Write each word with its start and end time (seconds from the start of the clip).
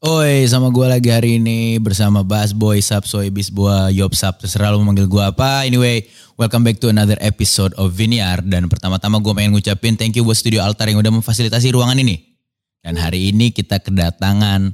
Oi, 0.00 0.48
sama 0.48 0.72
gue 0.72 0.86
lagi 0.88 1.12
hari 1.12 1.36
ini 1.36 1.76
bersama 1.76 2.24
Bas 2.24 2.56
Boy, 2.56 2.80
Sap, 2.80 3.04
Soy, 3.04 3.28
Bisboa, 3.28 3.92
Yop, 3.92 4.16
Sap, 4.16 4.40
terserah 4.40 4.72
lu 4.72 4.80
mau 4.80 4.96
manggil 4.96 5.04
gue 5.04 5.20
apa. 5.20 5.68
Anyway, 5.68 6.08
welcome 6.40 6.64
back 6.64 6.80
to 6.80 6.88
another 6.88 7.20
episode 7.20 7.76
of 7.76 7.92
Viniar. 7.92 8.40
Dan 8.40 8.72
pertama-tama 8.72 9.20
gue 9.20 9.28
pengen 9.36 9.52
ngucapin 9.52 10.00
thank 10.00 10.16
you 10.16 10.24
buat 10.24 10.40
Studio 10.40 10.64
Altar 10.64 10.88
yang 10.88 11.04
udah 11.04 11.12
memfasilitasi 11.20 11.76
ruangan 11.76 12.00
ini. 12.00 12.16
Dan 12.80 12.96
hari 12.96 13.28
ini 13.28 13.52
kita 13.52 13.76
kedatangan 13.76 14.72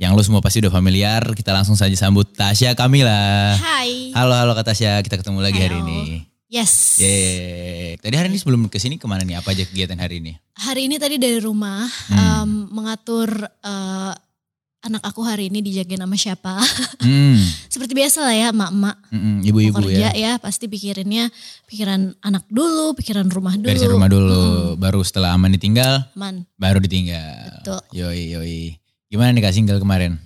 yang 0.00 0.16
lu 0.16 0.24
semua 0.24 0.40
pasti 0.40 0.64
udah 0.64 0.72
familiar. 0.72 1.20
Kita 1.36 1.52
langsung 1.52 1.76
saja 1.76 1.92
sambut 1.92 2.32
Tasya 2.32 2.72
Kamila. 2.72 3.60
Hai. 3.60 4.16
Halo, 4.16 4.32
halo 4.32 4.56
Kak 4.56 4.72
Tasya. 4.72 5.04
Kita 5.04 5.20
ketemu 5.20 5.44
lagi 5.44 5.60
hari 5.60 5.76
ini. 5.76 6.24
Yes. 6.48 7.04
Yeay. 7.04 8.00
Tadi 8.00 8.14
hari 8.16 8.32
ini 8.32 8.40
sebelum 8.40 8.64
ke 8.72 8.80
sini 8.80 8.96
ke 8.96 9.04
mana 9.04 9.28
nih? 9.28 9.44
Apa 9.44 9.52
aja 9.52 9.68
kegiatan 9.68 10.00
hari 10.00 10.24
ini? 10.24 10.32
Hari 10.56 10.88
ini 10.88 10.96
tadi 10.96 11.20
dari 11.20 11.36
rumah 11.36 11.84
Hmm. 12.08 12.16
em, 12.16 12.50
mengatur 12.72 13.28
eh, 13.44 14.12
anak 14.84 15.02
aku 15.02 15.24
hari 15.24 15.48
ini 15.48 15.64
dijagain 15.64 16.04
sama 16.04 16.16
siapa. 16.20 16.60
Hmm, 17.00 17.40
Seperti 17.72 17.96
biasa 17.96 18.20
lah 18.20 18.34
ya 18.36 18.46
emak-emak 18.52 18.96
mm-mm, 19.08 19.36
mau 19.40 19.48
ibu-ibu 19.48 19.76
kerja 19.80 20.12
ya. 20.12 20.12
ya. 20.12 20.32
pasti 20.36 20.68
pikirinnya 20.68 21.32
pikiran 21.64 22.12
anak 22.20 22.44
dulu, 22.52 22.92
pikiran 22.92 23.26
rumah 23.32 23.56
dulu. 23.56 23.72
Beresin 23.72 23.90
rumah 23.90 24.10
dulu, 24.12 24.76
baru 24.76 25.00
setelah 25.00 25.32
aman 25.32 25.56
ditinggal, 25.56 26.12
Man. 26.12 26.44
baru 26.60 26.78
ditinggal. 26.84 27.64
Betul. 27.64 27.80
Yoi, 27.96 28.36
yoi. 28.36 28.60
Gimana 29.08 29.32
nih 29.32 29.42
Kak 29.42 29.54
single 29.56 29.80
kemarin? 29.80 30.20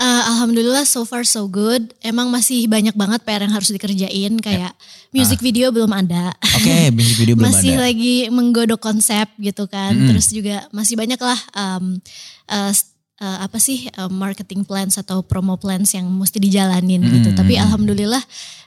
Eh, 0.00 0.22
Alhamdulillah 0.32 0.88
so 0.88 1.04
far 1.04 1.28
so 1.28 1.44
good. 1.44 1.92
Emang 2.00 2.32
masih 2.32 2.64
banyak 2.64 2.96
banget 2.96 3.20
PR 3.20 3.44
yang 3.44 3.52
harus 3.52 3.68
dikerjain 3.68 4.32
kayak 4.40 4.72
music 5.12 5.44
video 5.44 5.68
belum 5.68 5.92
ada. 5.92 6.32
Oke, 6.56 6.88
music 6.96 7.20
video 7.20 7.36
belum 7.36 7.52
masih 7.52 7.76
ada. 7.76 7.84
lagi 7.84 8.32
menggodok 8.32 8.80
konsep 8.80 9.28
gitu 9.36 9.68
kan. 9.68 9.92
Mm-mm. 9.92 10.08
Terus 10.08 10.32
juga 10.32 10.64
masih 10.72 10.96
banyak 10.96 11.20
lah 11.20 11.36
um, 11.52 12.00
uh, 12.48 12.72
uh, 13.20 13.44
apa 13.44 13.56
sih 13.56 13.86
uh, 13.94 14.08
marketing 14.08 14.64
plans 14.64 14.96
atau 14.96 15.20
promo 15.20 15.54
plans 15.54 15.92
yang 15.92 16.08
mesti 16.08 16.40
dijalanin 16.40 17.00
gitu. 17.04 17.30
Mm-mm. 17.30 17.38
Tapi 17.38 17.54
alhamdulillah 17.56 18.22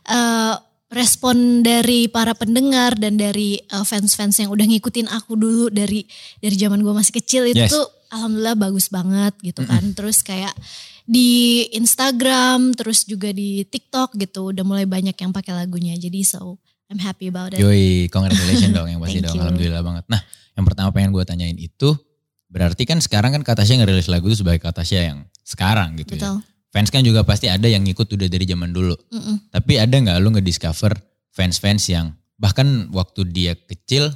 uh, 0.07 0.55
respon 0.93 1.65
dari 1.65 2.05
para 2.05 2.37
pendengar 2.37 2.93
dan 2.93 3.17
dari 3.17 3.57
uh, 3.73 3.81
fans-fans 3.81 4.37
yang 4.37 4.53
udah 4.53 4.61
ngikutin 4.63 5.09
aku 5.09 5.33
dulu 5.33 5.73
dari 5.73 6.05
dari 6.37 6.53
zaman 6.53 6.85
gue 6.85 6.93
masih 6.93 7.13
kecil 7.17 7.49
itu 7.49 7.65
Yes. 7.65 7.73
tuh 7.73 7.85
alhamdulillah 8.13 8.53
bagus 8.53 8.93
banget 8.93 9.33
gitu 9.41 9.65
kan. 9.65 9.81
Terus 9.97 10.21
kayak 10.21 10.53
di 11.03 11.65
Instagram, 11.73 12.77
terus 12.77 13.03
juga 13.03 13.33
di 13.33 13.65
TikTok 13.65 14.15
gitu 14.15 14.53
udah 14.53 14.63
mulai 14.63 14.85
banyak 14.85 15.17
yang 15.17 15.33
pakai 15.33 15.51
lagunya. 15.51 15.97
Jadi 15.97 16.21
so 16.21 16.61
I'm 16.87 17.01
happy 17.01 17.27
about 17.27 17.51
it. 17.51 17.59
Yoi, 17.59 18.05
congratulations 18.13 18.69
dong 18.69 18.85
yang 18.85 19.01
pasti 19.01 19.17
dong. 19.25 19.33
you. 19.33 19.41
Alhamdulillah 19.41 19.81
banget. 19.81 20.05
Nah, 20.07 20.21
yang 20.53 20.61
pertama 20.63 20.93
pengen 20.93 21.09
gue 21.09 21.25
tanyain 21.25 21.57
itu, 21.57 21.97
berarti 22.53 22.85
kan 22.85 23.01
sekarang 23.01 23.33
kan 23.33 23.41
Katasya 23.41 23.81
ngerilis 23.81 24.05
lagu 24.05 24.29
itu 24.29 24.45
sebagai 24.45 24.61
Katasya 24.61 25.09
yang 25.09 25.25
sekarang 25.41 25.97
gitu 25.97 26.13
ya. 26.15 26.21
Betul. 26.21 26.37
Fans 26.69 26.89
kan 26.89 27.01
juga 27.01 27.21
pasti 27.21 27.49
ada 27.49 27.65
yang 27.65 27.81
ngikut 27.81 28.05
udah 28.07 28.29
dari 28.29 28.45
zaman 28.45 28.69
dulu. 28.69 28.93
Mm-mm. 29.09 29.49
Tapi 29.49 29.77
ada 29.77 29.93
nggak 29.93 30.17
lu 30.21 30.29
ngediscover 30.31 30.93
fans-fans 31.29 31.89
yang 31.89 32.13
bahkan 32.37 32.89
waktu 32.89 33.25
dia 33.25 33.53
kecil, 33.53 34.09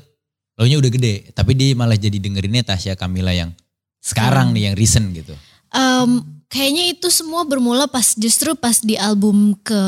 lo 0.54 0.66
nya 0.66 0.78
udah 0.78 0.90
gede, 0.90 1.34
tapi 1.34 1.54
dia 1.54 1.74
malah 1.74 1.94
jadi 1.94 2.18
dengerinnya 2.18 2.62
Tasya 2.62 2.94
Kamila 2.94 3.30
yang 3.30 3.54
sekarang 3.98 4.54
Sekarang. 4.54 4.58
nih 4.58 4.64
yang 4.70 4.76
recent 4.78 5.08
gitu. 5.14 5.34
Em, 5.70 6.10
kayaknya 6.48 6.94
itu 6.94 7.10
semua 7.10 7.42
bermula 7.44 7.86
pas 7.86 8.14
justru 8.14 8.54
pas 8.54 8.78
di 8.80 8.98
album 8.98 9.54
ke 9.62 9.82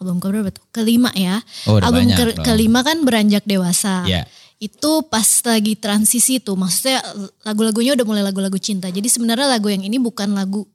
album 0.00 0.16
ke 0.16 0.26
berapa 0.28 0.48
tuh? 0.48 0.64
Kelima 0.70 1.12
ya. 1.12 1.44
Oh 1.68 1.76
album 1.76 2.08
banyak 2.08 2.16
ke- 2.16 2.34
dong. 2.34 2.44
kelima 2.44 2.80
kan 2.82 3.04
beranjak 3.04 3.44
dewasa. 3.44 4.02
Ya, 4.08 4.24
Itu 4.62 5.02
pas 5.10 5.26
lagi 5.42 5.74
transisi 5.74 6.38
tuh, 6.38 6.54
maksudnya 6.54 7.02
lagu-lagunya 7.42 7.98
udah 7.98 8.06
mulai 8.06 8.22
lagu-lagu 8.22 8.54
cinta. 8.62 8.86
Jadi 8.86 9.10
sebenarnya 9.10 9.50
lagu 9.50 9.66
yang 9.66 9.82
ini 9.82 9.98
bukan 9.98 10.38
lagu 10.38 10.70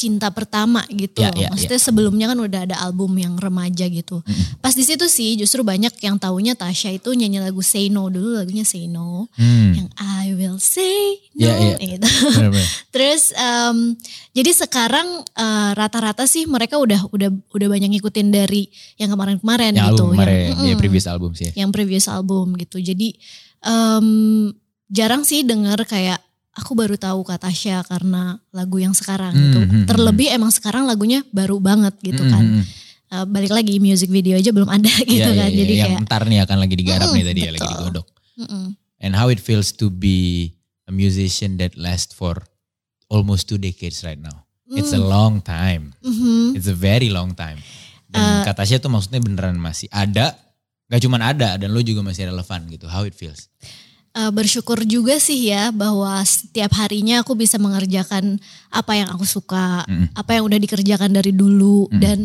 cinta 0.00 0.32
pertama 0.32 0.80
gitu. 0.88 1.20
Loh. 1.20 1.36
ya, 1.36 1.52
maksudnya 1.52 1.76
sebelumnya 1.76 2.32
kan 2.32 2.40
udah 2.40 2.60
ada 2.64 2.76
album 2.80 3.12
yang 3.20 3.36
remaja 3.36 3.84
gitu. 3.84 4.24
Pas 4.64 4.72
di 4.72 4.80
situ 4.80 5.04
sih 5.12 5.36
justru 5.36 5.60
banyak 5.60 5.92
yang 6.00 6.16
taunya 6.16 6.56
Tasya 6.56 6.96
itu 6.96 7.12
nyanyi 7.12 7.44
lagu 7.44 7.60
Say 7.60 7.92
No 7.92 8.08
dulu 8.08 8.40
lagunya 8.40 8.64
Say 8.64 8.88
No. 8.88 9.28
hmm. 9.36 9.76
Yang 9.76 9.88
I 10.00 10.26
will 10.32 10.56
say 10.56 11.20
no 11.36 11.44
Ya, 11.44 11.76
ya. 11.76 11.76
gitu. 11.76 12.08
Terus 12.96 13.36
em, 13.36 14.00
jadi 14.32 14.50
sekarang 14.56 15.20
eh, 15.36 15.70
rata-rata 15.76 16.24
sih 16.24 16.48
mereka 16.48 16.80
udah 16.80 17.04
udah 17.12 17.28
udah 17.52 17.68
banyak 17.68 18.00
ngikutin 18.00 18.32
dari 18.32 18.72
yang 18.96 19.12
kemarin-kemarin 19.12 19.76
gitu, 19.76 19.84
album 19.84 20.16
kemarin, 20.16 20.56
yang 20.56 20.64
ya 20.64 20.76
previous 20.80 21.04
album 21.04 21.36
sih. 21.36 21.52
yang 21.52 21.68
previous 21.68 22.08
album 22.08 22.56
gitu. 22.56 22.80
Jadi 22.80 23.20
em, 23.60 24.08
jarang 24.88 25.28
sih 25.28 25.44
denger 25.44 25.84
kayak 25.84 26.24
aku 26.52 26.74
baru 26.74 26.94
tahu 26.94 27.22
kata 27.22 27.48
Tasya 27.48 27.82
karena 27.84 28.38
lagu 28.50 28.76
yang 28.76 28.92
sekarang 28.92 29.32
Hmm, 29.32 29.42
gitu. 29.44 29.58
hmm, 29.60 29.70
hmm. 29.70 29.84
Terlebih 29.86 30.28
emang 30.30 30.50
sekarang 30.50 30.84
lagunya 30.84 31.22
baru 31.30 31.58
banget 31.58 31.94
gitu 32.00 32.20
Mm, 32.20 32.30
kan. 32.30 32.44
mm, 32.44 32.56
mm. 32.58 32.64
Eh, 33.10 33.26
balik 33.26 33.50
lagi 33.50 33.82
music 33.82 34.06
video 34.06 34.38
aja 34.38 34.50
belum 34.50 34.66
ada 34.66 34.86
gitu 35.02 35.18
iya, 35.18 35.34
kan. 35.34 35.50
iya. 35.50 35.56
Jadi 35.56 35.72
yang 35.74 35.90
kayak 35.98 36.06
ntar 36.06 36.22
nih 36.24 36.38
akan 36.42 36.56
lagi 36.58 36.74
digarap 36.74 37.08
Mm, 37.08 37.14
nih 37.16 37.24
tadi 37.24 37.40
ya 37.40 37.50
lagi 37.50 37.60
betul. 37.60 37.74
digodok. 37.74 38.06
mm-mm. 38.36 38.66
And 39.00 39.12
how 39.14 39.26
it 39.26 39.40
feels 39.40 39.72
to 39.74 39.88
be 39.88 40.50
a 40.84 40.92
musician 40.92 41.56
that 41.56 41.74
last 41.74 42.12
for 42.12 42.38
almost 43.06 43.46
two 43.46 43.56
decades 43.56 44.02
right 44.02 44.18
now. 44.18 44.46
It's 44.70 44.90
a 44.90 44.98
Mm, 44.98 45.08
long 45.08 45.34
time. 45.40 45.98
mhm. 45.98 46.54
It's 46.54 46.66
a 46.66 46.76
very 46.76 47.08
long 47.08 47.34
time. 47.34 47.58
Dan 48.06 48.22
Uh, 48.22 48.42
kata 48.44 48.62
Tasya 48.62 48.78
tuh 48.78 48.86
maksudnya 48.86 49.18
beneran 49.18 49.54
masih 49.54 49.86
ada, 49.88 50.34
gak 50.86 51.00
cuman 51.00 51.22
ada 51.24 51.54
dan 51.56 51.70
lo 51.70 51.78
juga 51.78 52.02
masih 52.02 52.26
relevan 52.26 52.66
gitu. 52.68 52.86
How 52.86 53.02
it 53.02 53.14
feels. 53.14 53.46
Eh, 54.10 54.32
bersyukur 54.34 54.82
juga 54.90 55.22
sih 55.22 55.54
ya 55.54 55.70
bahwa 55.70 56.18
setiap 56.26 56.74
harinya 56.82 57.22
aku 57.22 57.38
bisa 57.38 57.62
mengerjakan 57.62 58.42
apa 58.66 58.98
yang 58.98 59.06
aku 59.06 59.22
suka, 59.22 59.86
Mm-mm. 59.86 60.10
apa 60.18 60.34
yang 60.34 60.50
udah 60.50 60.58
dikerjakan 60.58 61.14
dari 61.14 61.30
dulu 61.30 61.86
Mm-mm. 61.86 62.02
dan 62.02 62.18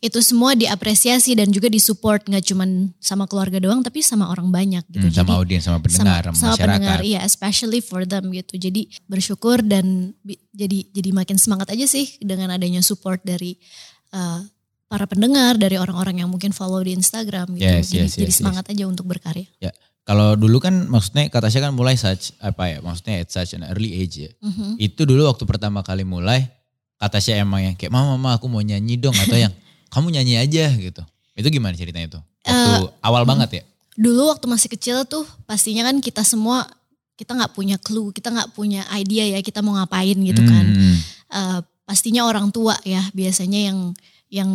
itu 0.00 0.16
semua 0.24 0.56
diapresiasi 0.56 1.36
dan 1.36 1.52
juga 1.52 1.68
disupport 1.68 2.24
nggak 2.24 2.40
cuman 2.40 2.88
sama 2.96 3.28
keluarga 3.28 3.60
doang 3.60 3.84
tapi 3.84 4.00
sama 4.00 4.32
orang 4.32 4.48
banyak 4.48 4.80
gitu. 4.88 5.12
Hmm, 5.12 5.12
sama 5.12 5.36
audiens, 5.36 5.68
sama 5.68 5.84
pendengar, 5.84 6.24
sama, 6.24 6.36
sama 6.40 6.48
masyarakat. 6.56 6.64
pendengar, 6.72 6.98
iya, 7.04 7.20
especially 7.28 7.84
for 7.84 8.08
them 8.08 8.32
gitu. 8.32 8.56
Jadi 8.56 8.96
bersyukur 9.04 9.60
dan 9.60 10.16
bi- 10.24 10.40
jadi 10.56 10.88
jadi 10.88 11.12
makin 11.12 11.36
semangat 11.36 11.68
aja 11.68 11.84
sih 11.84 12.16
dengan 12.16 12.48
adanya 12.56 12.80
support 12.80 13.20
dari 13.20 13.60
eh, 14.16 14.40
para 14.88 15.04
pendengar, 15.04 15.60
dari 15.60 15.76
orang-orang 15.76 16.24
yang 16.24 16.32
mungkin 16.32 16.56
follow 16.56 16.80
di 16.80 16.96
Instagram 16.96 17.60
gitu. 17.60 17.68
Yes, 17.68 17.92
jadi 17.92 18.08
yes, 18.08 18.12
jadi 18.16 18.32
yes, 18.32 18.38
semangat 18.40 18.64
aja 18.72 18.88
untuk 18.88 19.04
berkarya. 19.04 19.44
Kalau 20.06 20.38
dulu 20.38 20.62
kan 20.62 20.86
maksudnya 20.86 21.26
kata 21.26 21.50
Tasya 21.50 21.66
kan 21.66 21.74
mulai 21.74 21.98
such 21.98 22.30
apa 22.38 22.70
ya, 22.70 22.78
maksudnya 22.78 23.18
at 23.18 23.28
such 23.28 23.58
an 23.58 23.66
early 23.66 23.90
age 23.90 24.22
ya. 24.22 24.30
Mhm. 24.38 24.78
Itu 24.78 25.02
dulu 25.02 25.26
waktu 25.26 25.42
pertama 25.42 25.82
kali 25.82 26.06
mulai, 26.06 26.46
kata 26.96 27.18
Tasya 27.18 27.42
emang 27.42 27.60
yang 27.60 27.74
kayak 27.74 27.90
mama 27.90 28.14
mama 28.14 28.38
aku 28.38 28.46
mau 28.46 28.62
nyanyi 28.62 28.94
dong 28.96 29.18
atau 29.18 29.34
yang 29.34 29.50
kamu 29.90 30.14
nyanyi 30.14 30.38
aja 30.38 30.70
gitu. 30.72 31.02
Itu 31.34 31.50
gimana 31.50 31.74
ceritanya 31.74 32.06
itu? 32.06 32.20
Waktu 32.46 32.70
Eh, 32.86 32.86
awal 33.02 33.26
banget 33.26 33.50
ya? 33.52 33.64
dulu 33.96 34.28
waktu 34.28 34.44
masih 34.44 34.68
kecil 34.68 35.08
tuh 35.08 35.24
pastinya 35.48 35.80
kan 35.80 35.96
kita 35.98 36.20
semua 36.20 36.68
kita 37.16 37.32
nggak 37.32 37.56
punya 37.56 37.80
clue, 37.80 38.12
kita 38.12 38.28
nggak 38.28 38.52
punya 38.52 38.84
idea 38.92 39.24
ya 39.24 39.40
kita 39.40 39.64
mau 39.64 39.74
ngapain 39.74 40.14
gitu 40.14 40.42
kan. 40.44 40.66
Hmm, 40.70 40.96
Eh, 41.26 41.58
pastinya 41.82 42.22
orang 42.22 42.54
tua 42.54 42.78
ya 42.86 43.02
biasanya 43.10 43.74
yang 43.74 43.78
yang 44.30 44.50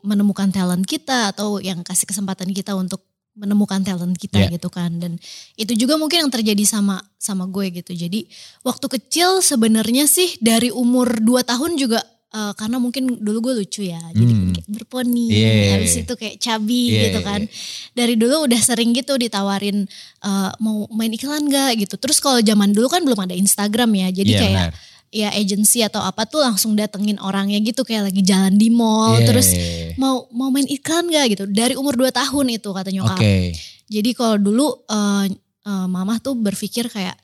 menemukan 0.00 0.48
talent 0.48 0.88
kita 0.88 1.32
atau 1.36 1.60
yang 1.60 1.84
kasih 1.84 2.08
kesempatan 2.08 2.48
kita 2.56 2.72
untuk 2.72 3.04
menemukan 3.34 3.82
talent 3.82 4.14
kita 4.14 4.38
Iya. 4.38 4.54
gitu 4.54 4.70
kan. 4.70 4.94
Dan 4.96 5.18
itu 5.54 5.74
juga 5.74 5.94
mungkin 5.94 6.26
yang 6.26 6.32
terjadi 6.32 6.62
sama 6.64 7.02
sama 7.18 7.46
gue 7.46 7.70
gitu. 7.74 7.90
Jadi 7.90 8.26
waktu 8.62 8.86
kecil 8.88 9.42
sebenarnya 9.42 10.06
sih 10.06 10.38
dari 10.38 10.70
umur 10.70 11.18
2 11.18 11.42
tahun 11.42 11.74
juga 11.74 11.98
eh, 12.30 12.50
karena 12.58 12.82
mungkin 12.82 13.22
dulu 13.22 13.50
gue 13.50 13.62
lucu 13.62 13.86
ya. 13.86 14.02
Jadi 14.10 14.32
Hmm. 14.34 14.50
kayak 14.50 14.66
berponi, 14.66 15.30
Iya. 15.30 15.78
habis 15.78 15.94
itu 15.94 16.12
kayak 16.12 16.36
cabi 16.38 16.82
Iya, 16.90 17.02
gitu 17.06 17.20
kan 17.22 17.40
dari 17.92 18.18
dulu 18.18 18.50
udah 18.50 18.58
sering 18.58 18.90
gitu 18.90 19.14
ditawarin 19.14 19.86
eh, 20.18 20.50
mau 20.58 20.90
main 20.90 21.10
iklan 21.10 21.46
gak 21.46 21.78
gitu. 21.78 21.94
Terus 21.94 22.18
kalau 22.18 22.42
zaman 22.42 22.74
dulu 22.74 22.90
kan 22.90 23.06
belum 23.06 23.22
ada 23.22 23.34
Instagram 23.34 23.86
ya, 23.94 24.08
jadi 24.10 24.30
Iya, 24.30 24.40
kayak 24.42 24.54
benar. 24.70 24.72
Ya 25.14 25.30
agency 25.30 25.86
atau 25.86 26.02
apa 26.02 26.26
tuh 26.26 26.42
langsung 26.42 26.74
datengin 26.74 27.22
orangnya 27.22 27.62
gitu 27.62 27.86
kayak 27.86 28.10
lagi 28.10 28.26
jalan 28.26 28.58
di 28.58 28.66
mall. 28.74 29.14
Iya, 29.22 29.30
Terus 29.30 29.48
iya, 29.54 29.62
iya. 29.62 29.88
mau 29.94 30.26
mau 30.34 30.50
main 30.50 30.66
iklan 30.66 31.06
gak 31.06 31.26
gitu. 31.38 31.44
Dari 31.46 31.78
umur 31.78 31.94
2 31.94 32.10
tahun 32.10 32.58
itu 32.58 32.68
kata 32.74 32.90
nyokap. 32.90 33.22
Jadi 33.86 34.10
kalau 34.18 34.36
dulu 34.42 34.66
eh, 34.90 35.30
eh, 35.70 35.86
mamah 35.86 36.18
tuh 36.18 36.34
berpikir 36.34 36.90
kayak, 36.90 37.14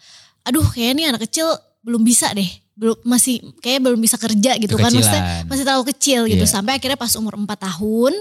aduh 0.47 0.63
kayak 0.71 0.95
ini 0.95 1.11
anak 1.11 1.27
kecil 1.27 1.51
belum 1.83 2.07
bisa 2.07 2.31
deh. 2.31 2.47
Belum 2.79 2.97
masih 3.03 3.43
kayak 3.59 3.83
belum 3.83 3.99
bisa 3.99 4.15
kerja 4.17 4.55
gitu 4.57 4.79
kan. 4.79 4.95
Maksudnya 4.95 5.23
Kekecilan. 5.27 5.51
masih 5.51 5.65
terlalu 5.67 5.85
kecil 5.91 6.21
gitu. 6.31 6.45
Iya. 6.47 6.55
Sampai 6.55 6.79
akhirnya 6.79 6.97
pas 6.97 7.11
umur 7.19 7.35
4 7.35 7.45
tahun 7.59 8.15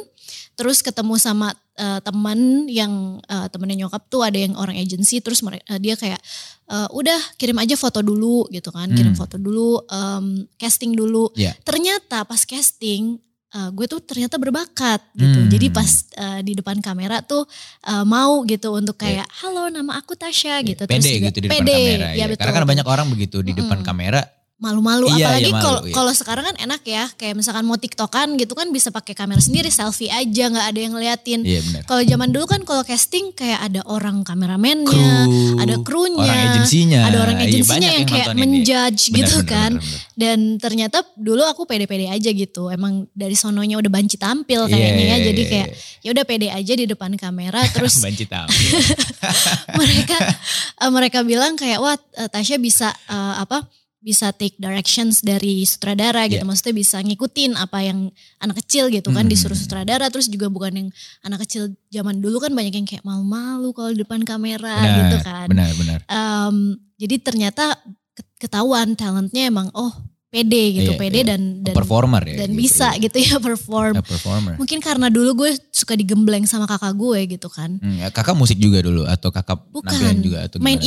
terus 0.59 0.79
ketemu 0.79 1.15
sama 1.15 1.47
eh, 1.73 1.99
teman 2.01 2.35
yang 2.67 2.91
eh, 3.23 3.47
temennya 3.47 3.77
nyokap 3.81 4.03
tuh 4.05 4.21
ada 4.21 4.35
yang 4.35 4.51
orang 4.53 4.75
agency 4.75 5.17
terus 5.17 5.39
mere- 5.39 5.63
eh, 5.63 5.79
dia 5.79 5.95
kayak 5.95 6.19
eh, 6.67 6.87
udah 6.91 7.15
kirim 7.33 7.55
aja 7.55 7.73
foto 7.73 8.01
dulu 8.01 8.43
gitu 8.49 8.67
kan 8.69 8.91
kirim 8.91 9.15
Hmm. 9.15 9.17
foto 9.17 9.35
dulu 9.35 9.79
em, 9.87 10.25
casting 10.53 10.91
dulu 10.91 11.31
Iya. 11.33 11.55
ternyata 11.61 12.21
pas 12.21 12.43
casting 12.43 13.15
eh, 13.49 13.69
gue 13.71 13.85
tuh 13.87 13.97
ternyata 13.99 14.35
berbakat 14.35 15.01
gitu. 15.15 15.39
Hmm. 15.39 15.49
Jadi 15.49 15.67
pas 15.69 15.89
eh, 16.13 16.41
di 16.43 16.53
depan 16.53 16.77
kamera 16.79 17.23
tuh 17.23 17.47
eh, 17.81 18.03
mau 18.05 18.43
gitu 18.43 18.69
untuk 18.73 18.93
Iya. 18.97 19.23
kayak 19.23 19.27
halo 19.39 19.63
nama 19.67 19.95
aku 19.95 20.13
Tasya 20.13 20.59
gitu. 20.61 20.83
pede 20.83 20.99
juga- 21.09 21.31
gitu 21.31 21.39
di 21.39 21.47
depan 21.47 21.57
pede, 21.57 21.73
kamera. 21.73 22.05
ya 22.05 22.09
ya. 22.13 22.25
betul. 22.27 22.39
Karena 22.43 22.53
kan 22.53 22.65
banyak 22.67 22.85
orang 22.85 23.07
begitu 23.07 23.37
di 23.39 23.53
depan 23.53 23.79
Mm-mm. 23.79 23.87
kamera 23.87 24.21
malu-malu 24.59 25.07
Iya, 25.09 25.31
apalagi 25.31 25.43
iya, 25.45 25.55
malu, 25.55 25.63
kalau 25.63 25.79
iya. 25.81 25.93
kalau 25.95 26.11
sekarang 26.11 26.43
kan 26.45 26.55
enak 26.59 26.81
ya 26.83 27.03
kayak 27.15 27.31
misalkan 27.33 27.63
mau 27.63 27.75
tiktokan 27.75 28.35
gitu 28.35 28.51
kan 28.51 28.67
bisa 28.69 28.91
pakai 28.91 29.15
kamera 29.15 29.39
sendiri 29.39 29.67
selfie 29.67 30.11
aja 30.11 30.51
nggak 30.51 30.67
ada 30.67 30.79
yang 30.79 30.93
ngeliatin 30.93 31.39
Iya 31.41 31.59
kalau 31.83 32.03
zaman 32.03 32.29
dulu 32.29 32.43
kan 32.43 32.61
kalau 32.61 32.83
casting 32.83 33.31
kayak 33.31 33.55
ada 33.61 33.79
orang 33.85 34.21
kameramennya 34.21 34.91
Kru, 35.25 35.55
ada 35.57 35.75
krunya 35.79 36.19
orang 36.21 36.51
agensinya. 36.53 36.99
ada 37.07 37.17
orang 37.17 37.37
Iya, 37.37 37.47
agensinya 37.47 37.71
banyak 37.71 37.87
yang 37.87 37.97
yang 37.97 38.09
kayak 38.11 38.27
iya. 38.27 38.35
menjudge 38.35 39.01
Benar, 39.01 39.15
gitu 39.15 39.35
benar, 39.39 39.47
kan 39.47 39.71
benar, 39.73 39.87
benar. 39.87 39.99
dan 40.13 40.39
ternyata 40.59 40.97
dulu 41.15 41.41
aku 41.47 41.61
pede-pede 41.63 42.05
aja 42.05 42.29
gitu 42.29 42.67
emang 42.67 43.07
dari 43.11 43.33
sononya 43.33 43.79
udah 43.79 43.89
banci 43.89 44.19
tampil 44.19 44.67
Iya, 44.67 44.71
kayaknya 44.75 44.99
ya 44.99 45.07
iya, 45.09 45.17
jadi 45.23 45.41
iya, 45.41 45.49
kayak 45.49 45.67
ya 45.99 46.09
udah 46.11 46.25
pede 46.27 46.47
aja 46.51 46.73
di 46.75 46.83
depan 46.83 47.15
kamera 47.15 47.63
terus 47.75 48.03
Banci 48.03 48.27
tahu. 48.27 48.47
mereka 49.79 50.17
eh, 50.75 50.91
mereka 50.91 51.19
bilang 51.23 51.55
kayak 51.55 51.79
wah 51.79 51.95
eh, 51.95 52.27
Tasya 52.27 52.59
bisa 52.59 52.91
eh, 53.07 53.33
apa 53.39 53.63
bisa 53.99 54.31
take 54.31 54.55
directions 54.55 55.19
dari 55.19 55.61
sutradara 55.61 56.23
gitu 56.25 56.39
Iya. 56.39 56.47
maksudnya 56.47 56.71
bisa 56.73 56.97
ngikutin 56.97 57.51
apa 57.53 57.79
yang 57.81 58.07
anak 58.37 58.59
kecil 58.59 58.87
gitu 58.87 59.09
kan 59.09 59.23
Hmm. 59.23 59.31
disuruh 59.31 59.53
sutradara 59.53 60.07
terus 60.07 60.25
juga 60.25 60.47
bukan 60.47 60.71
yang 60.73 60.87
anak 61.21 61.43
kecil 61.43 61.67
zaman 61.87 62.17
dulu 62.17 62.39
kan 62.39 62.49
banyak 62.49 62.71
yang 62.73 62.85
kayak 62.85 63.03
malu-malu 63.03 63.69
kalau 63.69 63.91
di 63.91 63.99
depan 63.99 64.23
kamera 64.23 64.71
Benar, 64.73 64.97
gitu 64.97 65.17
kan 65.21 65.47
benar, 65.47 65.71
benar. 65.75 65.99
Em, 66.05 66.55
jadi 66.95 67.15
ternyata 67.17 67.75
ke- 68.13 68.27
ketahuan 68.39 68.95
talentnya 68.95 69.45
emang 69.45 69.67
oh 69.73 69.91
pede 70.29 70.77
gitu 70.77 70.93
Iya, 70.93 70.99
pede 71.01 71.19
iya. 71.19 71.27
dan 71.27 71.41
dan 71.59 71.73
performer 71.73 72.21
ya. 72.23 72.35
dan 72.39 72.49
gitu, 72.49 72.61
bisa 72.61 72.93
iya. 72.93 73.01
gitu 73.01 73.17
ya 73.19 73.35
perform 73.41 73.93
A 73.93 74.01
performer. 74.01 74.53
mungkin 74.55 74.79
karena 74.79 75.09
dulu 75.09 75.43
gue 75.43 75.51
suka 75.69 75.97
digembleng 75.97 76.45
sama 76.45 76.63
kakak 76.65 76.93
gue 76.93 77.35
gitu 77.35 77.49
kan 77.49 77.75
Hmm, 77.75 77.97
ya, 77.97 78.07
kakak 78.09 78.31
musik 78.33 78.55
juga 78.55 78.79
dulu 78.79 79.03
atau 79.03 79.27
kakak 79.27 79.59
Bukan, 79.67 80.21
juga 80.21 80.45
atau 80.45 80.61
main 80.61 80.79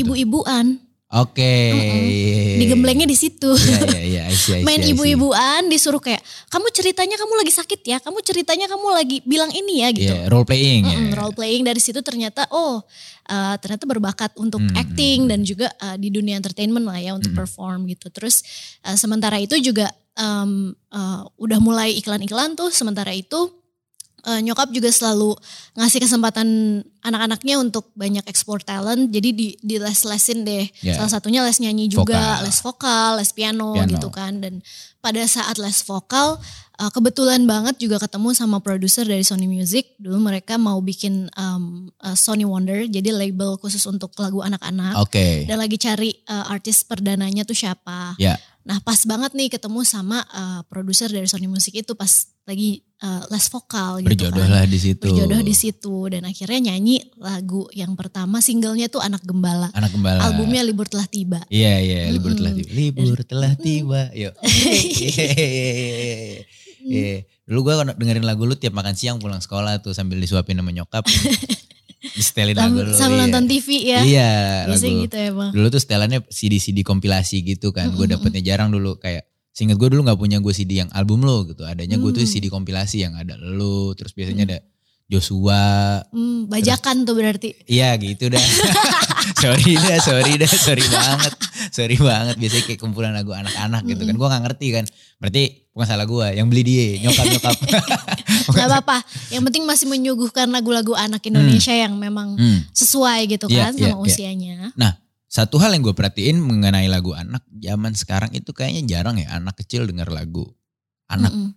gimana 1.13 1.29
tuh? 1.29 1.93
ibu-ibuan 1.93 2.01
Oke. 2.01 2.59
digemblengnya 2.59 3.05
di 3.05 3.15
situ 3.15 3.51
Iya 3.53 3.85
iya 3.85 4.01
iya, 4.01 4.25
see, 4.33 4.57
I 4.57 4.61
see, 4.61 4.65
main 4.65 4.81
ibu-ibuan 4.81 5.69
disuruh 5.69 6.01
kayak 6.01 6.19
kamu 6.49 6.67
ceritanya 6.71 7.17
kamu 7.17 7.33
lagi 7.37 7.53
sakit 7.53 7.81
ya 7.83 7.99
kamu 8.01 8.19
ceritanya 8.21 8.67
kamu 8.67 8.87
lagi 8.91 9.17
bilang 9.23 9.53
ini 9.53 9.85
ya 9.85 9.89
gitu 9.93 10.15
Iya, 10.15 10.27
role 10.27 10.45
playing 10.45 10.83
ya. 10.83 10.97
Mm-mm, 10.97 11.13
role 11.13 11.35
playing 11.35 11.63
dari 11.63 11.79
situ 11.79 12.01
ternyata 12.01 12.49
oh 12.49 12.81
uh, 13.29 13.55
ternyata 13.57 13.85
berbakat 13.85 14.33
untuk 14.37 14.59
Hmm. 14.59 14.79
acting 14.79 15.27
dan 15.27 15.43
juga 15.43 15.69
uh, 15.79 15.95
di 15.95 16.09
dunia 16.09 16.39
entertainment 16.39 16.87
lah 16.87 16.97
ya 16.97 17.13
untuk 17.13 17.35
Hmm. 17.35 17.41
perform 17.41 17.85
gitu 17.87 18.09
terus 18.09 18.41
uh, 18.83 18.95
sementara 18.95 19.37
itu 19.37 19.59
juga 19.59 19.91
um, 20.15 20.71
uh, 20.89 21.27
udah 21.37 21.59
mulai 21.59 21.93
iklan-iklan 21.97 22.55
tuh 22.55 22.71
sementara 22.71 23.11
itu 23.11 23.51
uh, 24.25 24.41
nyokap 24.41 24.71
juga 24.71 24.89
selalu 24.89 25.35
ngasih 25.75 26.01
kesempatan 26.01 26.47
anak-anaknya 27.01 27.59
untuk 27.59 27.91
banyak 27.93 28.23
ekspor 28.25 28.61
talent 28.61 29.09
jadi 29.09 29.29
di 29.31 29.55
di 29.59 29.77
les-lesin 29.77 30.43
deh 30.43 30.67
Ya. 30.81 30.97
salah 30.97 31.11
satunya 31.13 31.43
les 31.43 31.59
nyanyi 31.59 31.87
juga 31.87 32.15
Vokal. 32.39 32.45
les 32.47 32.59
vokal 32.59 33.11
les 33.19 33.31
piano, 33.31 33.75
Piano. 33.75 33.91
gitu 33.91 34.09
kan 34.09 34.39
dan 34.39 34.63
pada 34.99 35.19
saat 35.27 35.59
les 35.59 35.83
vokal 35.83 36.39
uh, 36.79 36.91
kebetulan 36.91 37.43
banget 37.43 37.75
juga 37.77 37.99
ketemu 37.99 38.31
sama 38.33 38.59
produser 38.59 39.03
dari 39.03 39.23
Sony 39.23 39.47
Music 39.47 39.99
dulu 39.99 40.23
mereka 40.23 40.55
mau 40.55 40.79
bikin 40.79 41.27
um, 41.35 41.91
uh, 41.99 42.15
Sony 42.15 42.47
Wonder 42.47 42.87
jadi 42.87 43.11
label 43.11 43.59
khusus 43.59 43.83
untuk 43.85 44.15
lagu 44.17 44.39
anak-anak 44.41 44.95
Oke. 44.97 45.43
dan 45.45 45.59
lagi 45.59 45.75
cari 45.75 46.15
uh, 46.27 46.47
artis 46.49 46.83
perdananya 46.83 47.43
tuh 47.43 47.55
siapa 47.55 48.15
Ya. 48.17 48.39
Nah 48.63 48.79
pas 48.79 48.99
banget 49.03 49.35
nih 49.35 49.51
ketemu 49.51 49.83
sama 49.83 50.23
uh, 50.31 50.63
produser 50.71 51.11
dari 51.11 51.27
Sony 51.27 51.51
Music 51.51 51.75
itu 51.75 51.93
pas 51.99 52.11
lagi 52.43 52.83
uh, 53.03 53.23
les 53.31 53.47
vokal 53.47 54.03
gitu 54.03 54.11
Berjodoh 54.11 54.43
kan. 54.43 54.51
lah 54.51 54.65
di 54.67 54.79
situ. 54.79 55.03
Berjodoh 55.03 55.41
di 55.43 55.55
situ 55.55 55.97
dan 56.11 56.23
akhirnya 56.27 56.71
nyanyi 56.71 57.03
lagu 57.19 57.67
yang 57.75 57.95
pertama 57.95 58.39
singlenya 58.39 58.87
tuh 58.87 59.03
Anak 59.03 59.23
Gembala. 59.23 59.71
Anak 59.75 59.95
gembala. 59.95 60.27
Albumnya 60.27 60.63
Libur 60.63 60.87
Telah 60.87 61.07
Tiba. 61.07 61.43
Iya 61.51 61.79
iya 61.83 61.99
libur 62.11 62.35
Mm-mm. 62.35 62.41
telah 62.43 62.53
tiba. 62.55 62.71
Libur 62.75 63.19
telah 63.27 63.53
tiba. 63.59 64.01
Yuk. 64.15 64.35
Iya. 66.83 66.99
Iya. 66.99 67.17
Dulu 67.47 67.59
gue 67.63 67.75
dengerin 67.95 68.27
lagu 68.27 68.43
lu 68.43 68.59
tiap 68.59 68.75
makan 68.75 68.95
siang 68.99 69.23
pulang 69.23 69.39
sekolah 69.39 69.79
tuh 69.79 69.95
sambil 69.95 70.19
disuapin 70.19 70.59
sama 70.59 70.75
nyokap. 70.75 71.07
Distelin 72.13 72.53
lagu 72.53 72.77
Sam- 72.77 72.87
lu. 72.87 72.95
Sambil 72.95 73.17
iya. 73.17 73.23
nonton 73.25 73.45
TV 73.47 73.69
ya. 73.83 74.01
Iya 74.03 74.31
Biasanya 74.67 74.91
lagu. 74.91 75.05
gitu 75.05 75.17
emang. 75.19 75.51
Dulu 75.51 75.67
tuh 75.69 75.81
setelannya 75.81 76.19
CD-CD 76.27 76.79
kompilasi 76.81 77.37
gitu 77.41 77.71
kan. 77.71 77.91
Gue 77.91 78.05
Mm-mm. 78.05 78.17
dapetnya 78.17 78.43
jarang 78.45 78.69
dulu 78.69 78.97
kayak. 78.97 79.25
Seinget 79.51 79.77
gue 79.77 79.85
dulu 79.87 80.01
gak 80.03 80.17
punya 80.17 80.39
gue 80.39 80.49
CD 80.51 80.81
yang 80.81 80.89
album 80.91 81.23
lo 81.23 81.45
gitu. 81.45 81.63
Adanya 81.63 81.97
gue 81.97 82.11
tuh 82.11 82.21
Hmm. 82.21 82.33
CD 82.33 82.49
kompilasi 82.49 82.97
yang 83.01 83.13
ada 83.13 83.37
lu. 83.37 83.93
Terus 83.93 84.13
biasanya 84.13 84.45
ada 84.47 84.59
Joshua. 85.13 86.01
Hmm, 86.09 86.49
bajakan 86.49 87.05
tuh 87.05 87.13
berarti. 87.13 87.53
Iya 87.69 87.93
gitu 88.01 88.33
dah. 88.33 88.41
sorry 89.45 89.77
dah, 89.77 90.01
sorry 90.01 90.33
dah, 90.41 90.49
sorry 90.49 90.85
banget. 90.89 91.33
Sorry 91.69 91.97
banget. 92.01 92.41
Biasanya 92.41 92.65
kayak 92.65 92.81
kumpulan 92.81 93.13
lagu 93.13 93.37
anak-anak 93.37 93.85
gitu 93.85 94.09
kan. 94.09 94.15
Gue 94.17 94.29
gak 94.33 94.43
ngerti 94.49 94.67
kan. 94.73 94.85
Berarti 95.21 95.43
bukan 95.77 95.87
salah 95.87 96.09
gue. 96.09 96.27
Yang 96.33 96.47
beli 96.49 96.63
dia, 96.65 96.85
nyokap-nyokap. 97.05 97.57
Gak 98.57 98.67
apa-apa. 98.73 98.99
Yang 99.29 99.43
penting 99.53 99.65
masih 99.69 99.87
menyuguhkan 99.93 100.49
lagu-lagu 100.49 100.97
anak 100.97 101.21
Indonesia 101.29 101.77
yang 101.77 101.95
memang 102.01 102.35
Hmm. 102.41 102.65
sesuai 102.73 103.29
gitu 103.29 103.47
Iya, 103.53 103.69
kan 103.69 103.73
iya, 103.77 103.93
sama 103.93 103.97
iya. 103.97 104.01
usianya. 104.01 104.57
Satu 105.33 105.57
hal 105.57 105.73
yang 105.73 105.81
gue 105.81 105.97
perhatiin 105.97 106.37
mengenai 106.45 106.93
lagu 106.93 107.17
anak 107.17 107.41
zaman 107.57 107.97
sekarang 107.97 108.37
itu 108.37 108.53
kayaknya 108.53 108.85
jarang 108.85 109.17
ya 109.17 109.33
anak 109.33 109.57
kecil 109.65 109.89
denger 109.89 110.13
lagu 110.13 110.45
anak. 111.09 111.33
Mm-mm. 111.33 111.57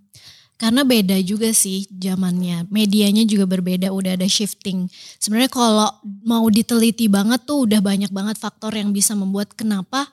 Karena 0.55 0.81
beda 0.81 1.19
juga 1.19 1.51
sih 1.51 1.83
zamannya. 1.89 2.71
Medianya 2.71 3.27
juga 3.27 3.43
berbeda, 3.43 3.91
udah 3.91 4.15
ada 4.15 4.23
shifting. 4.23 4.87
Sebenarnya 5.19 5.51
kalau 5.51 5.91
mau 6.23 6.47
diteliti 6.47 7.11
banget 7.11 7.43
tuh 7.43 7.67
udah 7.67 7.83
banyak 7.83 8.07
banget 8.09 8.39
faktor 8.39 8.71
yang 8.71 8.89
bisa 8.89 9.11
membuat 9.13 9.51
kenapa 9.51 10.07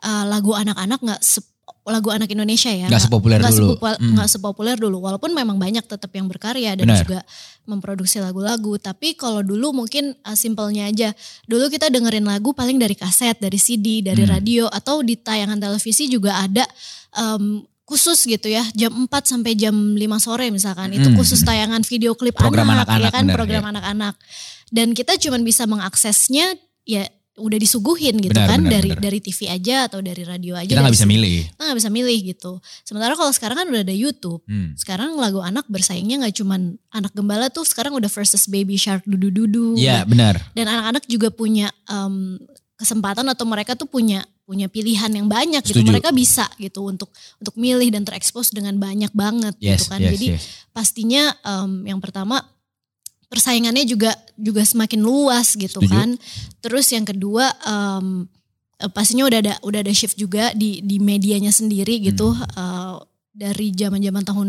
uh, 0.00 0.24
lagu 0.24 0.54
anak-anak 0.54 1.02
nggak 1.02 1.18
sep- 1.20 1.50
lagu 1.88 2.12
anak 2.12 2.28
Indonesia 2.28 2.68
ya 2.68 2.84
Gak 2.84 3.08
sepopuler 3.08 3.40
nggak 3.40 3.48
dulu. 3.50 3.72
sepopul- 3.74 3.96
Hmm. 3.96 4.12
nggak 4.12 4.28
sepopuler 4.28 4.76
dulu 4.76 5.00
walaupun 5.00 5.32
memang 5.32 5.56
banyak 5.56 5.80
tetap 5.82 6.12
yang 6.12 6.28
berkarya 6.28 6.76
dan 6.76 6.84
Benar. 6.84 7.00
juga 7.00 7.20
memproduksi 7.64 8.20
lagu-lagu 8.20 8.76
tapi 8.76 9.16
kalau 9.16 9.40
dulu 9.40 9.72
mungkin 9.74 10.12
uh, 10.20 10.36
simpelnya 10.36 10.84
aja 10.84 11.16
dulu 11.44 11.68
kita 11.68 11.88
dengerin 11.88 12.28
lagu 12.28 12.52
paling 12.52 12.76
dari 12.76 12.92
kaset 12.92 13.40
dari 13.40 13.56
CD 13.56 14.04
dari 14.04 14.20
Hmm. 14.20 14.32
radio 14.36 14.64
atau 14.68 15.00
di 15.00 15.16
tayangan 15.16 15.56
televisi 15.56 16.06
juga 16.06 16.36
ada 16.38 16.68
um, 17.16 17.64
khusus 17.88 18.20
gitu 18.22 18.46
ya 18.46 18.60
jam 18.72 18.92
4 18.92 19.08
sampai 19.24 19.52
jam 19.54 19.72
5 19.72 19.98
sore 20.18 20.46
misalkan 20.48 20.92
itu 20.92 21.08
Hmm. 21.08 21.16
khusus 21.16 21.40
tayangan 21.40 21.80
video 21.82 22.12
klip 22.12 22.36
Program 22.36 22.68
anak 22.68 22.84
anak-anak, 22.84 23.00
ya 23.02 23.10
kan 23.10 23.24
benar, 23.24 23.34
program 23.34 23.62
ya. 23.62 23.68
anak-anak 23.72 24.14
dan 24.68 24.92
kita 24.92 25.16
cuman 25.16 25.40
bisa 25.40 25.64
mengaksesnya 25.64 26.52
ya 26.84 27.08
udah 27.38 27.54
disuguhin 27.54 28.18
gitu 28.18 28.34
Benar, 28.34 28.50
kan 28.50 28.60
benar, 28.60 28.72
dari 28.74 28.90
benar. 28.90 29.02
dari 29.04 29.18
TV 29.20 29.46
aja 29.46 29.86
atau 29.86 30.02
dari 30.02 30.20
radio 30.22 30.52
aja 30.52 30.66
Kita 30.66 30.74
gak 30.76 30.84
dari 30.84 30.96
bisa 30.96 31.06
milih. 31.06 31.36
kita 31.48 31.62
nggak 31.62 31.78
bisa 31.78 31.88
milih 31.88 32.18
gitu 32.26 32.52
sementara 32.82 33.14
kalau 33.14 33.30
sekarang 33.30 33.56
kan 33.56 33.66
udah 33.68 33.80
ada 33.80 33.94
YouTube 33.94 34.42
Hmm. 34.44 34.74
sekarang 34.74 35.14
lagu 35.14 35.38
anak 35.40 35.64
bersaingnya 35.66 36.18
nggak 36.18 36.34
cuman 36.34 36.60
anak 36.90 37.12
gembala 37.12 37.46
tuh 37.48 37.62
sekarang 37.62 37.94
udah 37.94 38.10
versus 38.10 38.44
baby 38.44 38.74
shark 38.74 39.06
dudu 39.06 39.30
dudu 39.30 39.66
Iya 39.74 40.02
benar. 40.02 40.34
dan 40.52 40.66
anak-anak 40.66 41.06
juga 41.06 41.30
punya 41.30 41.70
em, 41.86 42.42
kesempatan 42.78 43.26
atau 43.26 43.42
mereka 43.42 43.74
tuh 43.74 43.90
punya 43.90 44.22
punya 44.46 44.70
pilihan 44.70 45.10
yang 45.10 45.26
banyak 45.26 45.60
gitu 45.60 45.82
Setuju. 45.82 45.90
mereka 45.92 46.08
bisa 46.08 46.46
gitu 46.56 46.86
untuk 46.86 47.10
untuk 47.36 47.52
milih 47.58 47.90
dan 47.92 48.06
terekspos 48.06 48.48
dengan 48.48 48.78
banyak 48.78 49.10
banget 49.12 49.52
Yes, 49.60 49.84
gitu 49.84 49.92
kan 49.92 50.00
yes, 50.00 50.10
jadi 50.16 50.26
yes. 50.38 50.42
pastinya 50.70 51.22
em, 51.42 51.84
yang 51.84 52.00
pertama 52.00 52.40
persaingannya 53.28 53.84
juga 53.84 54.14
juga 54.40 54.64
semakin 54.64 55.04
luas 55.04 55.52
gitu 55.52 55.84
Setuju. 55.84 55.90
kan 55.92 56.08
terus 56.64 56.86
yang 56.88 57.04
kedua 57.04 57.50
em, 57.60 58.24
eh, 58.80 58.88
pastinya 58.88 59.28
udah 59.28 59.38
ada 59.42 59.54
udah 59.60 59.80
ada 59.84 59.92
shift 59.92 60.16
juga 60.16 60.54
di 60.56 60.80
di 60.80 60.96
medianya 60.96 61.52
sendiri 61.52 62.00
gitu 62.00 62.30
Hmm. 62.32 62.46
eh, 62.48 62.94
dari 63.34 63.70
zaman-zaman 63.70 64.24
tahun 64.24 64.48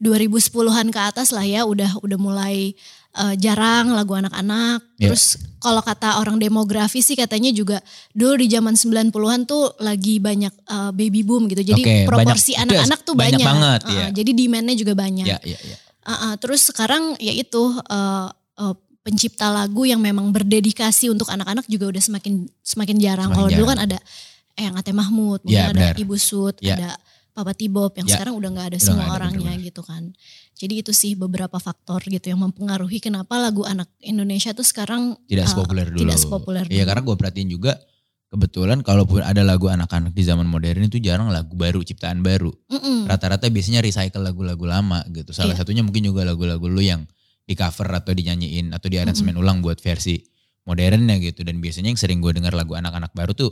2010-an 0.00 0.88
ke 0.88 1.00
atas 1.00 1.28
lah 1.30 1.44
ya 1.44 1.68
udah 1.68 2.00
udah 2.00 2.18
mulai 2.18 2.72
eh, 3.12 3.34
jarang 3.36 3.90
lagu 3.90 4.14
anak-anak 4.14 4.80
Ya. 4.96 5.08
terus 5.08 5.34
kalau 5.56 5.80
kata 5.80 6.16
orang 6.16 6.36
demografi 6.36 7.00
sih 7.00 7.14
katanya 7.14 7.48
juga 7.50 7.80
dulu 8.10 8.36
di 8.36 8.46
zaman 8.46 8.74
90-an 8.74 9.44
tuh 9.44 9.72
lagi 9.78 10.18
banyak 10.18 10.52
eh, 10.52 10.90
baby 10.92 11.20
boom 11.20 11.46
gitu 11.46 11.64
jadi 11.64 11.80
Oke, 11.80 11.96
proporsi 12.04 12.52
banyak- 12.52 12.62
anak-anak 12.68 13.00
tuh 13.00 13.14
banyak 13.14 13.32
banyak, 13.34 13.48
banget, 13.48 13.80
Eh, 13.82 13.92
ya. 13.92 14.06
jadi 14.12 14.30
demandnya 14.30 14.74
juga 14.74 14.92
banyak 14.94 15.26
Ya, 15.26 15.38
ya, 15.40 15.58
ya. 15.58 15.76
Uh-uh, 16.02 16.34
terus 16.36 16.64
sekarang 16.64 17.14
ya 17.16 17.30
itu 17.30 17.60
uh, 17.82 18.28
uh, 18.56 18.74
pencipta 19.00 19.48
lagu 19.48 19.82
yang 19.82 19.98
memang 19.98 20.28
berdedikasi 20.30 21.08
untuk 21.08 21.28
anak-anak 21.28 21.64
juga 21.66 21.88
udah 21.88 22.02
semakin 22.02 22.44
semakin 22.60 22.96
jarang. 22.96 23.30
Kalau 23.30 23.48
dulu 23.48 23.64
kan 23.66 23.80
ada 23.80 23.98
Eyang 24.52 24.76
Ate 24.76 24.92
Mahmud, 24.92 25.40
mungkin 25.40 25.56
Ya, 25.72 25.92
ada. 25.92 25.96
Ibu 25.96 26.16
Sud, 26.16 26.56
Ya. 26.60 26.76
ada 26.76 26.90
Papa 27.30 27.52
Tibob 27.52 27.94
yang 27.94 28.04
Ya. 28.04 28.18
sekarang 28.18 28.34
udah 28.34 28.50
nggak 28.50 28.66
ada 28.70 28.76
Udah 28.76 28.84
semua 28.84 29.04
ada, 29.06 29.14
orangnya 29.16 29.54
benar-benar. 29.54 29.68
gitu 29.70 29.82
kan. 29.82 30.02
Jadi 30.54 30.74
itu 30.78 30.92
sih 30.92 31.12
beberapa 31.14 31.56
faktor 31.56 32.02
gitu 32.02 32.26
yang 32.26 32.40
mempengaruhi 32.40 32.98
kenapa 32.98 33.38
lagu 33.38 33.62
anak 33.62 33.88
Indonesia 33.98 34.50
tuh 34.50 34.62
sekarang 34.62 35.16
Tidak 35.24 35.46
uh, 35.46 35.50
sepopuler 35.50 35.86
dulu. 35.88 36.04
tidak 36.04 36.18
sepopuler 36.18 36.64
Iya 36.66 36.84
karena 36.84 37.00
gue 37.00 37.16
perhatiin 37.16 37.48
juga 37.48 37.78
kebetulan 38.26 38.78
kalaupun 38.80 39.20
ada 39.20 39.42
lagu 39.42 39.66
anak-anak 39.66 40.10
di 40.10 40.22
zaman 40.22 40.46
modern 40.46 40.86
itu 40.86 40.98
jarang 40.98 41.30
lagu 41.30 41.50
baru, 41.54 41.80
ciptaan 41.80 42.20
baru. 42.20 42.54
Mm-mm. 42.68 43.06
Rata-rata 43.06 43.46
biasanya 43.46 43.80
recycle 43.80 44.22
lagu-lagu 44.22 44.62
lama 44.62 45.02
gitu. 45.10 45.30
Salah 45.30 45.54
Iya. 45.54 45.64
satunya 45.64 45.82
mungkin 45.82 46.06
juga 46.06 46.22
lagu-lagu 46.22 46.62
lu 46.66 46.78
yang 46.78 47.06
di 47.42 47.58
cover 47.58 47.90
atau 47.90 48.14
dinyanyiin 48.14 48.70
atau 48.70 48.86
di 48.86 49.02
aransemen 49.02 49.34
ulang 49.34 49.58
buat 49.58 49.82
versi 49.82 50.22
modernnya 50.62 51.18
gitu. 51.18 51.42
Dan 51.42 51.58
biasanya 51.58 51.90
yang 51.90 51.98
sering 51.98 52.22
gue 52.22 52.30
dengar 52.30 52.54
lagu 52.54 52.78
anak-anak 52.78 53.10
baru 53.10 53.34
tuh 53.34 53.50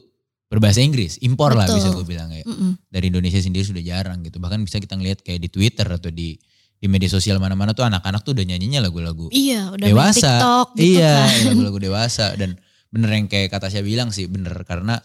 berbahasa 0.49 0.81
Inggris, 0.81 1.21
impor 1.21 1.53
lah 1.53 1.69
bisa 1.69 1.93
gue 1.93 2.05
bilang 2.05 2.33
ya. 2.33 2.41
Mm-mm. 2.45 2.81
Dari 2.89 3.13
Indonesia 3.13 3.37
sendiri 3.37 3.65
sudah 3.65 3.85
jarang 3.85 4.25
gitu. 4.25 4.41
Bahkan 4.41 4.65
bisa 4.65 4.81
kita 4.81 4.97
ngeliat 4.97 5.21
kayak 5.21 5.45
di 5.45 5.49
Twitter 5.53 5.85
atau 5.85 6.09
di 6.09 6.41
di 6.79 6.87
media 6.87 7.11
sosial 7.11 7.37
mana-mana 7.43 7.75
tuh 7.75 7.83
anak-anak 7.83 8.23
tuh 8.23 8.39
udah 8.39 8.47
nyanyinya 8.47 8.79
lagu-lagu 8.79 9.27
Iya, 9.35 9.75
udah 9.75 9.87
dewasa. 9.91 10.31
TikTok 10.39 10.69
gitu 10.79 10.87
iya, 11.03 11.15
kan. 11.27 11.43
lagu-lagu 11.53 11.79
dewasa 11.83 12.27
dan 12.39 12.51
bener 12.89 13.11
yang 13.19 13.27
kayak 13.27 13.51
kata 13.51 13.67
saya 13.69 13.83
bilang 13.83 14.15
sih 14.15 14.31
bener 14.31 14.55
karena 14.63 14.97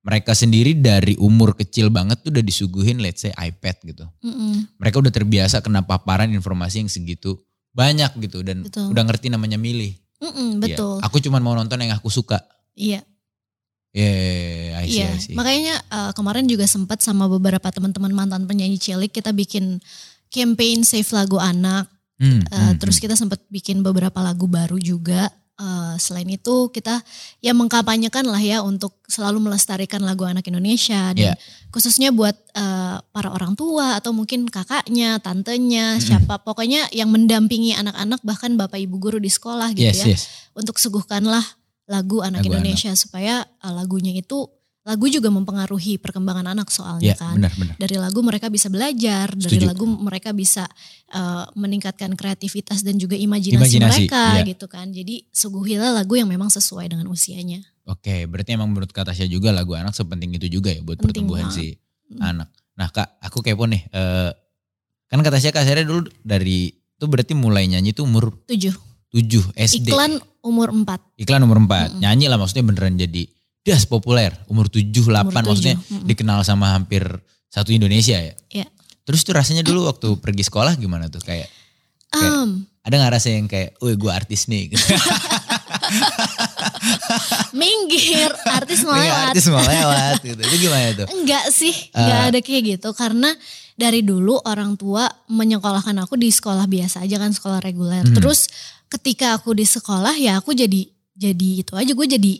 mereka 0.00 0.32
sendiri 0.32 0.76
dari 0.76 1.14
umur 1.16 1.56
kecil 1.56 1.88
banget 1.92 2.20
tuh 2.24 2.32
udah 2.32 2.44
disuguhin 2.44 2.98
let's 3.04 3.20
say 3.24 3.32
iPad 3.36 3.76
gitu. 3.84 4.04
Mm-mm. 4.20 4.64
Mereka 4.80 4.96
udah 5.00 5.12
terbiasa 5.12 5.60
kena 5.60 5.84
paparan 5.84 6.32
informasi 6.32 6.84
yang 6.84 6.90
segitu 6.90 7.36
banyak 7.72 8.08
gitu 8.24 8.40
dan 8.40 8.64
Betul. 8.64 8.90
udah 8.90 9.02
ngerti 9.04 9.28
namanya 9.28 9.60
milih. 9.60 9.92
Mm-mm, 10.24 10.60
Iya. 10.64 10.76
betul. 10.76 10.96
Aku 11.04 11.20
cuma 11.20 11.36
mau 11.36 11.52
nonton 11.52 11.76
yang 11.80 11.92
aku 11.92 12.08
suka. 12.08 12.40
Iya. 12.72 13.04
Yeah, 13.94 14.82
I 14.82 14.90
see, 14.90 14.98
Iya, 14.98 15.38
makanya 15.38 15.74
uh, 15.86 16.10
kemarin 16.18 16.50
juga 16.50 16.66
sempat 16.66 16.98
sama 16.98 17.30
beberapa 17.30 17.70
teman-teman 17.70 18.10
mantan 18.10 18.42
penyanyi 18.42 18.74
cilik 18.74 19.14
kita 19.14 19.30
bikin 19.30 19.78
campaign 20.34 20.82
Save 20.82 21.06
Lagu 21.14 21.38
Anak. 21.38 21.86
Hmm, 22.18 22.42
Uh, 22.50 22.74
hmm, 22.74 22.82
terus 22.82 22.98
hmm. 22.98 23.04
kita 23.06 23.14
sempat 23.14 23.42
bikin 23.50 23.86
beberapa 23.86 24.18
lagu 24.18 24.50
baru 24.50 24.78
juga. 24.82 25.30
Uh, 25.54 25.94
selain 26.02 26.26
itu 26.26 26.66
kita 26.74 26.98
ya 27.38 27.54
mengkampanyekan 27.54 28.26
lah 28.26 28.42
ya 28.42 28.58
untuk 28.66 28.98
selalu 29.06 29.38
melestarikan 29.38 30.02
lagu 30.02 30.26
anak 30.26 30.42
Indonesia 30.50 31.14
dan 31.14 31.30
Iya. 31.30 31.34
khususnya 31.70 32.10
buat 32.10 32.34
uh, 32.58 32.98
para 33.14 33.30
orang 33.30 33.54
tua 33.54 33.94
atau 33.94 34.10
mungkin 34.10 34.50
kakaknya, 34.50 35.22
tantenya, 35.22 35.94
Mm-mm. 35.94 36.02
siapa 36.02 36.42
pokoknya 36.42 36.90
yang 36.90 37.06
mendampingi 37.06 37.70
anak-anak 37.70 38.18
bahkan 38.26 38.58
bapak 38.58 38.82
ibu 38.82 38.98
guru 38.98 39.22
di 39.22 39.30
sekolah 39.30 39.70
gitu 39.78 39.94
yes, 39.94 40.02
ya 40.02 40.06
yes. 40.18 40.22
untuk 40.58 40.74
suguhkanlah 40.82 41.46
lagu 41.84 42.20
anak 42.20 42.40
Lagu 42.40 42.50
Indonesia 42.50 42.92
supaya 42.94 43.44
uh, 43.60 43.72
lagunya 43.72 44.10
itu 44.10 44.48
lagu 44.82 45.08
juga 45.08 45.28
mempengaruhi 45.28 45.96
perkembangan 45.96 46.44
anak 46.46 46.68
soalnya 46.68 47.12
Iya, 47.12 47.16
kan. 47.16 47.34
benar, 47.34 47.52
benar. 47.56 47.74
Dari 47.80 47.96
lagu 47.96 48.20
mereka 48.20 48.52
bisa 48.52 48.68
belajar, 48.68 49.32
dari 49.32 49.56
Setuju. 49.56 49.64
lagu 49.66 49.84
mereka 49.88 50.30
bisa 50.30 50.68
uh, 51.10 51.48
meningkatkan 51.54 52.12
kreativitas 52.12 52.84
dan 52.84 52.96
juga 52.96 53.16
imajinasi, 53.16 53.80
Imajinasi, 53.80 54.04
mereka 54.04 54.24
iya. 54.34 54.44
gitu 54.44 54.68
kan. 54.68 54.92
Jadi 54.92 55.24
suguhilah 55.26 55.88
lagu 55.90 56.14
yang 56.14 56.28
memang 56.28 56.48
sesuai 56.48 56.84
dengan 56.86 57.08
usianya. 57.08 57.64
Oke, 57.84 58.24
berarti 58.24 58.52
emang 58.52 58.68
menurut 58.68 58.92
kata 58.92 59.12
saya 59.12 59.24
juga 59.24 59.52
lagu 59.52 59.72
anak 59.72 59.92
sepenting 59.92 60.36
itu 60.36 60.48
juga 60.50 60.68
ya 60.68 60.80
buat 60.80 60.96
Penting 60.96 61.24
pertumbuhan 61.24 61.48
banget. 61.48 61.56
si 61.56 61.66
Hmm. 62.04 62.20
anak. 62.36 62.48
Nah 62.74 62.88
kak, 62.90 63.16
aku 63.18 63.40
kepo 63.40 63.64
nih. 63.64 63.88
eh, 63.88 64.30
kan 65.06 65.16
kata 65.18 65.40
saya 65.40 65.48
kak 65.50 65.64
Sarah 65.64 65.80
dulu 65.80 66.04
dari 66.20 66.68
itu 66.68 67.04
berarti 67.04 67.32
mulai 67.32 67.64
nyanyi 67.64 67.92
tuh 67.92 68.04
umur 68.04 68.36
Tujuh. 68.44 68.76
7 69.10 69.48
SD. 69.56 69.88
Iklan 69.88 70.20
umur 70.44 70.68
empat. 70.70 71.00
Iklan 71.16 71.40
umur 71.40 71.56
4. 71.58 71.64
Mm-mm. 71.64 72.00
Nyanyi 72.00 72.28
lah 72.28 72.36
maksudnya 72.36 72.62
beneran 72.62 72.94
jadi 72.94 73.24
das 73.62 73.84
populer. 73.84 74.36
Umur 74.46 74.68
7, 74.68 74.84
8 74.84 75.08
Umur 75.24 75.32
maksudnya 75.32 75.74
tujuh. 75.74 75.88
Mm-mm. 75.90 76.04
dikenal 76.04 76.40
sama 76.42 76.70
hampir 76.70 77.02
satu 77.48 77.70
Indonesia 77.70 78.14
ya. 78.14 78.34
Iya. 78.52 78.66
Terus 79.02 79.20
tuh 79.20 79.32
rasanya 79.32 79.60
dulu 79.60 79.84
waktu 79.84 80.16
pergi 80.16 80.42
sekolah 80.42 80.76
gimana 80.76 81.08
tuh 81.08 81.18
kayak 81.18 81.48
Kayak- 82.06 82.30
Um, 82.38 82.50
ada 82.80 82.94
gak 82.96 83.12
rasa 83.12 83.28
yang 83.28 83.48
kayak, 83.48 83.74
wih 83.80 83.96
gue 83.96 84.06
artis 84.06 84.46
nih. 84.46 84.70
Gitu. 84.70 84.84
minggir, 87.54 88.30
artis 88.46 88.80
mau 88.82 88.94
Kayak 88.94 89.04
lewat. 89.04 89.26
artis 89.30 89.46
mau 89.48 89.62
lewat 89.62 90.16
gitu. 90.22 90.40
Itu 90.40 90.56
gimana 90.60 90.88
tuh? 90.94 91.06
Enggak 91.10 91.44
sih, 91.50 91.74
enggak 91.90 92.20
Ah. 92.20 92.28
ada 92.30 92.38
kayak 92.38 92.62
gitu. 92.68 92.88
Karena 92.92 93.30
dari 93.74 94.00
dulu 94.02 94.38
orang 94.40 94.76
tua 94.76 95.06
menyekolahkan 95.26 95.96
aku 95.98 96.14
di 96.14 96.30
sekolah 96.30 96.66
biasa 96.66 97.02
aja 97.02 97.16
kan, 97.16 97.30
sekolah 97.30 97.58
reguler. 97.58 98.04
Hmm. 98.04 98.14
Terus 98.14 98.46
ketika 98.94 99.34
aku 99.34 99.52
di 99.52 99.64
sekolah 99.64 100.14
ya 100.14 100.38
aku 100.38 100.52
jadi 100.52 100.86
jadi 101.12 101.48
itu 101.60 101.72
aja 101.74 101.90
gue 101.90 102.06
jadi 102.08 102.32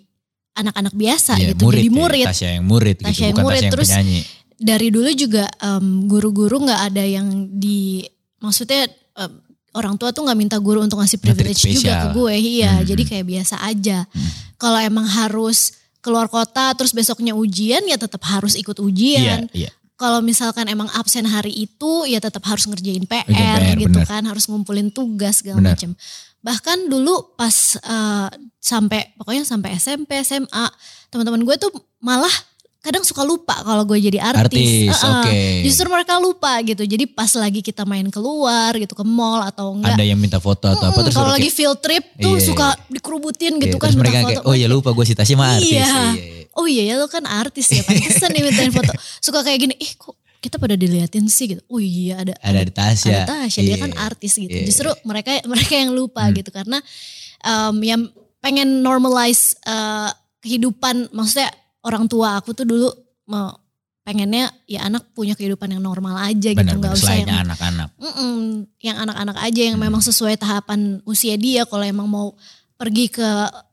anak-anak 0.54 0.94
biasa 0.94 1.34
Iya, 1.34 1.50
gitu. 1.52 1.66
jadi 1.68 1.82
ya, 1.82 1.92
murid. 1.92 2.26
Tasya 2.26 2.48
yang 2.54 2.64
murid 2.64 2.96
Tasya 2.98 3.10
gitu, 3.10 3.22
yang 3.22 3.32
bukan 3.32 3.44
murid, 3.44 3.54
Tasya 3.54 3.64
yang 3.64 3.74
terus 3.74 3.88
penyanyi. 3.90 4.20
Dari 4.54 4.88
dulu 4.88 5.10
juga 5.12 5.44
em, 5.58 5.86
guru-guru 6.06 6.56
nggak 6.62 6.80
ada 6.88 7.02
yang 7.02 7.26
di 7.50 8.06
maksudnya 8.38 8.86
em, 9.18 9.32
orang 9.74 9.98
tua 9.98 10.14
tuh 10.14 10.22
nggak 10.22 10.38
minta 10.38 10.56
guru 10.56 10.78
untuk 10.78 11.02
ngasih 11.02 11.18
privilege 11.18 11.58
juga 11.60 12.06
ke 12.06 12.08
gue. 12.14 12.34
Iya, 12.62 12.72
Hmm. 12.78 12.86
jadi 12.86 13.02
kayak 13.02 13.26
biasa 13.26 13.54
aja. 13.60 14.06
Hmm. 14.06 14.30
Kalau 14.54 14.78
emang 14.78 15.02
harus 15.04 15.74
keluar 15.98 16.28
kota 16.28 16.70
terus 16.72 16.92
besoknya 16.92 17.34
ujian 17.34 17.82
ya 17.82 17.96
tetap 17.96 18.20
harus 18.22 18.54
ikut 18.54 18.76
ujian 18.76 19.48
Iya, 19.50 19.56
iya. 19.56 19.70
kalau 19.96 20.20
misalkan 20.20 20.68
emang 20.68 20.84
absen 20.92 21.24
hari 21.24 21.48
itu 21.50 22.04
ya 22.04 22.20
tetap 22.20 22.44
harus 22.44 22.68
ngerjain 22.68 23.08
PR, 23.08 23.24
PR, 23.24 23.72
gitu 23.74 23.88
bener. 23.88 24.04
kan 24.04 24.20
harus 24.22 24.44
ngumpulin 24.44 24.92
tugas 24.92 25.40
segala 25.40 25.72
macam 25.72 25.96
bahkan 26.44 26.76
dulu 26.84 27.32
pas 27.34 27.56
eh, 27.80 28.28
sampai 28.60 29.16
pokoknya 29.16 29.48
sampai 29.48 29.80
SMP 29.80 30.20
SMA 30.20 30.66
teman-teman 31.08 31.40
gue 31.40 31.56
tuh 31.56 31.72
malah 31.98 32.30
kadang 32.84 33.00
suka 33.00 33.24
lupa 33.24 33.56
kalau 33.64 33.80
gue 33.88 33.96
jadi 33.96 34.20
Artis, 34.20 34.44
artis, 34.44 34.92
Heeh. 34.92 35.08
oke. 35.24 35.40
justru 35.64 35.88
mereka 35.88 36.20
lupa 36.20 36.60
gitu 36.60 36.84
jadi 36.84 37.08
pas 37.08 37.32
lagi 37.32 37.64
kita 37.64 37.88
main 37.88 38.04
keluar 38.12 38.76
gitu 38.76 38.92
ke 38.92 39.00
mall 39.00 39.40
atau 39.40 39.72
enggak 39.72 39.96
Ada 39.96 40.04
yang 40.04 40.20
minta 40.20 40.36
foto 40.36 40.68
atau 40.68 40.92
apa 40.92 41.00
Mm, 41.00 41.04
terus 41.08 41.16
kalau 41.16 41.32
lagi 41.32 41.48
kayak, 41.48 41.56
field 41.56 41.78
trip 41.80 42.04
tuh 42.20 42.36
Iya, 42.36 42.44
suka 42.44 42.68
iya. 42.76 42.92
dikerubutin 42.92 43.52
iya, 43.56 43.62
gitu 43.64 43.76
kan 43.80 43.88
terus 43.88 43.96
mereka 43.96 44.16
minta 44.20 44.28
kayak, 44.28 44.38
foto. 44.44 44.52
oh 44.52 44.54
ya 44.54 44.68
lupa 44.68 44.92
gue 44.92 45.04
si 45.08 45.16
Tasya 45.16 45.32
mah 45.32 45.48
artis. 45.56 45.72
Iya. 45.72 45.80
Iya, 45.80 46.04
iya. 46.12 46.44
oh 46.52 46.66
iya 46.68 46.82
ya 46.92 46.94
lo 47.00 47.08
kan 47.08 47.24
artis 47.24 47.72
ya 47.72 47.80
pantesan 47.88 48.28
nih 48.36 48.42
mintain 48.44 48.68
foto 48.68 48.92
suka 49.24 49.40
kayak 49.40 49.64
gini 49.64 49.74
ih 49.80 49.92
kok 49.96 50.12
kita 50.44 50.60
pada 50.60 50.76
diliatin 50.76 51.24
sih 51.26 51.48
gitu 51.48 51.62
oh 51.66 51.80
iya 51.80 52.20
ada 52.20 52.36
Ada 52.38 52.60
di 52.60 52.72
Tasya. 52.72 53.08
ada 53.08 53.48
Tasya 53.48 53.60
dia 53.62 53.70
Iya. 53.70 53.82
kan 53.82 53.92
artis 53.98 54.32
gitu 54.34 54.52
Iya. 54.52 54.68
justru 54.68 54.92
mereka 55.02 55.40
mereka 55.48 55.72
yang 55.74 55.90
lupa 55.90 56.20
Hmm. 56.22 56.36
gitu 56.36 56.50
karena 56.50 56.78
em, 57.40 57.76
yang 57.80 58.00
pengen 58.38 58.80
normalize 58.80 59.56
eh, 59.64 60.10
kehidupan 60.38 61.08
maksudnya 61.10 61.48
orang 61.80 62.04
tua 62.04 62.36
aku 62.36 62.52
tuh 62.52 62.62
dulu 62.62 62.92
mau 63.24 63.56
pengennya 64.00 64.52
ya 64.64 64.84
anak 64.84 65.08
punya 65.10 65.32
kehidupan 65.32 65.64
yang 65.66 65.80
normal 65.80 66.20
aja 66.20 66.52
gitu 66.52 66.60
nggak 66.60 66.92
usah 66.92 67.16
yang 67.16 67.40
anak-anak. 67.40 67.88
Mm-mm, 67.96 68.36
yang 68.78 69.00
anak-anak 69.00 69.36
aja 69.40 69.60
yang 69.64 69.80
Hmm. 69.80 69.88
memang 69.88 70.00
sesuai 70.00 70.36
tahapan 70.36 71.00
usia 71.02 71.34
dia 71.34 71.64
kalau 71.64 71.80
emang 71.82 72.04
mau 72.04 72.36
pergi 72.76 73.08
ke 73.08 73.24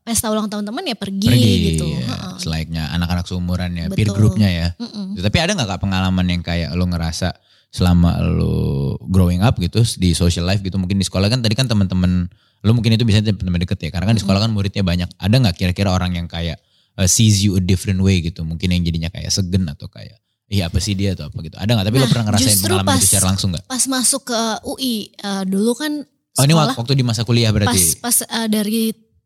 pesta 0.01 0.27
ulang 0.27 0.46
tahun 0.46 0.63
teman 0.63 0.81
ya 0.81 0.93
pergi, 0.93 1.27
Pergi 1.27 1.53
gitu. 1.72 1.86
ya. 1.88 2.36
Selainnya 2.36 2.89
anak-anak 2.91 3.24
seumuran 3.24 3.70
ya, 3.72 3.86
peer 3.88 4.08
Betul. 4.08 4.17
groupnya 4.17 4.50
ya. 4.50 4.67
Mm-mm. 4.75 5.13
Tapi 5.15 5.38
ada 5.38 5.53
gak 5.53 5.67
kak 5.67 5.79
pengalaman 5.79 6.25
yang 6.25 6.41
kayak 6.41 6.70
lo 6.72 6.86
ngerasa 6.86 7.38
selama 7.70 8.20
lo 8.20 8.55
growing 9.03 9.39
up 9.39 9.55
gitu 9.55 9.79
di 9.96 10.12
social 10.12 10.43
life 10.43 10.60
gitu 10.60 10.75
mungkin 10.75 10.98
di 10.98 11.05
sekolah 11.05 11.25
kan 11.25 11.39
tadi 11.39 11.53
kan 11.53 11.65
teman-teman 11.65 12.27
lo 12.60 12.72
mungkin 12.72 12.91
itu 12.91 13.01
bisa 13.01 13.22
teman-teman 13.22 13.58
deket 13.60 13.79
ya 13.79 13.89
karena 13.89 14.05
kan 14.05 14.15
di 14.15 14.22
sekolah 14.22 14.39
kan 14.39 14.50
muridnya 14.50 14.81
banyak. 14.81 15.10
Ada 15.15 15.36
nggak 15.38 15.55
kira-kira 15.55 15.89
orang 15.89 16.13
yang 16.13 16.25
kayak 16.25 16.58
uh, 16.96 17.05
sees 17.05 17.39
you 17.39 17.53
a 17.53 17.62
different 17.62 17.98
way 18.00 18.20
gitu 18.20 18.41
mungkin 18.41 18.70
yang 18.70 18.81
jadinya 18.81 19.08
kayak 19.08 19.29
segen 19.29 19.65
atau 19.65 19.86
kayak 19.88 20.17
iya 20.46 20.67
apa 20.67 20.77
sih 20.77 20.91
dia? 20.91 21.13
atau 21.13 21.25
apa 21.25 21.38
gitu. 21.39 21.55
Ada 21.55 21.72
nggak? 21.72 21.86
Tapi 21.86 21.96
lo 21.96 22.01
Nah, 22.01 22.10
pernah 22.10 22.25
ngerasain 22.27 22.58
pengalaman 22.60 22.86
itu 22.88 22.91
pas- 22.91 23.05
secara 23.08 23.25
langsung 23.27 23.50
nggak? 23.50 23.65
pas 23.65 23.84
masuk 23.88 24.22
ke 24.25 24.41
UI 24.67 24.93
eh, 25.15 25.43
dulu 25.46 25.72
kan 25.74 25.91
oh 26.03 26.43
ini 26.43 26.51
sekolah 26.51 26.67
wak- 26.67 26.77
waktu 26.77 26.93
di 26.93 27.03
masa 27.03 27.22
kuliah 27.22 27.50
pas 27.50 27.55
berarti 27.55 27.81
pas 27.98 28.17
eh, 28.20 28.48
dari 28.48 28.81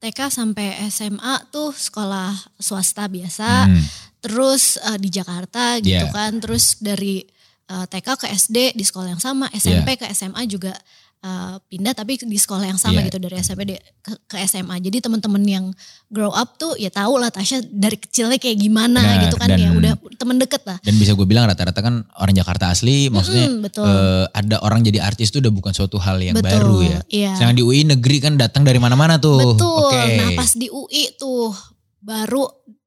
TK 0.06 0.30
sampai 0.30 0.78
SMA 0.94 1.50
tuh 1.50 1.74
sekolah 1.74 2.30
swasta 2.62 3.10
biasa. 3.10 3.66
Hmm, 3.66 3.82
terus 4.22 4.78
eh, 4.78 5.02
di 5.02 5.10
Jakarta 5.10 5.82
gitu 5.82 6.06
Yeah. 6.06 6.14
kan. 6.14 6.38
Terus 6.38 6.78
dari 6.78 7.26
eh, 7.66 7.86
TK 7.90 8.08
ke 8.22 8.28
SD 8.30 8.78
di 8.78 8.86
sekolah 8.86 9.18
yang 9.18 9.24
sama 9.24 9.50
SMP 9.50 9.98
ke 9.98 10.06
SMA 10.14 10.46
juga 10.46 10.78
eh, 11.26 11.56
pindah 11.66 11.92
tapi 11.92 12.16
di 12.16 12.38
sekolah 12.38 12.62
yang 12.64 12.78
sama 12.78 12.94
Yeah. 12.96 13.08
gitu 13.08 13.18
dari 13.18 13.36
SMP 13.36 13.66
di- 13.66 13.82
ke, 14.00 14.14
ke 14.24 14.38
SMA 14.44 14.78
jadi 14.80 15.02
teman-teman 15.02 15.42
yang 15.42 15.66
grow 16.08 16.30
up 16.30 16.56
tuh 16.56 16.78
ya 16.78 16.88
tahu 16.88 17.18
lah 17.18 17.28
Tasya 17.28 17.66
dari 17.66 17.98
kecilnya 17.98 18.38
kayak 18.38 18.56
gimana 18.56 19.02
Benar, 19.02 19.24
gitu 19.26 19.36
kan 19.36 19.50
dan- 19.50 19.58
ya 19.58 19.70
udah 19.72 19.94
temen 20.16 20.38
deket 20.38 20.62
lah 20.64 20.78
dan 20.80 20.94
bisa 20.94 21.12
gue 21.12 21.26
bilang 21.26 21.44
rata-rata 21.44 21.80
kan 21.80 22.06
orang 22.16 22.36
Jakarta 22.36 22.70
asli 22.70 23.10
maksudnya 23.10 23.48
Mm, 23.48 23.60
betul 23.60 23.84
eh, 23.84 24.26
ada 24.32 24.62
orang 24.62 24.80
jadi 24.82 25.02
artis 25.02 25.28
itu 25.28 25.42
udah 25.42 25.52
bukan 25.52 25.74
suatu 25.74 25.98
hal 25.98 26.18
yang 26.18 26.34
betul 26.34 26.46
baru 26.48 26.78
ya 26.80 27.00
iya. 27.10 27.32
Sedangkan 27.34 27.58
di 27.58 27.64
UI 27.64 27.82
negeri 27.84 28.18
kan 28.20 28.34
datang 28.36 28.62
dari 28.62 28.78
mana-mana 28.78 29.18
tuh. 29.18 29.58
Betul. 29.58 29.90
Oke. 29.90 30.02
Nah 30.16 30.30
pas 30.34 30.52
di 30.52 30.68
UI 30.68 31.10
tuh 31.16 31.52
baru 32.00 32.46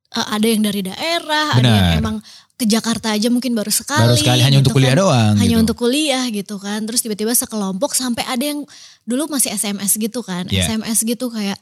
uh, 0.09 0.27
ada 0.31 0.47
yang 0.47 0.63
dari 0.63 0.81
daerah, 0.81 1.53
ada 1.53 1.69
yang 1.69 1.87
Benar. 1.91 2.01
emang 2.01 2.17
ke 2.59 2.67
Jakarta 2.67 3.15
aja 3.15 3.31
mungkin 3.31 3.55
baru 3.55 3.71
sekali. 3.71 4.03
Baru 4.03 4.19
sekali 4.19 4.43
hanya 4.43 4.59
gitu 4.59 4.67
untuk 4.67 4.83
kuliah 4.83 4.99
kan. 4.99 5.03
doang. 5.07 5.35
Hanya 5.39 5.55
gitu. 5.55 5.63
untuk 5.63 5.77
kuliah 5.79 6.25
gitu 6.27 6.55
kan. 6.59 6.83
Terus 6.83 7.01
tiba-tiba 7.07 7.31
sekelompok 7.31 7.95
sampai 7.95 8.27
ada 8.27 8.43
yang 8.43 8.67
dulu 9.07 9.31
masih 9.31 9.55
SMS 9.55 9.95
gitu 9.95 10.27
kan. 10.27 10.51
Iya. 10.51 10.67
SMS 10.67 11.07
gitu 11.07 11.31
kayak 11.31 11.55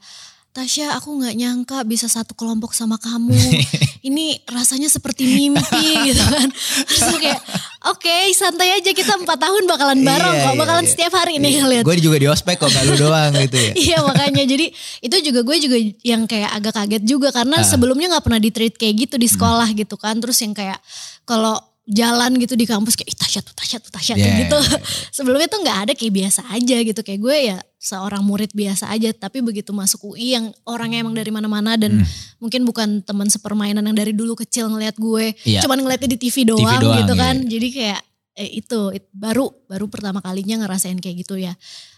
Tasya 0.56 0.96
aku 0.96 1.20
nggak 1.20 1.36
nyangka 1.36 1.84
bisa 1.84 2.08
satu 2.08 2.32
kelompok 2.32 2.72
sama 2.72 2.96
kamu. 2.96 3.36
Ini 4.08 4.40
rasanya 4.48 4.88
seperti 4.88 5.28
mimpi 5.28 5.60
gitu 6.08 6.22
kan. 6.22 6.48
Terus 6.88 7.02
gue 7.06 7.20
kayak 7.20 7.40
oke 7.84 8.16
santai 8.32 8.72
aja 8.72 8.88
kita 8.90 9.20
empat 9.20 9.36
tahun 9.36 9.66
bakalan 9.66 10.00
bareng 10.00 10.32
Iya, 10.32 10.42
kok. 10.42 10.52
iya, 10.52 10.58
Bakalan 10.58 10.80
iya. 10.80 10.90
setiap 10.90 11.12
hari 11.12 11.36
nih 11.36 11.60
ngeliat 11.60 11.84
Gue 11.84 12.00
juga 12.00 12.16
di 12.16 12.24
ospek 12.26 12.56
kok, 12.56 12.72
gak 12.72 12.84
lu 12.84 12.96
doang 12.96 13.36
gitu 13.36 13.52
ya. 13.54 13.72
iya 13.84 13.98
makanya 14.00 14.42
jadi 14.42 14.66
itu 15.02 15.16
juga 15.20 15.40
gue 15.44 15.56
juga 15.60 15.76
yang 16.00 16.24
kayak 16.24 16.50
agak 16.50 16.72
kaget 16.74 17.02
juga 17.04 17.28
karena 17.30 17.56
Ah. 17.56 17.66
sebelumnya 17.66 18.08
nggak 18.10 18.24
pernah 18.24 18.40
di 18.40 18.48
treat 18.48 18.74
kayak 18.74 18.94
gitu 18.96 19.14
di 19.18 19.28
sekolah 19.28 19.68
gitu 19.70 19.94
kan 19.94 20.16
terus 20.16 20.40
yang 20.40 20.56
kayak 20.56 20.80
kalau 21.22 21.60
jalan 21.86 22.34
gitu 22.36 22.52
di 22.52 22.62
kampus 22.62 22.94
kayak 22.94 23.14
Tasya 23.14 23.40
tuh 23.40 23.54
Tasya 23.54 23.78
tuh 23.78 23.90
Tasya 23.90 24.14
Yeah. 24.14 24.42
gitu. 24.42 24.58
Sebelumnya 25.16 25.46
tuh 25.46 25.62
nggak 25.62 25.78
ada 25.86 25.92
kayak 25.94 26.12
biasa 26.12 26.42
aja 26.50 26.76
gitu 26.78 27.00
kayak 27.00 27.20
gue 27.20 27.36
ya 27.46 27.56
seorang 27.76 28.20
murid 28.20 28.50
biasa 28.50 28.88
aja 28.88 29.12
tapi 29.12 29.38
begitu 29.38 29.70
masuk 29.70 30.10
UI 30.10 30.34
yang 30.34 30.50
orangnya 30.64 31.00
emang 31.00 31.14
dari 31.14 31.30
mana-mana 31.30 31.74
dan 31.74 31.96
Hmm. 31.96 32.06
mungkin 32.38 32.62
bukan 32.62 32.88
teman 33.00 33.26
sepermainan 33.26 33.80
yang 33.80 33.94
dari 33.94 34.10
dulu 34.10 34.34
kecil 34.34 34.66
ngelihat 34.66 34.96
gue 34.96 35.38
Iya. 35.42 35.62
cuman 35.62 35.78
ngeliatnya 35.78 36.08
di 36.08 36.18
TV 36.20 36.42
doang, 36.44 36.66
doang, 36.76 36.98
gitu 37.00 37.14
iya. 37.14 37.22
kan. 37.22 37.34
Jadi 37.40 37.68
kayak 37.70 38.00
eh, 38.36 38.50
itu 38.52 38.80
it- 38.92 39.08
baru 39.10 39.48
baru 39.64 39.86
pertama 39.86 40.18
kalinya 40.18 40.60
ngerasain 40.60 40.98
kayak 40.98 41.16
gitu 41.22 41.38
ya. 41.38 41.54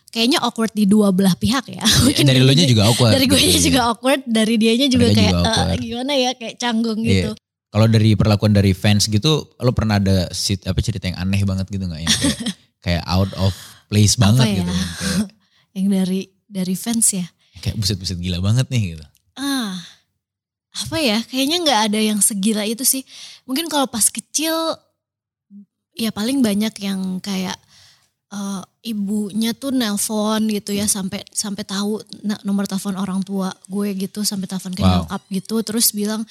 Kayaknya 0.09 0.41
awkward 0.41 0.73
di 0.73 0.85
dua 0.85 1.11
belah 1.11 1.35
pihak 1.35 1.69
ya. 1.69 1.85
Mungkin 2.05 2.25
dari 2.25 2.41
lo 2.41 2.53
nya 2.53 2.65
juga 2.65 2.87
awkward. 2.87 3.13
dari 3.13 3.25
gue 3.25 3.41
gitu. 3.43 3.69
juga 3.69 3.81
awkward, 3.89 4.23
dari 4.25 4.55
dianya 4.55 4.87
juga 4.87 5.07
Mereka 5.07 5.17
kayak 5.19 5.33
juga 5.33 5.41
"Eh, 5.43 5.53
awkward." 5.55 5.81
gimana 5.81 6.13
ya 6.15 6.31
kayak 6.35 6.55
canggung 6.57 7.01
Iya. 7.01 7.09
gitu. 7.11 7.31
Kalau 7.69 7.85
dari 7.85 8.17
perlakuan 8.17 8.51
dari 8.51 8.73
fans 8.73 9.07
gitu, 9.07 9.53
lo 9.55 9.73
pernah 9.73 10.01
ada 10.01 10.33
sit, 10.33 10.65
apa 10.65 10.81
cerita 10.81 11.05
yang 11.05 11.19
aneh 11.19 11.45
banget 11.45 11.69
gitu 11.69 11.85
nggak? 11.85 12.01
Yang 12.01 12.15
kayak, 12.17 12.39
kayak 12.85 13.05
out 13.05 13.29
of 13.37 13.53
place 13.87 14.17
banget 14.17 14.45
ya? 14.47 14.57
gitu. 14.59 14.73
Yang 14.73 14.91
kayak, 14.95 15.27
Yang 15.77 15.87
dari 15.93 16.21
dari 16.49 16.75
fans 16.75 17.07
ya. 17.13 17.27
kayak 17.59 17.77
buset-buset 17.77 18.17
gila 18.17 18.41
banget 18.41 18.67
nih 18.69 18.97
gitu. 18.97 19.05
Ah, 19.35 19.77
apa 20.73 20.97
ya? 20.97 21.21
Kayaknya 21.23 21.57
nggak 21.61 21.81
ada 21.87 22.01
yang 22.01 22.19
segila 22.19 22.63
itu 22.63 22.83
sih. 22.83 23.05
Mungkin 23.45 23.69
kalau 23.69 23.85
pas 23.85 24.09
kecil, 24.09 24.55
ya 25.93 26.09
paling 26.09 26.41
banyak 26.41 26.73
yang 26.79 27.19
kayak 27.19 27.59
eh, 28.29 28.63
ibunya 28.87 29.53
tuh 29.53 29.71
nelpon 29.71 30.49
gitu 30.49 30.73
ya 30.73 30.87
sampai 30.87 31.21
sampai 31.29 31.65
tahu 31.65 32.01
nomor 32.43 32.65
telepon 32.65 32.95
orang 32.95 33.21
tua 33.21 33.51
gue 33.67 33.89
gitu 33.99 34.23
sampai 34.23 34.47
telepon 34.47 34.73
ke 34.73 34.81
Wow. 34.81 35.05
nyokap 35.05 35.23
gitu 35.29 35.57
terus 35.63 35.91
bilang 35.91 36.23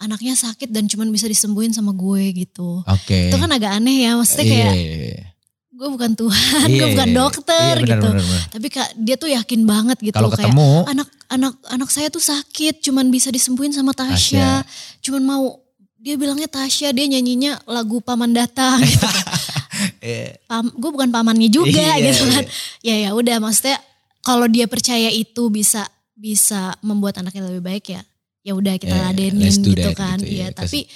anaknya 0.00 0.32
sakit 0.32 0.72
dan 0.72 0.88
cuman 0.88 1.12
bisa 1.12 1.28
disembuhin 1.28 1.70
sama 1.70 1.92
gue 1.92 2.32
gitu. 2.34 2.80
Oke. 2.82 3.28
Itu 3.28 3.36
kan 3.36 3.52
agak 3.52 3.76
aneh 3.76 4.08
ya, 4.08 4.16
maksudnya 4.16 4.44
Iya, 4.44 4.52
kayak 4.56 4.74
iya, 4.74 4.94
iya. 5.12 5.24
gue 5.70 5.88
bukan 5.88 6.12
Tuhan, 6.12 6.66
Iya, 6.66 6.76
gue 6.76 6.88
bukan 6.96 7.08
iya, 7.08 7.16
dokter 7.16 7.74
benar, 7.76 7.88
gitu. 7.88 8.08
benar, 8.08 8.24
benar. 8.24 8.42
Tapi 8.48 8.66
kak 8.68 8.88
dia 8.96 9.16
tuh 9.16 9.28
yakin 9.28 9.60
banget 9.62 9.98
gitu 10.00 10.16
Kalau 10.16 10.32
kayak 10.32 10.48
ketemu, 10.48 10.70
anak 10.88 11.08
anak 11.28 11.52
anak 11.68 11.88
saya 11.88 12.08
tuh 12.08 12.20
sakit 12.20 12.80
cuman 12.80 13.08
bisa 13.08 13.28
disembuhin 13.28 13.70
sama 13.70 13.92
Tasya. 13.92 14.16
Tasya. 14.16 14.50
Cuman 15.00 15.22
mau 15.22 15.44
dia 16.00 16.16
bilangnya 16.16 16.48
Tasya 16.48 16.90
dia 16.90 17.04
nyanyinya 17.04 17.60
lagu 17.68 18.00
paman 18.00 18.32
datang 18.32 18.80
gitu. 18.80 19.04
Pam, 20.48 20.72
gue 20.72 20.90
bukan 20.90 21.08
pamannya 21.08 21.48
juga 21.48 21.76
Iya, 21.96 22.12
gitu 22.12 22.24
kan. 22.28 22.44
iya. 22.80 22.94
Ya 22.96 23.08
ya 23.08 23.10
udah 23.12 23.36
maksudnya 23.38 23.76
kalau 24.20 24.44
dia 24.44 24.64
percaya 24.64 25.08
itu 25.08 25.48
bisa 25.48 25.84
bisa 26.12 26.76
membuat 26.80 27.20
anaknya 27.20 27.48
lebih 27.48 27.64
baik 27.64 27.84
ya. 27.96 28.02
Ya 28.40 28.52
udah 28.52 28.74
kita 28.74 28.92
Eh, 28.92 29.02
ladenin 29.04 29.52
gitu 29.52 29.76
that 29.78 29.92
kan. 29.94 30.16
gitu, 30.16 30.32
Iya, 30.32 30.46
iya. 30.46 30.48
tapi 30.50 30.88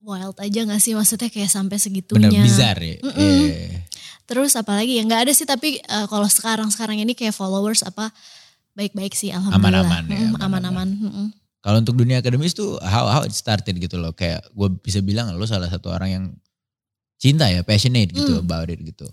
wild 0.00 0.36
aja 0.36 0.60
gak 0.64 0.78
sih 0.78 0.92
maksudnya 0.92 1.28
kayak 1.28 1.48
sampai 1.48 1.76
segitunya. 1.76 2.28
bener 2.28 2.42
bizar 2.42 2.76
ya. 2.78 2.96
Mm-mm. 2.98 3.40
Iya. 3.44 3.84
Terus 4.24 4.52
apalagi 4.54 4.92
ya 4.92 5.02
nggak 5.02 5.22
ada 5.24 5.32
sih 5.32 5.44
tapi 5.44 5.78
eh, 5.78 6.06
kalau 6.06 6.24
sekarang-sekarang 6.26 6.96
ini 6.98 7.12
kayak 7.12 7.32
followers 7.32 7.80
apa 7.82 8.08
baik-baik 8.72 9.12
sih 9.12 9.28
alhamdulillah. 9.28 9.84
Aman-aman 9.84 10.04
ya, 10.06 10.18
Mm, 10.18 10.32
aman-aman. 10.34 10.38
aman-aman. 10.38 10.88
Mm-mm. 10.94 11.26
Kalau 11.58 11.78
untuk 11.78 11.94
dunia 11.94 12.18
akademis 12.18 12.52
tuh 12.52 12.78
how 12.78 13.04
how 13.06 13.22
it 13.22 13.32
started 13.32 13.74
gitu 13.74 13.96
loh. 13.96 14.12
Kayak 14.12 14.46
gue 14.48 14.68
bisa 14.78 15.00
bilang 15.00 15.28
lo 15.30 15.44
salah 15.44 15.66
satu 15.66 15.88
orang 15.88 16.08
yang 16.10 16.24
cinta 17.16 17.44
ya, 17.46 17.60
passionate 17.62 18.08
gitu 18.08 18.32
Hmm. 18.32 18.44
about 18.44 18.68
it 18.68 18.78
gitu. 18.78 19.04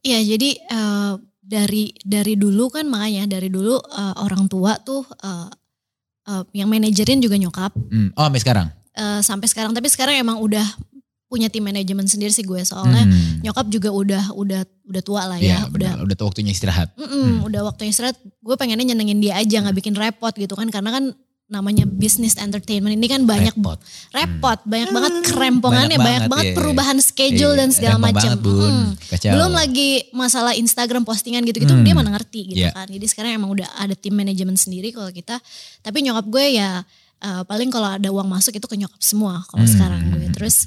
Iya 0.00 0.18
jadi 0.24 0.50
eh, 0.58 1.12
dari 1.38 1.92
dari 2.00 2.34
dulu 2.34 2.66
kan 2.68 2.88
makanya 2.88 3.28
dari 3.30 3.46
dulu 3.46 3.76
eh, 3.76 4.14
orang 4.16 4.46
tua 4.46 4.80
tuh 4.80 5.04
eh, 5.20 5.48
eh, 6.24 6.42
yang 6.54 6.66
manajerin 6.66 7.18
juga 7.18 7.34
nyokap 7.34 7.72
Hmm. 7.88 8.10
Oh 8.12 8.22
sampai 8.22 8.40
sekarang? 8.40 8.66
Eh, 8.92 9.20
sampai 9.20 9.46
sekarang 9.46 9.72
tapi 9.72 9.86
sekarang 9.86 10.14
emang 10.16 10.38
udah 10.38 10.64
punya 11.26 11.48
tim 11.48 11.64
manajemen 11.64 12.04
sendiri 12.04 12.28
sih 12.28 12.42
gue 12.42 12.60
soalnya 12.60 13.02
Hmm. 13.02 13.40
nyokap 13.40 13.64
juga 13.66 13.88
udah 13.88 14.36
udah 14.36 14.60
udah 14.84 15.02
tua 15.02 15.24
lah 15.24 15.36
Iya 15.36 15.48
ya 15.48 15.58
udah 15.64 15.72
benar. 15.96 16.04
Udah 16.04 16.16
waktunya 16.22 16.52
istirahat. 16.52 16.92
Mm-mm, 16.94 17.40
udah 17.42 17.60
waktunya 17.64 17.88
istirahat 17.88 18.20
gue 18.20 18.54
pengennya 18.54 18.92
nyenengin 18.92 19.16
dia 19.18 19.34
aja 19.34 19.56
nggak 19.58 19.72
bikin 19.74 19.94
repot 19.94 20.28
gitu 20.30 20.52
kan 20.52 20.68
karena 20.68 20.92
kan 20.92 21.04
namanya 21.52 21.84
business 21.84 22.34
entertainment 22.34 22.90
ini 22.90 23.04
kan 23.04 23.22
banyak 23.22 23.52
Repot. 23.52 23.76
repot 24.10 24.58
banyak 24.64 24.88
banget 24.88 25.12
kerempongannya 25.22 25.94
Banyak 25.94 26.00
banyak, 26.00 26.22
banget, 26.22 26.30
banget 26.32 26.44
iya, 26.46 26.56
perubahan 26.56 26.98
schedule 26.98 27.52
Iya, 27.52 27.60
dan 27.60 27.68
segala 27.68 27.96
macam. 28.00 28.30
Mm. 28.34 28.88
Kacau. 29.04 29.30
belum 29.30 29.52
lagi 29.52 29.90
masalah 30.10 30.52
Instagram 30.54 31.02
postingan 31.02 31.44
gitu-gitu 31.44 31.70
Hmm. 31.70 31.84
dia 31.84 31.92
mana 31.92 32.08
ngerti 32.10 32.40
gitu 32.48 32.64
Iya. 32.64 32.72
kan 32.72 32.88
jadi 32.88 33.04
sekarang 33.04 33.30
emang 33.34 33.52
udah 33.52 33.68
ada 33.76 33.92
tim 33.92 34.12
manajemen 34.12 34.56
sendiri 34.56 34.88
kalau 34.90 35.08
kita 35.08 35.36
tapi 35.78 36.00
nyokap 36.00 36.24
gue 36.26 36.56
ya 36.56 36.80
eh, 37.20 37.42
paling 37.44 37.68
kalau 37.68 37.92
ada 37.92 38.08
uang 38.08 38.26
masuk 38.26 38.50
itu 38.52 38.64
ke 38.64 38.74
nyokap 38.74 38.98
semua 38.98 39.44
kalau 39.46 39.62
Hmm. 39.62 39.70
sekarang 39.70 40.00
gue 40.10 40.26
terus 40.32 40.64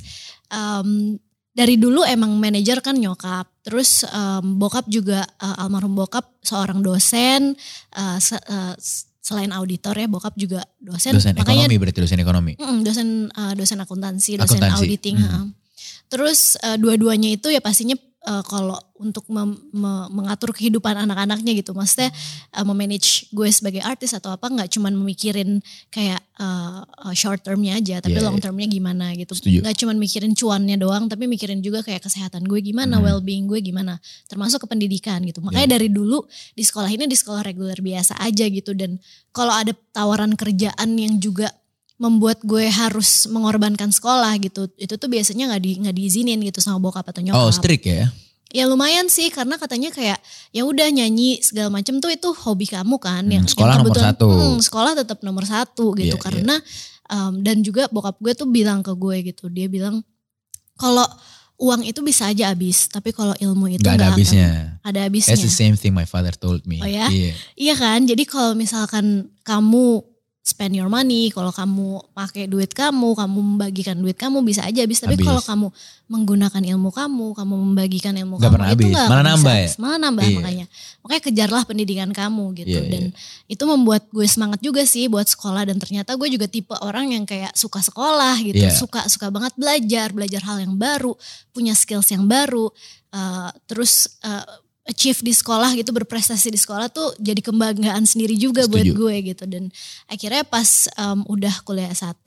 em, 0.48 1.18
dari 1.52 1.76
dulu 1.76 2.04
emang 2.04 2.32
manajer 2.34 2.80
kan 2.80 2.94
nyokap 2.94 3.48
terus 3.62 4.04
em, 4.04 4.56
bokap 4.56 4.86
juga 4.86 5.26
eh, 5.36 5.56
almarhum 5.58 5.92
bokap 5.94 6.24
seorang 6.40 6.80
dosen 6.80 7.58
eh, 7.92 8.18
se- 8.20 8.40
eh, 8.40 8.74
selain 9.26 9.50
auditor 9.50 9.98
ya 9.98 10.06
bokap 10.06 10.38
juga 10.38 10.62
dosen, 10.78 11.18
Dosen 11.18 11.34
makanya 11.34 11.66
ekonomi 11.66 11.82
berarti 11.82 12.00
dosen 12.06 12.20
ekonomi. 12.22 12.54
Mm, 12.62 12.80
dosen 12.86 13.08
uh, 13.34 13.54
dosen 13.58 13.82
akuntansi, 13.82 14.38
dosen 14.38 14.62
Akuntansi, 14.62 14.86
auditing. 14.86 15.18
hmm. 15.18 15.50
Terus 16.14 16.62
uh, 16.62 16.78
dua-duanya 16.78 17.34
itu 17.34 17.50
ya 17.50 17.58
pastinya 17.58 17.98
uh, 18.30 18.46
kalau 18.46 18.78
untuk 18.96 19.28
mem- 19.28 19.60
me- 19.70 20.08
mengatur 20.08 20.56
kehidupan 20.56 20.96
anak-anaknya 20.96 21.52
gitu, 21.52 21.76
maksudnya 21.76 22.16
uh, 22.52 22.64
memanage 22.64 23.28
gue 23.30 23.44
sebagai 23.50 23.80
artis 23.80 24.16
atau 24.16 24.32
apa 24.32 24.48
nggak 24.48 24.72
cuman 24.72 24.96
memikirin 24.96 25.60
kayak 25.90 26.24
uh, 26.36 26.80
uh, 27.04 27.12
short 27.12 27.44
termnya 27.44 27.76
aja, 27.76 28.00
tapi 28.00 28.16
Iya, 28.16 28.24
long 28.24 28.40
termnya 28.40 28.64
gimana 28.66 29.12
gitu. 29.14 29.36
Setuju. 29.36 29.60
Nggak 29.62 29.76
cuman 29.76 29.96
mikirin 30.00 30.32
cuannya 30.32 30.78
doang, 30.78 31.06
tapi 31.06 31.28
mikirin 31.28 31.60
juga 31.60 31.84
kayak 31.84 32.02
kesehatan 32.02 32.48
gue 32.48 32.64
gimana, 32.64 32.96
Hmm. 32.96 33.04
well-being 33.04 33.46
gue 33.46 33.60
gimana, 33.60 34.00
termasuk 34.26 34.64
ke 34.64 34.68
pendidikan 34.70 35.20
gitu. 35.22 35.44
Makanya 35.44 35.68
Iya. 35.68 35.74
dari 35.76 35.88
dulu 35.90 36.24
di 36.52 36.64
sekolah 36.64 36.88
ini 36.88 37.04
di 37.04 37.14
sekolah 37.14 37.44
reguler 37.44 37.78
biasa 37.78 38.16
aja 38.18 38.48
gitu 38.48 38.72
dan 38.72 38.96
kalau 39.30 39.52
ada 39.52 39.76
tawaran 39.92 40.34
kerjaan 40.34 40.96
yang 40.96 41.20
juga 41.20 41.52
membuat 41.96 42.44
gue 42.44 42.68
harus 42.68 43.24
mengorbankan 43.26 43.88
sekolah 43.88 44.36
gitu 44.40 44.68
itu 44.76 44.96
tuh 44.96 45.08
biasanya 45.08 45.48
nggak 45.48 45.64
di 45.64 45.72
nggak 45.80 45.96
diizinin 45.96 46.40
gitu 46.44 46.60
sama 46.60 46.76
bokap 46.76 47.08
atau 47.08 47.24
nyokap 47.24 47.40
Oh 47.40 47.48
strict 47.48 47.88
ya? 47.88 48.12
Ya 48.56 48.64
lumayan 48.66 49.06
sih 49.08 49.28
karena 49.28 49.56
katanya 49.56 49.92
kayak 49.92 50.16
ya 50.50 50.64
udah 50.64 50.88
nyanyi 50.88 51.38
segala 51.40 51.68
macam 51.70 52.00
tuh 52.00 52.08
itu 52.08 52.32
hobi 52.34 52.64
kamu 52.66 52.96
kan 52.98 53.22
Hmm, 53.22 53.34
yang 53.34 53.46
sekolah 53.46 53.76
yang 53.76 53.84
nomor 53.84 53.98
satu. 54.00 54.28
Hmm, 54.30 54.58
sekolah 54.58 54.92
tetap 54.96 55.20
nomor 55.22 55.44
satu 55.44 55.92
gitu 55.94 56.08
Iya, 56.08 56.16
iya. 56.16 56.24
karena 56.24 56.56
um, 57.08 57.34
dan 57.38 57.60
juga 57.60 57.86
bokap 57.90 58.16
gue 58.18 58.32
tuh 58.32 58.48
bilang 58.48 58.80
ke 58.80 58.96
gue 58.96 59.18
gitu 59.26 59.46
dia 59.48 59.68
bilang 59.68 60.00
kalau 60.74 61.04
uang 61.56 61.84
itu 61.84 62.00
bisa 62.00 62.28
aja 62.28 62.50
habis 62.50 62.88
tapi 62.88 63.12
kalau 63.12 63.32
ilmu 63.34 63.70
itu 63.70 63.80
Gak 63.80 63.92
ada 63.92 63.96
nggak 63.96 64.08
akan 64.08 64.16
habisnya. 64.16 64.50
ada 64.82 65.00
habisnya 65.04 65.32
That's 65.32 65.44
the 65.44 65.52
same 65.54 65.76
thing 65.76 65.92
my 65.92 66.04
father 66.04 66.32
told 66.32 66.64
me. 66.64 66.80
Oh 66.80 66.88
ya? 66.88 67.08
Iya. 67.08 67.32
Iya 67.56 67.74
kan, 67.76 68.04
jadi 68.04 68.24
kalau 68.24 68.52
misalkan 68.54 69.06
kamu 69.42 70.04
spend 70.46 70.78
your 70.78 70.86
money, 70.86 71.34
kalau 71.34 71.50
kamu 71.50 72.06
pakai 72.14 72.46
duit 72.46 72.70
kamu, 72.70 73.18
kamu 73.18 73.38
membagikan 73.42 73.98
duit 73.98 74.14
kamu 74.14 74.46
bisa 74.46 74.62
aja 74.62 74.86
habis. 74.86 75.02
Tapi 75.02 75.18
kalau 75.18 75.42
kamu 75.42 75.74
menggunakan 76.06 76.62
ilmu 76.62 76.94
kamu, 76.94 77.34
kamu 77.34 77.54
membagikan 77.66 78.14
ilmu 78.14 78.38
Nggak 78.38 78.46
kamu 78.46 78.56
pernah 78.62 78.70
itu 78.70 78.78
habis, 78.78 78.94
nggak 78.94 79.08
malah 79.10 79.24
bisa 79.26 79.26
nambah 79.34 79.54
habis. 79.58 79.74
Malah 79.82 79.98
nambah 80.06 80.24
Iya. 80.30 80.36
makanya. 80.38 80.66
Makanya 81.02 81.22
kejarlah 81.26 81.64
pendidikan 81.66 82.10
kamu 82.14 82.46
gitu. 82.62 82.78
Iya, 82.78 82.82
dan 82.86 83.04
itu 83.50 83.64
membuat 83.66 84.06
gue 84.14 84.28
semangat 84.30 84.62
juga 84.62 84.86
sih 84.86 85.10
buat 85.10 85.26
sekolah 85.26 85.66
dan 85.66 85.82
ternyata 85.82 86.14
gue 86.14 86.30
juga 86.30 86.46
tipe 86.46 86.78
orang 86.78 87.18
yang 87.18 87.26
kayak 87.26 87.50
suka 87.58 87.82
sekolah 87.82 88.38
gitu, 88.46 88.62
Iya. 88.62 88.70
suka 88.70 89.02
suka 89.10 89.34
banget 89.34 89.58
belajar, 89.58 90.14
belajar 90.14 90.46
hal 90.46 90.62
yang 90.62 90.78
baru, 90.78 91.18
punya 91.58 91.74
skills 91.74 92.14
yang 92.14 92.30
baru, 92.30 92.70
eh, 93.10 93.50
terus 93.66 94.22
eh, 94.22 94.46
achieve 94.86 95.20
di 95.26 95.34
sekolah 95.34 95.74
gitu 95.74 95.90
berprestasi 95.90 96.54
di 96.54 96.62
sekolah 96.62 96.94
tuh 96.94 97.18
jadi 97.18 97.42
kebanggaan 97.42 98.06
sendiri 98.06 98.38
juga 98.38 98.70
buat 98.70 98.86
Setuju. 98.86 98.98
gue 99.02 99.16
gitu 99.34 99.44
dan 99.50 99.64
akhirnya 100.06 100.46
pas 100.46 100.86
em, 100.94 101.26
udah 101.26 101.66
kuliah 101.66 101.90
S1 101.90 102.22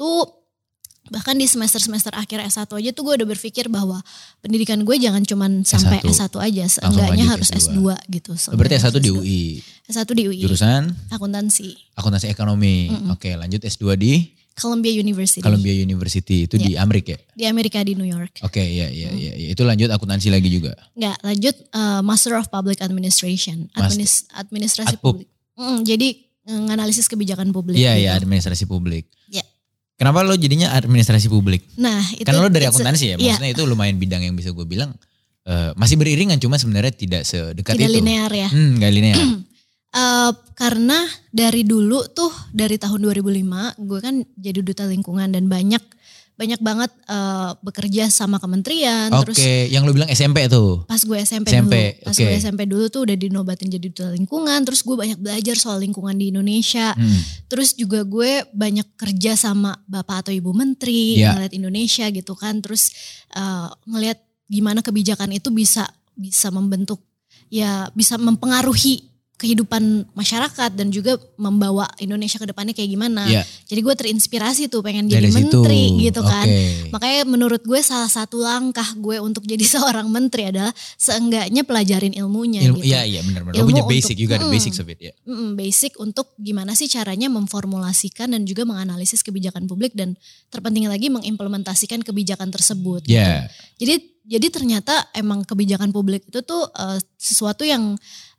bahkan 1.09 1.39
di 1.39 1.49
semester-semester 1.49 2.13
akhir 2.13 2.45
S1 2.53 2.69
aja 2.69 2.91
tuh 2.93 3.03
gue 3.09 3.15
udah 3.23 3.29
berpikir 3.31 3.71
bahwa 3.73 4.03
pendidikan 4.45 4.83
gue 4.85 4.97
jangan 5.01 5.25
cuman 5.25 5.65
sampai 5.65 6.05
S1. 6.05 6.29
S1 6.29 6.35
aja 6.37 6.65
seenggaknya 6.69 7.25
lanjut 7.25 7.33
harus 7.33 7.49
S2. 7.55 7.79
S2, 7.79 7.81
gitu 8.13 8.33
Berarti 8.53 8.77
seenggaknya 8.77 8.91
S1 8.93 8.97
di 9.01 9.11
UI. 9.15 9.43
S1 9.89 10.09
di 10.13 10.23
UI 10.29 10.41
Jurusan 10.45 10.83
akuntansi 11.09 11.97
akuntansi 11.97 12.27
ekonomi. 12.29 12.93
Oke 13.09 13.33
lanjut 13.39 13.65
S2 13.65 13.97
di 13.97 14.38
Columbia 14.59 14.91
University 14.93 15.39
Columbia 15.39 15.71
University. 15.73 16.45
Itu 16.45 16.59
di 16.59 16.75
Amerika 16.75 17.15
ya? 17.15 17.21
di 17.33 17.45
Amerika 17.47 17.79
di 17.81 17.95
New 17.95 18.05
York 18.05 18.43
Oke 18.43 18.59
iya 18.59 18.91
iya 18.91 19.09
iya. 19.11 19.33
iya. 19.33 19.49
Itu 19.51 19.63
lanjut 19.63 19.87
akuntansi 19.89 20.29
lagi 20.29 20.51
juga. 20.51 20.75
Nggak, 20.93 21.17
lanjut 21.23 21.55
eh, 21.71 22.01
Master 22.03 22.35
of 22.35 22.47
Public 22.49 22.79
Administration, 22.79 23.71
Master- 23.71 23.87
Administ- 23.95 24.27
administrasi 24.33 24.95
Adpub. 24.95 25.23
publik. 25.23 25.29
Mm, 25.55 25.79
jadi 25.83 26.09
eh, 26.49 26.61
nganalisis 26.67 27.07
kebijakan 27.07 27.49
publik. 27.51 27.79
Iya 27.79 27.95
gitu. 27.95 28.03
iya 28.03 28.11
administrasi 28.15 28.65
publik. 28.67 29.07
Iya. 29.29 29.47
Kenapa 29.95 30.23
lo 30.23 30.35
jadinya 30.35 30.71
administrasi 30.73 31.27
publik? 31.27 31.67
Nah 31.75 31.99
itu 32.13 32.23
Kan 32.23 32.35
lo 32.37 32.47
dari 32.47 32.67
akuntansi 32.67 33.05
ya, 33.05 33.17
Iya, 33.17 33.35
maksudnya 33.35 33.51
itu 33.51 33.63
lumayan 33.65 33.99
bidang 33.99 34.23
yang 34.23 34.35
bisa 34.35 34.51
gue 34.51 34.63
bilang 34.63 34.95
eh, 35.43 35.71
masih 35.75 35.97
beriringan 35.97 36.39
cuma 36.39 36.55
sebenarnya 36.55 36.93
tidak 36.93 37.23
sedekat 37.23 37.75
tidak 37.75 37.91
itu. 37.91 37.99
linear 37.99 38.31
ya. 38.31 38.47
Hmm, 38.47 38.79
gak 38.79 38.93
linear. 38.93 39.19
Eh, 39.89 40.33
karena 40.53 41.01
dari 41.33 41.65
dulu 41.65 42.05
tuh 42.13 42.29
dari 42.53 42.77
tahun 42.77 43.09
2005 43.09 43.81
gue 43.89 43.99
kan 44.05 44.21
jadi 44.37 44.61
duta 44.61 44.85
lingkungan 44.85 45.33
dan 45.33 45.49
banyak 45.49 45.81
banyak 46.39 46.63
banget 46.63 46.95
uh, 47.11 47.59
bekerja 47.67 48.07
sama 48.15 48.39
kementerian. 48.39 49.11
Oke, 49.11 49.35
okay. 49.35 49.67
yang 49.75 49.83
lu 49.83 49.91
bilang 49.91 50.07
SMP 50.07 50.47
tuh? 50.47 50.87
Pas 50.87 51.03
gue 51.03 51.19
SMP, 51.19 51.51
SMP 51.51 51.75
dulu. 51.75 52.07
Pas 52.07 52.15
okay. 52.15 52.23
gue 52.23 52.35
SMP 52.39 52.61
dulu 52.71 52.85
tuh 52.95 53.03
udah 53.11 53.17
dinobatin 53.19 53.67
jadi 53.67 53.87
duta 53.91 54.15
lingkungan. 54.15 54.63
Terus 54.63 54.87
gue 54.87 54.95
banyak 54.95 55.19
belajar 55.19 55.59
soal 55.59 55.83
lingkungan 55.83 56.15
di 56.15 56.31
Indonesia. 56.31 56.95
Hmm. 56.95 57.21
Terus 57.51 57.75
juga 57.75 58.07
gue 58.07 58.47
banyak 58.55 58.87
kerja 58.95 59.35
sama 59.35 59.83
bapak 59.91 60.31
atau 60.31 60.33
ibu 60.37 60.55
menteri 60.55 61.19
yeah. 61.19 61.35
ngeliat 61.35 61.59
Indonesia 61.59 62.07
gitu 62.07 62.39
kan. 62.39 62.63
Terus 62.63 62.95
uh, 63.35 63.75
ngeliat 63.91 64.23
gimana 64.47 64.79
kebijakan 64.79 65.35
itu 65.35 65.51
bisa 65.51 65.91
bisa 66.15 66.55
membentuk 66.55 67.03
ya 67.51 67.91
bisa 67.99 68.15
mempengaruhi 68.15 69.18
kehidupan 69.39 70.11
masyarakat 70.19 70.75
dan 70.75 70.91
juga 70.91 71.15
membawa 71.39 71.87
Indonesia 72.03 72.43
ke 72.43 72.47
depannya 72.51 72.75
kayak 72.75 72.91
gimana. 72.91 73.23
Yeah. 73.31 73.47
Jadi 73.71 73.81
gue 73.87 73.95
terinspirasi 73.95 74.67
tuh 74.67 74.83
pengen 74.83 75.07
jadi 75.07 75.31
Dari 75.31 75.35
menteri 75.39 75.85
situ. 75.95 76.03
gitu 76.11 76.21
kan. 76.27 76.43
Okay. 76.43 76.91
Makanya 76.91 77.23
menurut 77.23 77.63
gue 77.63 77.79
salah 77.79 78.11
satu 78.11 78.43
langkah 78.43 78.99
gue 78.99 79.23
untuk 79.23 79.47
jadi 79.47 79.63
seorang 79.79 80.11
menteri 80.11 80.51
adalah 80.51 80.75
seenggaknya 80.99 81.63
pelajarin 81.63 82.19
ilmunya 82.19 82.67
Ilmu, 82.67 82.83
gitu. 82.83 82.91
Iya 82.91 83.07
iya 83.07 83.21
benar-benar. 83.23 83.63
Ilmu 83.63 83.71
punya 83.71 83.85
basic 83.87 84.19
juga 84.19 84.43
ada 84.43 84.51
mm, 84.51 84.55
basic 84.59 84.73
of 84.75 84.91
it 84.91 84.99
ya. 84.99 85.13
Mm, 85.23 85.51
basic 85.55 85.93
untuk 86.03 86.27
gimana 86.35 86.75
sih 86.75 86.91
caranya 86.91 87.31
memformulasikan 87.31 88.35
dan 88.35 88.43
juga 88.43 88.67
menganalisis 88.67 89.23
kebijakan 89.23 89.71
publik 89.71 89.95
dan 89.95 90.19
terpenting 90.51 90.91
lagi 90.91 91.15
mengimplementasikan 91.15 92.03
kebijakan 92.03 92.51
tersebut. 92.51 93.07
Yeah. 93.07 93.47
Gitu. 93.79 93.87
Jadi 93.87 93.95
jadi 94.29 94.47
ternyata 94.53 95.09
emang 95.17 95.41
kebijakan 95.49 95.89
publik 95.89 96.29
itu 96.29 96.45
tuh 96.45 96.69
uh, 96.77 97.01
sesuatu 97.17 97.65
yang 97.65 97.97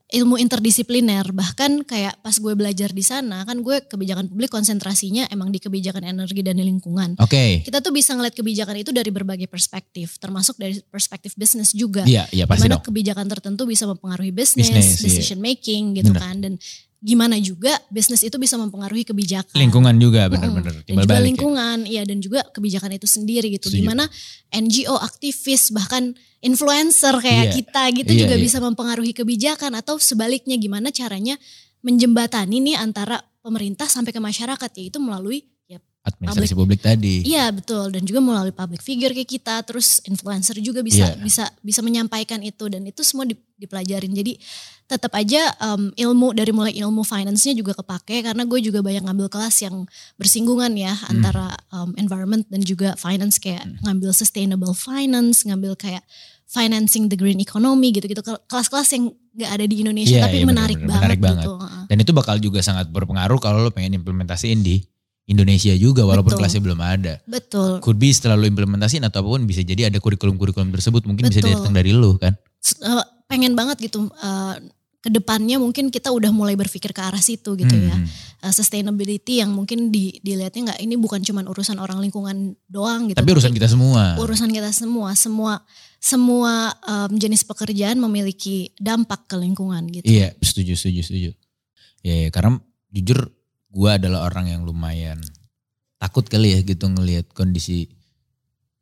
ilmu 0.10 0.41
interdisipliner 0.41 1.22
bahkan 1.30 1.86
kayak 1.86 2.17
pas 2.26 2.34
gue 2.34 2.54
belajar 2.58 2.89
di 2.89 3.06
sana 3.06 3.45
kan 3.45 3.62
gue 3.62 3.86
kebijakan 3.86 4.26
publik 4.26 4.50
konsentrasinya 4.50 5.30
emang 5.30 5.54
di 5.54 5.62
kebijakan 5.62 6.02
energi 6.02 6.41
dan 6.41 6.58
lingkungan. 6.58 7.13
Oke. 7.22 7.30
Okay. 7.30 7.52
Kita 7.62 7.78
tuh 7.78 7.93
bisa 7.93 8.17
ngeliat 8.17 8.34
kebijakan 8.34 8.82
itu 8.82 8.89
dari 8.89 9.13
berbagai 9.13 9.45
perspektif 9.45 10.17
termasuk 10.17 10.58
dari 10.58 10.82
perspektif 10.89 11.38
bisnis 11.38 11.78
juga. 11.78 12.10
Iya, 12.10 12.26
iya 12.34 12.50
pasti 12.50 12.65
Di 12.65 12.74
mana 12.74 12.82
dong. 12.82 12.86
kebijakan 12.89 13.26
tertentu 13.30 13.69
bisa 13.69 13.86
mempengaruhi 13.86 14.34
bisnis, 14.34 14.74
iya. 14.74 14.82
decision 14.82 15.39
iya. 15.39 15.45
making 15.54 15.84
gitu 16.02 16.10
Bener. 16.10 16.22
kan 16.26 16.36
dan 16.41 16.54
gimana 16.99 17.39
juga 17.39 17.79
bisnis 17.88 18.27
itu 18.27 18.35
bisa 18.35 18.59
mempengaruhi 18.59 19.07
kebijakan. 19.07 19.55
Lingkungan 19.55 19.95
juga 19.95 20.27
benar-benar. 20.27 20.83
Hmm. 20.83 20.88
Dan 20.88 20.95
juga 20.99 21.15
ya. 21.15 21.23
lingkungan, 21.23 21.77
iya 21.88 22.03
ya 22.03 22.09
dan 22.12 22.17
juga 22.19 22.43
kebijakan 22.51 22.91
itu 22.99 23.07
sendiri 23.07 23.47
gitu. 23.55 23.71
Setuju. 23.71 23.88
Gimana 23.88 24.03
NGO, 24.51 24.99
aktivis, 24.99 25.71
bahkan 25.71 26.12
influencer 26.43 27.15
kayak 27.23 27.45
yeah. 27.51 27.55
kita 27.55 27.83
gitu 27.95 28.12
yeah, 28.15 28.21
juga 28.27 28.35
yeah. 28.35 28.43
bisa 28.43 28.57
mempengaruhi 28.59 29.15
kebijakan 29.15 29.79
atau 29.79 29.95
sebaliknya 29.95 30.59
gimana 30.59 30.91
caranya 30.91 31.39
menjembatani 31.79 32.59
nih 32.59 32.75
antara 32.75 33.23
pemerintah 33.39 33.88
sampai 33.88 34.12
ke 34.12 34.19
masyarakat 34.19 34.71
yaitu 34.75 34.99
melalui 34.99 35.47
administrasi 35.99 36.55
publik, 36.55 36.79
publik 36.79 36.81
tadi. 36.81 37.15
Iya 37.27 37.51
betul 37.51 37.91
dan 37.91 38.07
juga 38.07 38.19
melalui 38.23 38.55
public 38.55 38.79
figure 38.79 39.12
kayak 39.12 39.29
kita 39.29 39.55
terus 39.67 39.99
influencer 40.07 40.55
juga 40.63 40.79
bisa 40.79 41.12
yeah. 41.12 41.19
bisa 41.19 41.45
bisa 41.59 41.83
menyampaikan 41.83 42.39
itu 42.39 42.71
dan 42.71 42.88
itu 42.88 43.03
semua 43.03 43.27
dipelajarin 43.59 44.15
jadi 44.15 44.39
tetap 44.89 45.13
aja 45.13 45.53
um, 45.62 45.91
ilmu 45.93 46.33
dari 46.33 46.49
mulai 46.49 46.73
ilmu 46.73 47.05
finance-nya 47.05 47.53
juga 47.53 47.77
kepake 47.77 48.25
karena 48.25 48.41
gue 48.47 48.59
juga 48.63 48.81
banyak 48.81 49.05
ngambil 49.05 49.27
kelas 49.29 49.62
yang 49.62 49.85
bersinggungan 50.17 50.73
ya 50.73 50.95
hmm. 50.95 51.12
antara 51.13 51.53
um, 51.69 51.93
environment 51.99 52.47
dan 52.49 52.63
juga 52.63 52.95
finance 52.97 53.38
kayak 53.38 53.62
hmm. 53.67 53.85
ngambil 53.85 54.15
sustainable 54.15 54.73
finance 54.73 55.45
ngambil 55.45 55.77
kayak 55.77 56.01
financing 56.49 57.05
the 57.05 57.17
green 57.19 57.38
economy 57.38 57.93
gitu-gitu 57.93 58.25
kelas-kelas 58.49 58.89
yang 58.97 59.13
gak 59.38 59.51
ada 59.62 59.65
di 59.69 59.85
Indonesia 59.85 60.17
yeah, 60.17 60.25
tapi 60.25 60.41
yeah, 60.41 60.49
menarik, 60.49 60.81
bener, 60.81 60.89
banget, 60.89 61.03
menarik 61.05 61.19
gitu. 61.21 61.53
banget 61.53 61.85
dan 61.85 61.97
itu 62.01 62.12
bakal 62.17 62.35
juga 62.41 62.59
sangat 62.65 62.89
berpengaruh 62.89 63.38
kalau 63.38 63.62
lo 63.62 63.69
pengen 63.69 63.93
implementasiin 64.01 64.65
di 64.65 64.81
Indonesia 65.30 65.70
juga 65.78 66.02
walaupun 66.10 66.34
Betul. 66.34 66.39
kelasnya 66.42 66.62
belum 66.65 66.80
ada. 66.82 67.13
Betul. 67.30 67.78
Could 67.86 68.02
be 68.02 68.10
setelah 68.10 68.34
lu 68.34 68.50
implementasiin 68.50 69.06
atau 69.06 69.22
apa 69.22 69.30
pun 69.38 69.46
bisa 69.46 69.62
jadi 69.62 69.94
ada 69.94 70.02
kurikulum-kurikulum 70.02 70.74
tersebut 70.74 71.06
mungkin 71.06 71.30
Betul. 71.30 71.46
bisa 71.46 71.54
datang 71.54 71.74
dari 71.78 71.94
lu 71.94 72.18
kan. 72.18 72.34
Uh, 72.82 73.06
pengen 73.30 73.54
banget 73.54 73.78
gitu 73.88 74.10
uh, 74.10 74.58
ke 75.00 75.08
depannya 75.13 75.62
mungkin 75.62 75.94
kita 75.94 76.12
udah 76.12 76.34
mulai 76.34 76.58
berpikir 76.58 76.92
ke 76.92 77.00
arah 77.06 77.22
situ 77.22 77.54
gitu 77.54 77.72
ya. 77.78 77.94
hmm. 77.94 78.10
ya. 78.10 78.50
Uh, 78.50 78.54
sustainability 78.56 79.39
yang 79.39 79.54
mungkin 79.54 79.94
di, 79.94 80.18
dilihatnya 80.26 80.74
nggak 80.74 80.80
ini 80.82 80.98
bukan 80.98 81.22
cuma 81.22 81.46
urusan 81.46 81.78
orang 81.78 82.02
lingkungan 82.02 82.58
doang 82.65 83.08
gitu. 83.08 83.22
Tapi 83.22 83.30
urusan 83.30 83.54
kita 83.54 83.70
semua. 83.70 84.18
Urusan 84.18 84.50
kita 84.50 84.74
semua, 84.74 85.13
semua 85.13 85.62
semua 86.00 86.74
um, 86.88 87.12
jenis 87.20 87.44
pekerjaan 87.44 88.00
memiliki 88.00 88.72
dampak 88.80 89.28
ke 89.30 89.36
lingkungan 89.36 89.84
gitu. 89.92 90.08
Iya, 90.08 90.34
setuju, 90.39 90.74
setuju, 90.74 91.02
setuju. 91.06 91.32
Ya, 92.02 92.15
ya 92.26 92.30
karena 92.32 92.58
jujur 92.89 93.30
gue 93.69 93.89
adalah 93.89 94.25
orang 94.25 94.49
yang 94.49 94.62
lumayan 94.65 95.21
takut 96.01 96.25
kali 96.25 96.58
ya 96.58 96.60
gitu 96.65 96.89
ngelihat 96.89 97.29
kondisi 97.36 97.91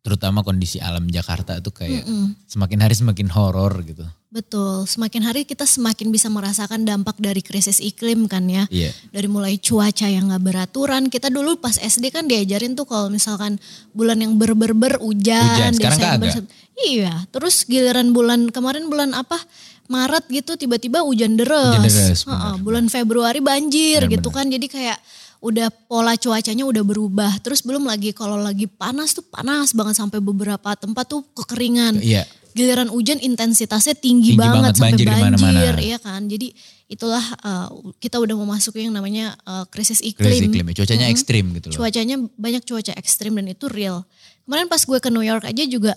terutama 0.08 0.39
kondisi 0.39 0.80
alam 0.80 1.04
Jakarta 1.12 1.60
tuh 1.60 1.76
kayak 1.76 2.08
mm 2.08 2.15
-mm. 2.15 2.28
semakin 2.47 2.80
hari 2.80 2.95
semakin 2.95 3.28
horor 3.28 3.84
gitu. 3.84 4.08
Betul, 4.28 4.84
semakin 4.88 5.23
hari 5.23 5.47
kita 5.47 5.63
semakin 5.63 6.12
bisa 6.12 6.28
merasakan 6.28 6.84
dampak 6.84 7.15
dari 7.19 7.39
krisis 7.39 7.80
iklim 7.80 8.28
kan 8.28 8.43
ya. 8.47 8.67
Yeah. 8.71 8.91
Dari 9.12 9.28
mulai 9.28 9.56
cuaca 9.56 10.08
yang 10.08 10.32
gak 10.32 10.43
beraturan, 10.43 11.08
kita 11.08 11.32
dulu 11.32 11.60
pas 11.60 11.76
SD 11.76 12.12
kan 12.12 12.28
diajarin 12.28 12.76
tuh 12.76 12.84
kalau 12.84 13.08
misalkan 13.08 13.56
bulan 13.95 14.19
yang 14.19 14.36
berber-ber 14.36 15.00
hujan. 15.00 15.43
Hujan, 15.43 15.71
sekarang 15.80 16.19
Desember, 16.19 16.52
Iya, 16.78 17.26
terus 17.34 17.65
giliran 17.65 18.13
bulan 18.13 18.54
kemarin 18.54 18.86
bulan 18.86 19.17
apa 19.17 19.41
Maret 19.88 20.28
gitu 20.28 20.60
tiba-tiba 20.60 21.04
hujan 21.04 21.39
deras. 21.39 21.80
Hujan 21.80 21.88
deras 21.88 22.21
bulan 22.60 22.86
Februari 22.91 23.39
banjir 23.39 24.04
bener, 24.04 24.19
gitu 24.19 24.30
kan. 24.30 24.47
Jadi 24.47 24.67
kayak 24.67 25.00
udah 25.39 25.69
pola 25.69 26.17
cuacanya 26.17 26.65
udah 26.67 26.84
berubah. 26.84 27.32
Terus 27.41 27.63
belum 27.63 27.88
lagi 27.88 28.12
kalau 28.12 28.38
lagi 28.41 28.67
panas 28.67 29.15
tuh 29.15 29.23
panas 29.23 29.71
banget 29.71 29.95
sampai 29.97 30.19
beberapa 30.19 30.76
tempat 30.76 31.06
tuh 31.08 31.23
kekeringan. 31.34 32.02
Iya. 32.02 32.26
Giliran 32.58 32.89
hujan 32.89 33.21
intensitasnya 33.21 33.93
tinggi, 33.93 34.34
tinggi 34.34 34.41
banget, 34.41 34.73
banget 34.73 34.73
sampai 34.82 35.06
banjir, 35.06 35.38
banjir 35.38 35.76
ya 35.78 35.97
kan. 36.02 36.21
Jadi 36.26 36.47
itulah 36.89 37.21
uh, 37.45 37.69
kita 38.02 38.17
udah 38.17 38.34
memasuki 38.34 38.82
yang 38.82 38.97
namanya 38.97 39.38
uh, 39.45 39.69
krisis 39.69 40.02
iklim. 40.02 40.26
Krisis 40.26 40.50
iklim, 40.50 40.65
ya. 40.65 40.73
cuacanya 40.82 41.06
hmm. 41.06 41.13
ekstrim 41.13 41.45
gitu 41.54 41.65
loh. 41.69 41.76
Cuacanya 41.78 42.15
banyak 42.17 42.63
cuaca 42.65 42.93
ekstrim 42.97 43.38
dan 43.38 43.45
itu 43.45 43.69
real. 43.69 44.02
Kemarin 44.50 44.65
pas 44.65 44.82
gue 44.82 44.97
ke 44.97 45.10
New 45.13 45.21
York 45.21 45.45
aja 45.45 45.63
juga 45.69 45.93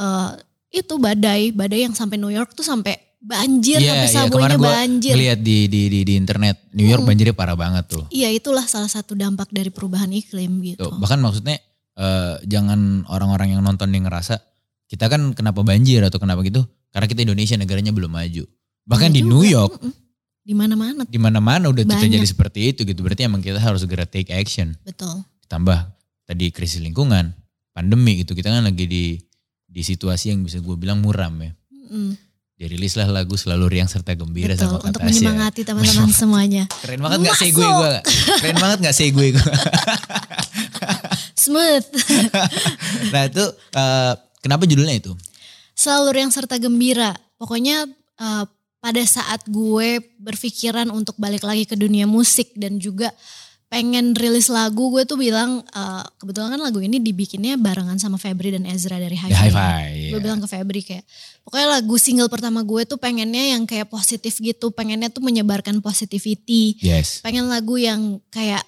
uh, 0.00 0.34
itu 0.72 0.94
badai, 0.98 1.52
badai 1.54 1.86
yang 1.86 1.94
sampai 1.94 2.16
New 2.18 2.32
York 2.32 2.56
tuh 2.56 2.64
sampai 2.66 2.96
banjir 3.22 3.78
yeah, 3.78 4.10
sampai 4.10 4.34
yeah. 4.34 4.50
Kemarin 4.50 4.58
banjir. 4.58 5.14
lihat 5.14 5.38
di, 5.40 5.70
di 5.70 5.86
di 5.86 6.00
di 6.02 6.14
internet 6.18 6.66
New 6.74 6.84
York 6.84 7.06
hmm. 7.06 7.10
banjirnya 7.14 7.34
parah 7.38 7.54
banget 7.54 7.86
tuh. 7.86 8.04
Iya 8.10 8.34
itulah 8.34 8.66
salah 8.66 8.90
satu 8.90 9.14
dampak 9.14 9.54
dari 9.54 9.70
perubahan 9.70 10.10
iklim 10.10 10.58
gitu. 10.66 10.90
Tuh, 10.90 10.98
bahkan 10.98 11.22
maksudnya 11.22 11.62
uh, 11.94 12.42
jangan 12.42 13.06
orang-orang 13.06 13.54
yang 13.54 13.62
nonton 13.62 13.94
yang 13.94 14.10
ngerasa 14.10 14.42
kita 14.90 15.06
kan 15.06 15.32
kenapa 15.38 15.62
banjir 15.62 16.02
atau 16.02 16.18
kenapa 16.18 16.42
gitu 16.42 16.66
karena 16.90 17.06
kita 17.06 17.22
Indonesia 17.22 17.54
negaranya 17.54 17.94
belum 17.94 18.10
maju. 18.10 18.44
Bahkan 18.90 19.08
ya 19.14 19.16
di 19.16 19.22
juga. 19.22 19.30
New 19.30 19.44
York 19.46 19.72
di 20.42 20.54
mana-mana. 20.58 21.06
Di 21.06 21.18
mana-mana 21.22 21.70
udah 21.70 21.86
terjadi 21.86 22.26
seperti 22.26 22.74
itu 22.74 22.82
gitu. 22.82 23.00
Berarti 23.06 23.30
emang 23.30 23.38
kita 23.38 23.62
harus 23.62 23.86
segera 23.86 24.02
take 24.02 24.34
action. 24.34 24.74
Betul. 24.82 25.22
Ditambah 25.46 25.78
tadi 26.26 26.50
krisis 26.50 26.82
lingkungan, 26.82 27.30
pandemi 27.70 28.18
gitu. 28.26 28.34
Kita 28.34 28.50
kan 28.50 28.66
lagi 28.66 28.90
di 28.90 29.14
di 29.72 29.80
situasi 29.80 30.34
yang 30.34 30.42
bisa 30.42 30.58
gue 30.58 30.74
bilang 30.74 30.98
muram 30.98 31.38
ya. 31.38 31.54
Mm 31.70 32.31
dirilislah 32.62 33.10
lagu 33.10 33.34
selalu 33.34 33.66
riang 33.66 33.90
serta 33.90 34.14
gembira 34.14 34.54
Betul, 34.54 34.70
sama 34.70 34.78
kata 34.78 34.86
untuk 34.86 35.02
menyemangati 35.02 35.60
teman-teman 35.66 36.10
semuanya. 36.14 36.64
Keren 36.70 37.02
banget 37.02 37.18
gak 37.26 37.38
sih 37.42 37.50
gue 37.50 37.66
gue? 37.66 37.92
Keren 38.38 38.58
banget 38.62 38.78
gak 38.86 38.94
sih 38.94 39.08
gue 39.10 39.26
gue? 39.34 39.42
Smooth. 41.42 41.86
nah 43.10 43.26
itu 43.26 43.44
uh, 43.74 44.14
kenapa 44.38 44.62
judulnya 44.70 44.94
itu? 44.94 45.10
Selalu 45.74 46.22
riang 46.22 46.30
serta 46.30 46.62
gembira. 46.62 47.10
Pokoknya 47.34 47.90
uh, 48.22 48.44
pada 48.78 49.02
saat 49.02 49.42
gue 49.50 49.98
berpikiran 50.22 50.86
untuk 50.94 51.18
balik 51.18 51.42
lagi 51.42 51.66
ke 51.66 51.74
dunia 51.74 52.06
musik 52.06 52.54
dan 52.54 52.78
juga 52.78 53.10
pengen 53.72 54.12
rilis 54.12 54.52
lagu 54.52 54.92
gue 54.92 55.08
tuh 55.08 55.16
bilang 55.16 55.64
uh, 55.72 56.04
kebetulan 56.20 56.52
kan 56.52 56.60
lagu 56.60 56.84
ini 56.84 57.00
dibikinnya 57.00 57.56
barengan 57.56 57.96
sama 57.96 58.20
Febri 58.20 58.52
dan 58.52 58.68
Ezra 58.68 59.00
dari 59.00 59.16
Hi-Fi. 59.16 59.32
Yeah, 59.32 59.48
hi 59.48 60.12
Gue 60.12 60.20
yeah. 60.20 60.24
bilang 60.28 60.44
ke 60.44 60.48
Febri 60.52 60.84
kayak 60.84 61.08
pokoknya 61.40 61.80
lagu 61.80 61.96
single 61.96 62.28
pertama 62.28 62.60
gue 62.68 62.84
tuh 62.84 63.00
pengennya 63.00 63.56
yang 63.56 63.64
kayak 63.64 63.88
positif 63.88 64.36
gitu, 64.44 64.76
pengennya 64.76 65.08
tuh 65.08 65.24
menyebarkan 65.24 65.80
positivity. 65.80 66.76
Yes. 66.84 67.24
Pengen 67.24 67.48
lagu 67.48 67.80
yang 67.80 68.20
kayak 68.28 68.60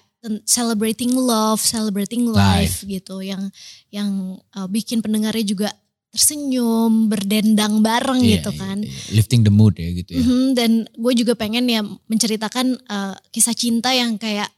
celebrating 0.49 1.13
love, 1.13 1.61
celebrating 1.61 2.25
life, 2.25 2.81
life. 2.81 2.89
gitu, 2.89 3.21
yang 3.21 3.53
yang 3.93 4.41
uh, 4.57 4.65
bikin 4.65 5.05
pendengarnya 5.05 5.45
juga 5.45 5.69
tersenyum, 6.09 7.11
berdendang 7.13 7.85
bareng 7.85 8.25
yeah, 8.25 8.41
gitu 8.41 8.51
iya, 8.55 8.57
kan. 8.57 8.77
Yeah, 8.81 8.89
yeah. 8.89 9.13
Lifting 9.21 9.45
the 9.45 9.53
mood 9.53 9.77
ya 9.77 9.93
gitu 9.93 10.17
ya. 10.17 10.23
Mm 10.23 10.25
-hmm, 10.25 10.45
dan 10.57 10.71
gue 10.89 11.13
juga 11.13 11.37
pengen 11.37 11.69
ya 11.69 11.85
menceritakan 11.85 12.73
uh, 12.89 13.13
kisah 13.29 13.53
cinta 13.53 13.93
yang 13.93 14.17
kayak 14.17 14.49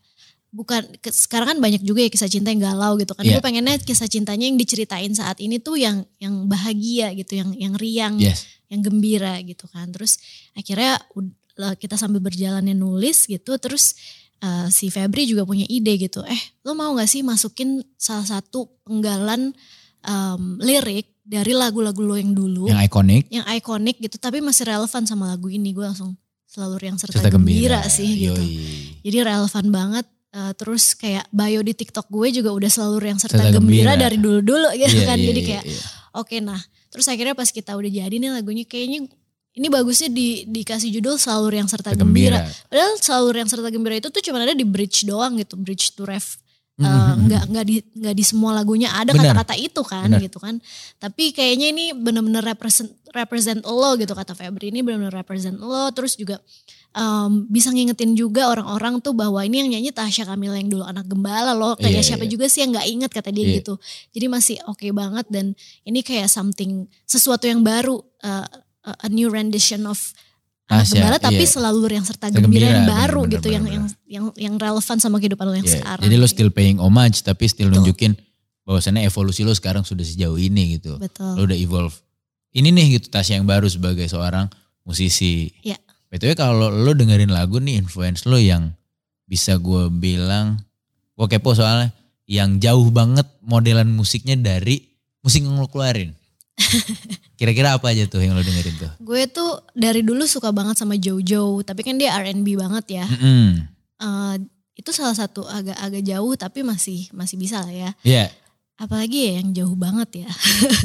bukan 0.58 0.82
sekarang 1.06 1.54
kan 1.54 1.60
banyak 1.62 1.86
juga 1.86 2.02
ya 2.02 2.10
kisah 2.10 2.26
cinta 2.26 2.50
yang 2.50 2.66
galau 2.66 2.98
gitu 2.98 3.14
kan. 3.14 3.22
Yeah. 3.22 3.38
Gue 3.38 3.46
pengennya 3.46 3.78
kisah 3.78 4.10
cintanya 4.10 4.50
yang 4.50 4.58
diceritain 4.58 5.14
saat 5.14 5.38
ini 5.38 5.62
tuh 5.62 5.78
yang 5.78 6.02
yang 6.18 6.50
bahagia 6.50 7.14
gitu, 7.14 7.38
yang 7.38 7.54
yang 7.54 7.74
riang, 7.78 8.18
yes. 8.18 8.50
yang 8.74 8.82
gembira 8.82 9.38
gitu 9.46 9.70
kan. 9.70 9.94
Terus 9.94 10.18
akhirnya 10.58 10.98
kita 11.78 11.94
sambil 11.94 12.26
berjalannya 12.26 12.74
nulis 12.74 13.30
gitu, 13.30 13.62
terus 13.62 13.94
uh, 14.42 14.66
si 14.74 14.90
Febri 14.90 15.30
juga 15.30 15.46
punya 15.46 15.70
ide 15.70 15.94
gitu. 16.02 16.26
Eh, 16.26 16.42
lo 16.66 16.74
mau 16.74 16.98
gak 16.98 17.10
sih 17.10 17.22
masukin 17.22 17.86
salah 17.94 18.26
satu 18.26 18.66
penggalan 18.82 19.54
um, 20.06 20.58
lirik 20.58 21.14
dari 21.22 21.54
lagu-lagu 21.54 22.02
lo 22.02 22.16
yang 22.18 22.34
dulu, 22.34 22.66
Yang 22.72 22.82
ikonik. 22.88 23.24
yang 23.30 23.46
ikonik 23.46 23.98
gitu, 24.02 24.18
tapi 24.18 24.42
masih 24.42 24.66
relevan 24.66 25.04
sama 25.06 25.30
lagu 25.30 25.52
ini. 25.52 25.70
Gue 25.76 25.86
langsung 25.86 26.18
selalu 26.48 26.88
yang 26.88 26.98
serta, 26.98 27.20
Serta 27.20 27.30
gembira, 27.30 27.84
gembira 27.84 27.92
sih 27.92 28.10
gitu. 28.16 28.40
Yoi. 28.40 29.04
Jadi 29.04 29.18
relevan 29.22 29.68
banget. 29.70 30.06
Uh, 30.38 30.54
terus 30.54 30.94
kayak 30.94 31.26
bio 31.34 31.66
di 31.66 31.74
TikTok 31.74 32.06
gue 32.08 32.30
juga 32.30 32.54
udah 32.54 32.70
selalu 32.70 33.10
yang 33.10 33.18
serta, 33.18 33.42
gembira, 33.50 33.58
gembira. 33.58 33.94
dari 33.98 34.22
dulu-dulu 34.22 34.70
gitu 34.78 35.02
Iya, 35.02 35.10
kan. 35.10 35.18
iya, 35.18 35.28
Jadi 35.34 35.40
iya, 35.42 35.48
kayak 35.50 35.64
iya. 35.66 35.82
oke 36.14 36.36
nah. 36.40 36.62
Terus 36.94 37.10
akhirnya 37.10 37.34
pas 37.34 37.50
kita 37.50 37.74
udah 37.74 37.90
jadi 37.90 38.16
nih 38.16 38.30
lagunya 38.30 38.62
kayaknya 38.62 39.10
ini 39.58 39.68
bagusnya 39.68 40.14
di 40.14 40.46
dikasih 40.46 40.94
judul 40.94 41.18
selalu 41.18 41.58
yang 41.58 41.66
serta 41.66 41.98
gembira. 41.98 42.38
gembira. 42.46 42.70
Padahal 42.70 42.94
selalu 43.02 43.28
yang 43.34 43.50
serta 43.50 43.70
gembira 43.74 43.96
itu 43.98 44.08
tuh 44.08 44.22
cuma 44.22 44.38
ada 44.38 44.54
di 44.54 44.62
bridge 44.62 45.04
doang 45.04 45.42
gitu, 45.42 45.58
bridge 45.58 45.98
to 45.98 46.06
ref. 46.06 46.38
Uh, 46.78 46.86
Mhm. 46.86 47.26
nggak 47.26 47.44
nggak 47.50 47.66
di 47.66 47.76
nggak 47.98 48.14
di 48.14 48.22
semua 48.22 48.54
lagunya 48.54 48.94
ada 48.94 49.10
kata-kata 49.10 49.58
itu 49.58 49.82
kan 49.82 50.14
Benar. 50.14 50.22
gitu 50.22 50.38
kan 50.38 50.62
tapi 51.02 51.34
kayaknya 51.34 51.74
ini 51.74 51.90
bener-bener 51.90 52.46
represent 52.46 52.94
represent 53.10 53.66
lo 53.66 53.98
gitu 53.98 54.14
kata 54.14 54.38
Febri 54.38 54.70
ini 54.70 54.86
bener-bener 54.86 55.10
represent 55.10 55.58
lo 55.58 55.90
terus 55.90 56.14
juga 56.14 56.38
um, 56.96 57.44
bisa 57.50 57.74
ngingetin 57.74 58.16
juga 58.16 58.48
orang-orang 58.48 59.02
tuh 59.02 59.12
bahwa 59.12 59.42
ini 59.44 59.66
yang 59.66 59.70
nyanyi 59.76 59.92
Tasya 59.92 60.24
Kamila 60.28 60.56
yang 60.56 60.72
dulu 60.72 60.84
anak 60.86 61.08
gembala 61.08 61.52
loh 61.58 61.74
kayak 61.76 62.00
Iya, 62.00 62.08
siapa 62.16 62.26
iya. 62.28 62.32
juga 62.32 62.46
sih 62.48 62.64
yang 62.64 62.72
nggak 62.76 62.88
inget 62.88 63.12
kata 63.12 63.30
dia 63.34 63.44
Iya. 63.44 63.56
gitu 63.60 63.74
jadi 64.14 64.26
masih 64.32 64.56
oke 64.68 64.88
banget 64.96 65.26
dan 65.28 65.46
ini 65.84 66.00
kayak 66.06 66.32
something 66.32 66.86
sesuatu 67.04 67.48
yang 67.50 67.66
baru 67.66 68.00
uh, 68.24 68.48
a 68.88 69.08
new 69.12 69.28
rendition 69.28 69.84
of 69.84 70.00
anak 70.68 70.84
Tasya, 70.84 71.00
gembala 71.00 71.18
tapi 71.20 71.44
iya. 71.44 71.52
selalu 71.52 71.78
yang 71.96 72.04
serta 72.08 72.28
Serta 72.28 72.44
gembira, 72.44 72.68
yang 72.68 72.84
gembira, 72.84 72.96
baru 73.08 73.22
bener, 73.24 73.34
gitu 73.40 73.48
bener, 73.48 73.56
yang, 73.56 73.66
bener. 73.66 73.76
yang 73.76 73.86
yang 74.08 74.26
yang 74.36 74.54
relevan 74.60 74.98
sama 75.00 75.16
kehidupan 75.20 75.48
lo 75.48 75.56
yang 75.56 75.68
Iya, 75.68 75.80
sekarang 75.80 76.04
Jadi 76.04 76.16
lo 76.20 76.28
still 76.28 76.52
paying 76.52 76.78
homage 76.80 77.24
tapi 77.24 77.48
still 77.48 77.72
Betul. 77.72 77.88
nunjukin 77.88 78.12
bahwasannya 78.68 79.08
evolusi 79.08 79.48
lo 79.48 79.56
sekarang 79.56 79.88
sudah 79.88 80.04
sejauh 80.04 80.36
ini 80.36 80.76
gitu. 80.76 81.00
betul 81.00 81.40
Lo 81.40 81.48
udah 81.48 81.56
evolve. 81.56 81.96
Ini 82.52 82.68
nih 82.68 83.00
gitu 83.00 83.08
Tasya 83.08 83.40
yang 83.40 83.48
baru 83.48 83.72
sebagai 83.72 84.04
seorang 84.12 84.52
musisi. 84.84 85.56
Iya. 85.64 85.80
BTW 86.08 86.40
kalau 86.40 86.72
lo 86.72 86.92
dengerin 86.96 87.32
lagu 87.32 87.60
nih 87.60 87.80
influence 87.80 88.24
lo 88.24 88.40
yang 88.40 88.72
bisa 89.28 89.60
gue 89.60 89.92
bilang, 89.92 90.56
gue 91.20 91.28
kepo 91.28 91.52
soalnya 91.52 91.92
yang 92.28 92.60
jauh 92.64 92.88
banget 92.92 93.28
modelan 93.44 93.92
musiknya 93.92 94.40
dari 94.40 94.88
musik 95.20 95.44
yang 95.44 95.60
lo 95.60 95.68
keluarin. 95.68 96.16
Kira-kira 97.40 97.76
apa 97.78 97.92
aja 97.92 98.08
tuh 98.08 98.24
yang 98.24 98.34
lo 98.34 98.42
dengerin 98.42 98.76
tuh? 98.80 98.92
Gue 99.04 99.28
tuh 99.28 99.62
dari 99.76 100.02
dulu 100.02 100.24
suka 100.24 100.56
banget 100.56 100.80
sama 100.80 100.96
Jojo, 100.96 101.62
tapi 101.62 101.84
kan 101.84 102.00
dia 102.00 102.16
R&B 102.16 102.56
banget 102.56 103.04
ya. 103.04 103.06
Mm-mm. 103.06 103.68
Eh, 103.98 104.36
itu 104.78 104.90
salah 104.94 105.18
satu 105.18 105.44
agak-agak 105.44 106.04
jauh 106.06 106.34
tapi 106.38 106.62
masih 106.64 107.10
masih 107.12 107.36
bisa 107.36 107.66
lah 107.66 107.74
ya. 107.74 107.92
Iya, 108.06 108.26
Apalagi 108.78 109.18
ya 109.26 109.32
yang 109.42 109.50
jauh 109.58 109.74
banget 109.74 110.22
ya. 110.26 110.30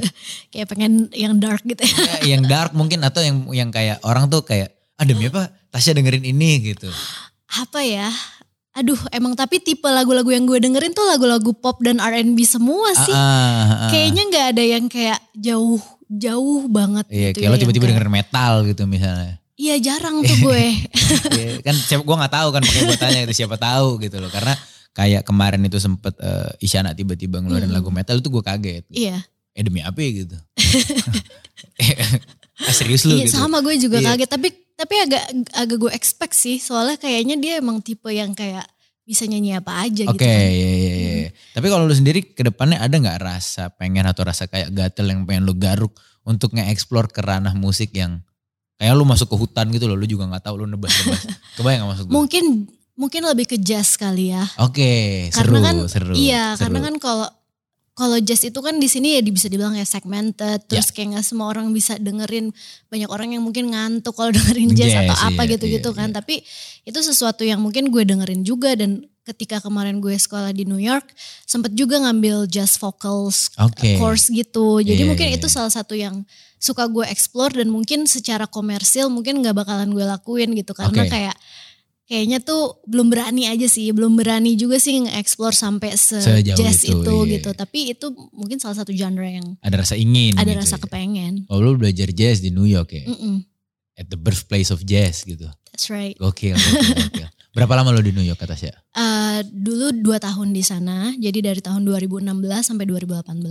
kayak 0.53 0.67
pengen 0.73 1.13
yang 1.13 1.37
dark 1.37 1.61
gitu 1.61 1.85
ya. 1.85 1.93
Ya, 1.93 2.17
yang 2.37 2.43
dark 2.49 2.73
mungkin 2.73 3.05
atau 3.05 3.21
yang 3.21 3.45
yang 3.53 3.69
kayak 3.69 4.01
orang 4.01 4.33
tuh 4.33 4.41
kayak, 4.49 4.73
ah 5.03 5.05
demi 5.05 5.27
apa 5.27 5.51
Tasya 5.69 5.93
dengerin 5.93 6.23
ini 6.23 6.51
gitu. 6.65 6.87
Apa 7.51 7.83
ya? 7.83 8.07
Aduh, 8.73 8.97
emang 9.11 9.35
tapi 9.35 9.59
tipe 9.59 9.85
lagu-lagu 9.85 10.29
yang 10.29 10.47
gue 10.47 10.57
dengerin 10.57 10.93
tuh 10.93 11.05
lagu-lagu 11.05 11.51
pop 11.53 11.77
dan 11.81 11.99
R&B 11.99 12.39
semua 12.43 12.89
sih. 12.95 13.11
Ah, 13.11 13.19
ah, 13.19 13.61
ah. 13.85 13.91
Kayaknya 13.91 14.23
nggak 14.25 14.47
ada 14.49 14.63
yang 14.65 14.85
kayak 14.87 15.21
jauh 15.35 15.83
jauh 16.07 16.65
banget 16.67 17.05
Iya, 17.09 17.29
gitu 17.33 17.43
lo 17.43 17.53
ya, 17.53 17.59
tiba-tiba 17.59 17.83
kayak- 17.83 17.93
dengerin 17.99 18.15
metal 18.15 18.53
gitu 18.65 18.83
misalnya. 18.87 19.35
Iya 19.55 19.75
jarang 19.79 20.23
tuh 20.25 20.37
gue. 20.39 20.65
Iya, 21.31 21.51
kan 21.61 21.75
siapa 21.75 22.03
gue 22.03 22.17
nggak 22.17 22.33
tahu 22.33 22.49
kan 22.51 22.63
makanya 22.63 22.85
gue 22.87 22.99
tanya 22.99 23.21
itu 23.23 23.35
siapa 23.35 23.57
tahu 23.57 23.89
gitu 23.99 24.17
loh 24.17 24.29
karena 24.29 24.55
kayak 24.93 25.23
kemarin 25.23 25.61
itu 25.63 25.77
sempet 25.77 26.15
eh, 26.19 26.53
Isyana 26.61 26.93
tiba-tiba 26.93 27.41
ngeluarin 27.41 27.69
Mm. 27.69 27.77
lagu 27.77 27.91
metal 27.91 28.17
itu 28.17 28.29
gue 28.29 28.41
kaget. 28.41 28.85
iya. 28.89 29.21
Eh 29.53 29.61
demi 29.61 29.81
apa 29.81 29.99
ya 29.99 30.11
gitu? 30.15 30.37
ah, 32.63 32.73
serius 32.79 33.05
lu 33.05 33.17
Iya 33.17 33.29
gitu? 33.29 33.37
sama 33.37 33.61
gue 33.61 33.75
juga 33.77 33.99
Iya. 33.99 34.15
kaget 34.15 34.31
tapi 34.31 34.49
tapi 34.75 34.95
agak 34.99 35.23
agak 35.55 35.77
gue 35.79 35.93
expect 35.93 36.35
sih 36.35 36.57
soalnya 36.59 36.97
kayaknya 36.99 37.37
dia 37.39 37.53
emang 37.59 37.81
tipe 37.81 38.09
yang 38.09 38.33
kayak 38.33 38.65
bisa 39.03 39.27
nyanyi 39.27 39.59
apa 39.59 39.83
aja 39.83 40.07
Oke, 40.07 40.15
gitu 40.15 40.31
kan. 40.31 40.47
iya, 40.47 40.71
iya, 40.79 40.93
iya. 40.95 41.29
Tapi 41.53 41.67
kalau 41.67 41.91
lu 41.91 41.95
sendiri 41.95 42.23
ke 42.23 42.47
depannya 42.47 42.79
ada 42.79 42.95
nggak 42.95 43.19
rasa 43.19 43.69
pengen 43.75 44.07
atau 44.07 44.23
rasa 44.23 44.47
kayak 44.47 44.71
gatel 44.71 45.11
yang 45.11 45.27
pengen 45.27 45.43
lu 45.43 45.59
garuk 45.59 45.91
untuk 46.23 46.55
nge-explore 46.55 47.11
ke 47.11 47.19
ranah 47.19 47.51
musik 47.51 47.91
yang 47.99 48.23
kayak 48.79 48.95
lu 48.95 49.03
masuk 49.03 49.27
ke 49.27 49.37
hutan 49.37 49.75
gitu 49.75 49.91
loh, 49.91 49.99
lu 49.99 50.07
juga 50.07 50.31
nggak 50.31 50.47
tahu 50.47 50.63
lu 50.63 50.67
nebas-nebas. 50.71 51.19
Kebayang 51.59 51.83
gak 51.83 51.91
maksud 51.91 52.05
gue? 52.07 52.15
Mungkin 52.15 52.45
mungkin 52.95 53.23
lebih 53.27 53.47
ke 53.51 53.57
jazz 53.59 53.99
kali 53.99 54.31
ya. 54.31 54.47
Oke, 54.63 55.27
seru, 55.35 55.51
Karena 55.51 55.59
kan 55.67 55.77
seru. 55.91 56.15
iya, 56.15 56.45
seru. 56.55 56.71
karena 56.71 56.79
kan 56.87 56.95
kalau 57.03 57.29
kalau 57.93 58.17
jazz 58.25 58.41
itu 58.41 58.57
kan 58.65 58.81
di 58.81 58.89
sini 58.89 59.17
ya 59.17 59.23
bisa 59.23 59.53
dibilang 59.53 59.77
ya 59.77 59.85
segmented, 59.85 60.65
terus 60.65 60.89
Ya. 60.89 60.93
kayak 60.97 61.09
nggak 61.13 61.27
semua 61.29 61.53
orang 61.53 61.69
bisa 61.77 62.01
dengerin, 62.01 62.49
banyak 62.89 63.11
orang 63.13 63.37
yang 63.37 63.45
mungkin 63.45 63.69
ngantuk 63.69 64.17
kalau 64.17 64.33
dengerin 64.37 64.73
jazz, 64.73 64.97
Jazz, 64.97 65.05
atau 65.13 65.17
apa 65.29 65.43
iya, 65.45 65.51
gitu-gitu 65.57 65.91
iya, 65.93 65.99
kan. 66.01 66.09
iya. 66.09 66.17
Tapi 66.17 66.35
itu 66.89 66.99
sesuatu 67.05 67.45
yang 67.45 67.61
mungkin 67.61 67.93
gue 67.93 68.03
dengerin 68.09 68.49
juga 68.49 68.73
dan 68.73 69.05
ketika 69.23 69.63
kemarin 69.63 70.01
gue 70.03 70.17
sekolah 70.17 70.51
di 70.51 70.65
New 70.65 70.81
York, 70.81 71.05
sempet 71.47 71.77
juga 71.79 72.01
ngambil 72.03 72.49
jazz 72.51 72.75
vocals 72.75 73.53
Oke. 73.61 73.95
course 74.01 74.33
gitu. 74.33 74.81
Jadi 74.83 75.05
Iya, 75.05 75.09
mungkin 75.13 75.29
iya, 75.31 75.37
itu 75.39 75.47
iya. 75.47 75.55
salah 75.55 75.71
satu 75.71 75.93
yang 75.95 76.25
suka 76.59 76.89
gue 76.91 77.07
explore 77.07 77.55
dan 77.55 77.71
mungkin 77.71 78.09
secara 78.09 78.49
komersil 78.49 79.11
mungkin 79.13 79.39
nggak 79.45 79.55
bakalan 79.55 79.91
gue 79.93 80.03
lakuin 80.03 80.55
gitu 80.57 80.73
karena 80.75 81.07
Oke. 81.07 81.11
kayak 81.11 81.37
kayaknya 82.05 82.39
tuh 82.39 82.83
belum 82.85 83.09
berani 83.09 83.47
aja 83.47 83.65
sih, 83.65 83.89
belum 83.91 84.15
berani 84.15 84.55
juga 84.55 84.77
sih 84.77 85.01
nge-explore 85.01 85.53
sampai 85.53 85.95
Sejauh 85.95 86.57
se-jazz 86.57 86.85
itu, 86.85 86.99
itu, 86.99 87.15
iya. 87.23 87.33
gitu. 87.37 87.51
Tapi 87.53 87.79
itu 87.91 88.07
mungkin 88.31 88.59
salah 88.59 88.77
satu 88.77 88.91
genre 88.91 89.25
yang 89.25 89.57
ada 89.59 89.77
rasa 89.77 89.95
ingin. 89.95 90.35
ada 90.35 90.47
gitu 90.47 90.61
rasa 90.61 90.77
ya. 90.77 90.83
kepengen. 90.83 91.35
Oh 91.49 91.59
lu 91.59 91.75
belajar 91.75 92.09
jazz 92.09 92.39
di 92.39 92.51
New 92.51 92.65
York 92.65 92.93
ya? 92.93 93.05
Mm-mm, 93.07 93.43
At 93.95 94.09
the 94.09 94.17
birthplace 94.17 94.69
of 94.69 94.83
jazz 94.83 95.23
gitu. 95.23 95.47
that's 95.69 95.89
right. 95.89 96.13
Gokil, 96.17 96.53
gokil, 96.53 96.97
gokil. 97.09 97.29
Berapa 97.55 97.73
lama 97.75 97.93
lu 97.93 98.01
di 98.01 98.13
New 98.13 98.25
York 98.25 98.37
kata 98.39 98.57
Tasya? 98.57 98.73
Eh, 98.73 99.41
dulu 99.47 99.93
dua 99.95 100.17
tahun 100.17 100.53
di 100.53 100.61
sana, 100.61 101.13
jadi 101.15 101.39
dari 101.43 101.61
tahun 101.61 101.85
2016 101.85 102.33
sampai 102.65 102.85
2018 102.85 103.45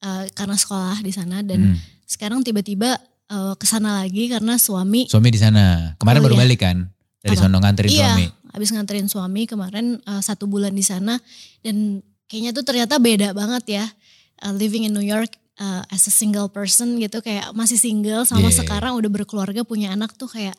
eh, 0.00 0.24
karena 0.30 0.56
sekolah 0.56 0.98
di 1.00 1.10
sana 1.10 1.42
dan 1.42 1.60
Hmm. 1.60 1.76
sekarang 2.04 2.40
tiba-tiba 2.40 2.98
eh, 3.26 3.54
ke 3.54 3.62
sana 3.64 3.98
lagi 3.98 4.26
karena 4.26 4.54
suami 4.56 5.06
Suami 5.06 5.28
di 5.28 5.38
sana. 5.38 5.94
Kemarin 5.98 6.18
Oh, 6.18 6.24
baru 6.24 6.34
iya. 6.34 6.42
balik 6.42 6.60
kan? 6.60 6.76
Dari 7.20 7.36
Apa? 7.36 7.42
sono 7.44 7.60
nganterin 7.60 7.90
iya, 7.92 8.16
suami. 8.16 8.26
habis 8.56 8.68
nganterin 8.72 9.08
suami 9.08 9.42
kemarin 9.44 10.00
eh, 10.00 10.22
satu 10.24 10.48
bulan 10.48 10.72
di 10.72 10.80
sana 10.80 11.20
dan 11.60 12.00
kayaknya 12.24 12.56
tuh 12.56 12.64
ternyata 12.64 12.96
beda 12.96 13.36
banget 13.36 13.64
ya 13.80 13.84
eh, 14.40 14.52
living 14.56 14.88
in 14.88 14.96
New 14.96 15.04
York 15.04 15.28
eh, 15.60 15.82
as 15.92 16.08
a 16.08 16.12
single 16.12 16.48
person 16.48 16.96
gitu 16.96 17.20
kayak 17.20 17.52
masih 17.52 17.76
single 17.76 18.24
sama 18.24 18.48
Yeah. 18.48 18.64
sekarang 18.64 18.96
udah 18.96 19.10
berkeluarga 19.12 19.60
punya 19.68 19.92
anak 19.92 20.16
tuh 20.16 20.32
kayak 20.32 20.56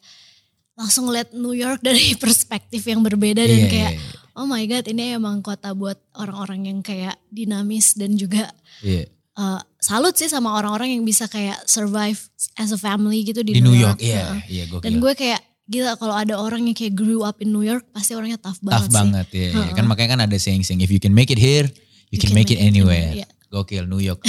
langsung 0.77 1.09
lihat 1.09 1.33
New 1.33 1.57
York 1.57 1.81
dari 1.87 2.13
perspektif 2.13 2.85
yang 2.85 3.01
berbeda 3.01 3.41
dan 3.41 3.65
Iya, 3.65 3.69
kayak 3.69 3.91
oh 4.37 4.45
my 4.45 4.61
god 4.69 4.85
ini 4.85 5.17
emang 5.17 5.41
kota 5.41 5.73
buat 5.73 5.97
orang-orang 6.13 6.69
yang 6.69 6.79
kayak 6.85 7.17
dinamis 7.33 7.97
dan 7.97 8.13
juga 8.13 8.53
iya. 8.85 9.09
eh, 9.09 9.61
salut 9.81 10.13
sih 10.13 10.29
sama 10.29 10.53
orang-orang 10.53 10.93
yang 10.93 11.03
bisa 11.03 11.25
kayak 11.25 11.57
survive 11.65 12.21
as 12.53 12.69
a 12.69 12.77
family 12.77 13.25
gitu 13.25 13.41
di, 13.41 13.57
Di 13.57 13.65
New 13.65 13.73
York, 13.73 13.97
iya, 13.97 14.37
iya 14.45 14.69
gokil. 14.69 14.85
Dan 14.85 15.01
gue 15.01 15.13
kayak 15.17 15.41
gila 15.71 15.95
kalau 15.95 16.11
ada 16.11 16.35
orang 16.35 16.67
yang 16.67 16.75
kayak 16.75 16.91
grew 16.93 17.23
up 17.23 17.39
in 17.39 17.49
New 17.49 17.63
York 17.63 17.87
pasti 17.89 18.11
orangnya 18.11 18.35
tough 18.35 18.59
banget 18.59 18.75
Tough 18.75 18.87
sih. 18.91 18.97
banget 18.99 19.27
ya. 19.31 19.49
Heeh. 19.55 19.71
Kan 19.71 19.85
makanya 19.87 20.09
kan 20.13 20.21
ada 20.27 20.35
saying-saying 20.35 20.83
if 20.83 20.91
you 20.91 20.99
can 20.99 21.15
make 21.15 21.31
it 21.31 21.39
here, 21.39 21.63
you, 22.11 22.19
can, 22.19 22.35
make, 22.35 22.51
it 22.51 22.59
anywhere. 22.59 23.15
Iya. 23.15 23.27
Gokil 23.47 23.87
New 23.87 24.03
York. 24.03 24.19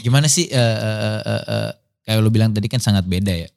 Gimana 0.00 0.28
sih 0.28 0.46
eh, 0.46 0.56
eh, 0.60 1.20
eh, 1.24 1.44
eh, 1.48 1.70
kayak 2.04 2.20
lu 2.20 2.28
bilang 2.28 2.52
tadi 2.52 2.68
kan 2.68 2.78
sangat 2.78 3.08
beda 3.08 3.32
ya. 3.32 3.48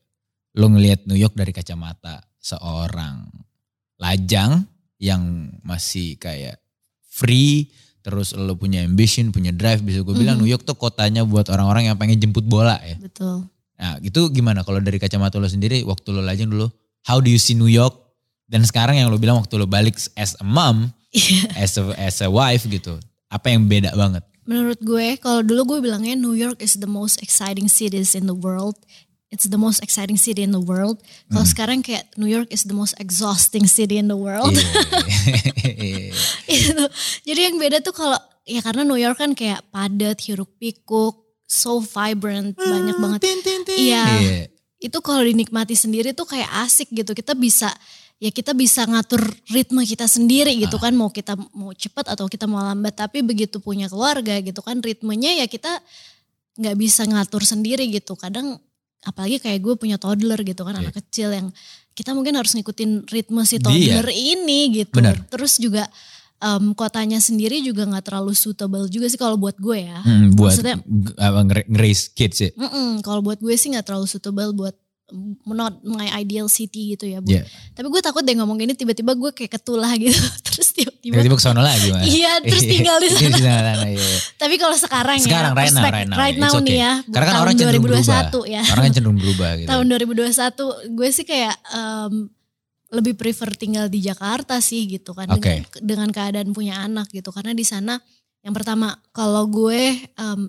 Lu 0.56 0.72
ngelihat 0.72 1.04
New 1.04 1.20
York 1.20 1.36
dari 1.36 1.52
kacamata 1.52 2.24
seorang 2.40 3.28
lajang 3.98 4.64
yang 5.00 5.22
masih 5.64 6.16
kayak 6.16 6.60
free 7.04 7.72
terus 8.00 8.36
lu 8.36 8.56
punya 8.56 8.84
ambition, 8.84 9.32
punya 9.32 9.56
drive 9.56 9.80
bisa 9.80 10.04
gue 10.04 10.12
bilang 10.12 10.36
Mhm. 10.36 10.44
New 10.44 10.52
York 10.52 10.64
tuh 10.64 10.76
kotanya 10.76 11.24
buat 11.24 11.48
orang-orang 11.48 11.88
yang 11.88 11.96
pengen 11.96 12.20
jemput 12.20 12.44
bola 12.44 12.76
ya. 12.84 13.00
Betul. 13.00 13.48
Nah 13.80 13.96
itu 14.00 14.28
gimana 14.30 14.64
kalau 14.64 14.80
dari 14.80 15.00
kacamata 15.00 15.40
lo 15.40 15.48
sendiri 15.48 15.84
waktu 15.84 16.12
lo 16.12 16.20
lajang 16.20 16.52
dulu, 16.52 16.68
how 17.04 17.20
do 17.20 17.28
you 17.28 17.38
see 17.38 17.54
New 17.54 17.68
York? 17.68 17.94
Dan 18.44 18.64
sekarang 18.64 18.96
yang 18.96 19.08
lo 19.10 19.18
bilang 19.18 19.40
waktu 19.40 19.56
lo 19.56 19.66
balik 19.66 19.96
as 20.14 20.36
a 20.38 20.46
mom, 20.46 20.92
Iya. 21.14 21.46
as 21.58 21.72
a, 21.78 21.84
as 21.96 22.18
a 22.20 22.30
wife 22.30 22.66
gitu, 22.66 22.98
apa 23.28 23.50
yang 23.50 23.66
beda 23.66 23.94
banget? 23.94 24.26
Menurut 24.44 24.82
gue 24.82 25.16
kalau 25.18 25.40
dulu 25.40 25.78
gue 25.78 25.80
bilangnya 25.88 26.14
New 26.14 26.36
York 26.36 26.60
is 26.60 26.76
the 26.76 26.90
most 26.90 27.24
exciting 27.24 27.72
cities 27.72 28.12
in 28.12 28.28
the 28.28 28.36
world. 28.36 28.76
It's 29.34 29.50
the 29.50 29.58
most 29.58 29.82
exciting 29.82 30.20
city 30.20 30.46
in 30.46 30.54
the 30.54 30.62
world. 30.62 31.02
Kalau 31.28 31.42
Hmm. 31.42 31.50
sekarang 31.50 31.80
kayak 31.82 32.06
New 32.18 32.30
York 32.30 32.54
is 32.54 32.70
the 32.70 32.76
most 32.78 32.94
exhausting 33.02 33.66
city 33.66 33.98
in 33.98 34.06
the 34.06 34.20
world. 34.20 34.54
Iya. 34.54 36.14
Gitu. 36.54 36.86
Jadi 37.26 37.40
yang 37.42 37.58
beda 37.58 37.82
tuh 37.82 37.96
kalau 37.96 38.20
ya 38.46 38.62
karena 38.62 38.86
New 38.86 39.00
York 39.00 39.18
kan 39.18 39.34
kayak 39.34 39.66
padat, 39.74 40.22
hiruk 40.22 40.54
pikuk, 40.62 41.18
so 41.46 41.82
vibrant, 41.82 42.54
banyak 42.54 42.98
banget. 43.00 43.22
Iya. 43.74 44.06
Iya. 44.06 44.53
Itu 44.84 44.98
kalau 45.00 45.24
dinikmati 45.24 45.74
sendiri 45.74 46.12
tuh 46.12 46.28
kayak 46.28 46.50
asik 46.62 46.92
gitu. 46.92 47.16
Kita 47.16 47.32
bisa 47.34 47.72
ya 48.20 48.32
kita 48.32 48.52
bisa 48.52 48.84
ngatur 48.84 49.20
ritme 49.52 49.84
kita 49.84 50.08
sendiri 50.08 50.56
gitu 50.56 50.80
Ah. 50.80 50.88
kan 50.88 50.94
mau 50.96 51.12
kita 51.12 51.36
mau 51.52 51.72
cepat 51.72 52.16
atau 52.16 52.28
kita 52.28 52.48
mau 52.48 52.64
lambat 52.64 52.96
tapi 52.96 53.20
begitu 53.20 53.60
punya 53.60 53.92
keluarga 53.92 54.40
gitu 54.40 54.64
kan 54.64 54.80
ritmenya 54.80 55.44
ya 55.44 55.46
kita 55.48 55.84
nggak 56.56 56.76
bisa 56.80 57.04
ngatur 57.04 57.44
sendiri 57.44 57.84
gitu 57.92 58.16
kadang 58.16 58.64
apalagi 59.04 59.44
kayak 59.44 59.60
gue 59.60 59.76
punya 59.76 60.00
toddler 60.00 60.40
gitu 60.40 60.64
kan 60.64 60.80
Iya. 60.80 60.88
anak 60.88 60.96
kecil 61.04 61.30
yang 61.36 61.48
kita 61.92 62.16
mungkin 62.16 62.40
harus 62.40 62.56
ngikutin 62.56 63.12
ritme 63.12 63.44
si 63.44 63.60
Dia. 63.60 63.66
toddler 63.68 64.08
ini 64.10 64.60
gitu 64.72 64.96
Benar. 64.96 65.20
terus 65.28 65.60
juga 65.60 65.92
em, 66.44 66.74
kotanya 66.74 67.18
sendiri 67.18 67.60
juga 67.60 67.84
nggak 67.86 68.04
terlalu 68.04 68.34
suitable 68.34 68.84
juga 68.86 69.08
sih 69.08 69.16
kalau 69.16 69.36
buat 69.36 69.56
gue 69.56 69.80
ya 69.82 70.00
Hmm, 70.00 70.34
buat 70.34 70.52
Maksudnya- 70.54 70.84
nge-raise 71.42 72.12
kids 72.12 72.38
ya. 72.38 72.50
Mm-mm, 72.54 73.00
kalau 73.00 73.22
buat 73.22 73.40
gue 73.40 73.54
sih 73.54 73.70
nggak 73.70 73.86
terlalu 73.86 74.06
suitable 74.06 74.52
buat 74.52 74.76
mm, 75.06 75.48
not 75.48 75.80
my 75.82 76.12
ideal 76.14 76.48
city 76.48 76.92
gitu 76.92 77.08
ya 77.08 77.20
bu. 77.20 77.30
Iya. 77.30 77.44
Tapi 77.72 77.88
gue 77.88 78.02
takut 78.02 78.22
deh 78.22 78.34
ngomong 78.34 78.58
gini 78.58 78.74
tiba-tiba 78.74 79.14
gue 79.14 79.32
kayak 79.32 79.52
ketulah 79.54 79.92
gitu. 80.02 80.16
Terus 80.44 80.68
tiba-tiba. 80.72 81.14
Tiba-tiba 81.14 81.36
ke 81.36 81.44
sana 81.44 81.62
lagi 81.62 81.88
mas. 81.90 82.04
Iya, 82.06 82.32
terus 82.42 82.64
tinggal 82.64 82.98
di 82.98 83.08
sana. 83.08 83.30
Di 83.30 83.42
sana, 83.42 83.72
iya. 83.86 84.16
Tapi 84.36 84.56
kalau 84.58 84.76
sekarang, 84.76 85.18
Sekarang, 85.18 85.52
ya, 85.52 85.58
right 85.58 85.72
now, 85.72 85.82
perspek- 85.82 85.94
right 85.94 86.08
now, 86.08 86.18
right 86.18 86.38
now 86.38 86.52
nih 86.56 86.62
okay. 86.62 86.78
ya. 86.78 86.94
Karena 87.08 87.26
kan 87.26 87.36
orang 87.38 87.54
cenderung 87.54 87.84
2021 87.84 88.04
berubah. 88.04 88.44
ya. 88.48 88.62
Orang 88.66 88.84
kan 88.84 88.92
cenderung 88.92 89.18
berubah 89.18 89.52
gitu. 89.56 89.68
Tahun 89.72 89.86
2021 89.86 90.94
gue 90.94 91.10
sih 91.10 91.26
kayak 91.26 91.54
em, 91.70 92.14
lebih 92.94 93.18
prefer 93.18 93.50
tinggal 93.58 93.90
di 93.90 94.06
Jakarta 94.06 94.62
sih 94.62 94.86
gitu 94.86 95.18
kan. 95.18 95.26
Oke. 95.34 95.66
Dengan, 95.66 95.82
dengan 95.82 96.10
keadaan 96.14 96.50
punya 96.54 96.78
anak 96.86 97.10
gitu. 97.10 97.34
Karena 97.34 97.58
di 97.58 97.66
sana 97.66 97.98
yang 98.46 98.54
pertama 98.54 98.94
kalau 99.10 99.50
gue 99.50 99.98
eh, 99.98 100.40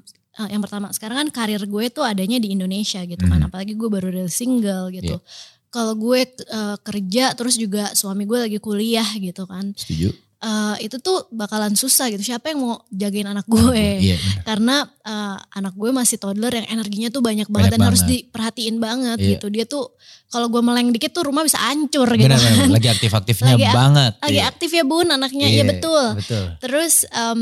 yang 0.53 0.61
pertama 0.61 0.93
sekarang 0.93 1.25
kan 1.25 1.29
karir 1.33 1.63
gue 1.65 1.85
tuh 1.89 2.05
adanya 2.05 2.37
di 2.37 2.53
Indonesia 2.53 3.01
gitu 3.09 3.25
kan. 3.25 3.41
Mhm. 3.41 3.49
Apalagi 3.49 3.73
gue 3.73 3.89
baru 3.89 4.13
dari 4.13 4.29
single 4.31 4.93
gitu. 4.93 5.17
Iya. 5.17 5.27
Kalau 5.73 5.97
gue 5.97 6.21
eh, 6.37 6.77
kerja 6.85 7.25
terus 7.33 7.57
juga 7.57 7.91
suami 7.97 8.29
gue 8.29 8.39
lagi 8.45 8.59
kuliah 8.61 9.09
gitu 9.17 9.49
kan. 9.49 9.73
Setuju? 9.73 10.13
Eh, 10.45 10.77
itu 10.85 11.01
tuh 11.01 11.25
bakalan 11.33 11.73
susah 11.73 12.13
gitu. 12.13 12.21
Siapa 12.21 12.53
yang 12.53 12.61
mau 12.61 12.77
jagain 12.93 13.25
anak 13.25 13.49
gue? 13.49 13.81
Iya 13.97 14.17
benar. 14.21 14.43
karena 14.45 14.77
eh, 15.01 15.37
anak 15.57 15.73
gue 15.73 15.89
masih 15.91 16.17
toddler 16.17 16.53
yang 16.55 16.69
energinya 16.71 17.09
tuh 17.09 17.25
banyak 17.25 17.49
Banyak 17.49 17.49
banget 17.49 17.71
dan 17.73 17.81
harus 17.81 18.03
banget. 18.05 18.13
diperhatiin 18.29 18.77
banget 18.77 19.19
Iya. 19.19 19.29
gitu. 19.33 19.47
Dia 19.49 19.65
tuh 19.65 19.97
kalau 20.29 20.53
gue 20.53 20.61
meleng 20.61 20.93
dikit 20.93 21.11
tuh 21.11 21.25
rumah 21.25 21.41
bisa 21.41 21.57
hancur 21.57 22.05
gitu 22.11 22.29
Benar, 22.29 22.37
kan. 22.37 22.69
Lagi 22.69 22.89
aktif-aktifnya 22.91 23.57
Lagi 23.57 23.73
banget. 23.73 24.13
Lagi 24.21 24.37
Iya. 24.37 24.45
aktif 24.47 24.71
ya 24.71 24.85
bun 24.85 25.09
anaknya, 25.09 25.47
iya 25.49 25.65
betul. 25.65 26.05
Betul. 26.13 26.45
Terus 26.61 27.09
em, 27.09 27.41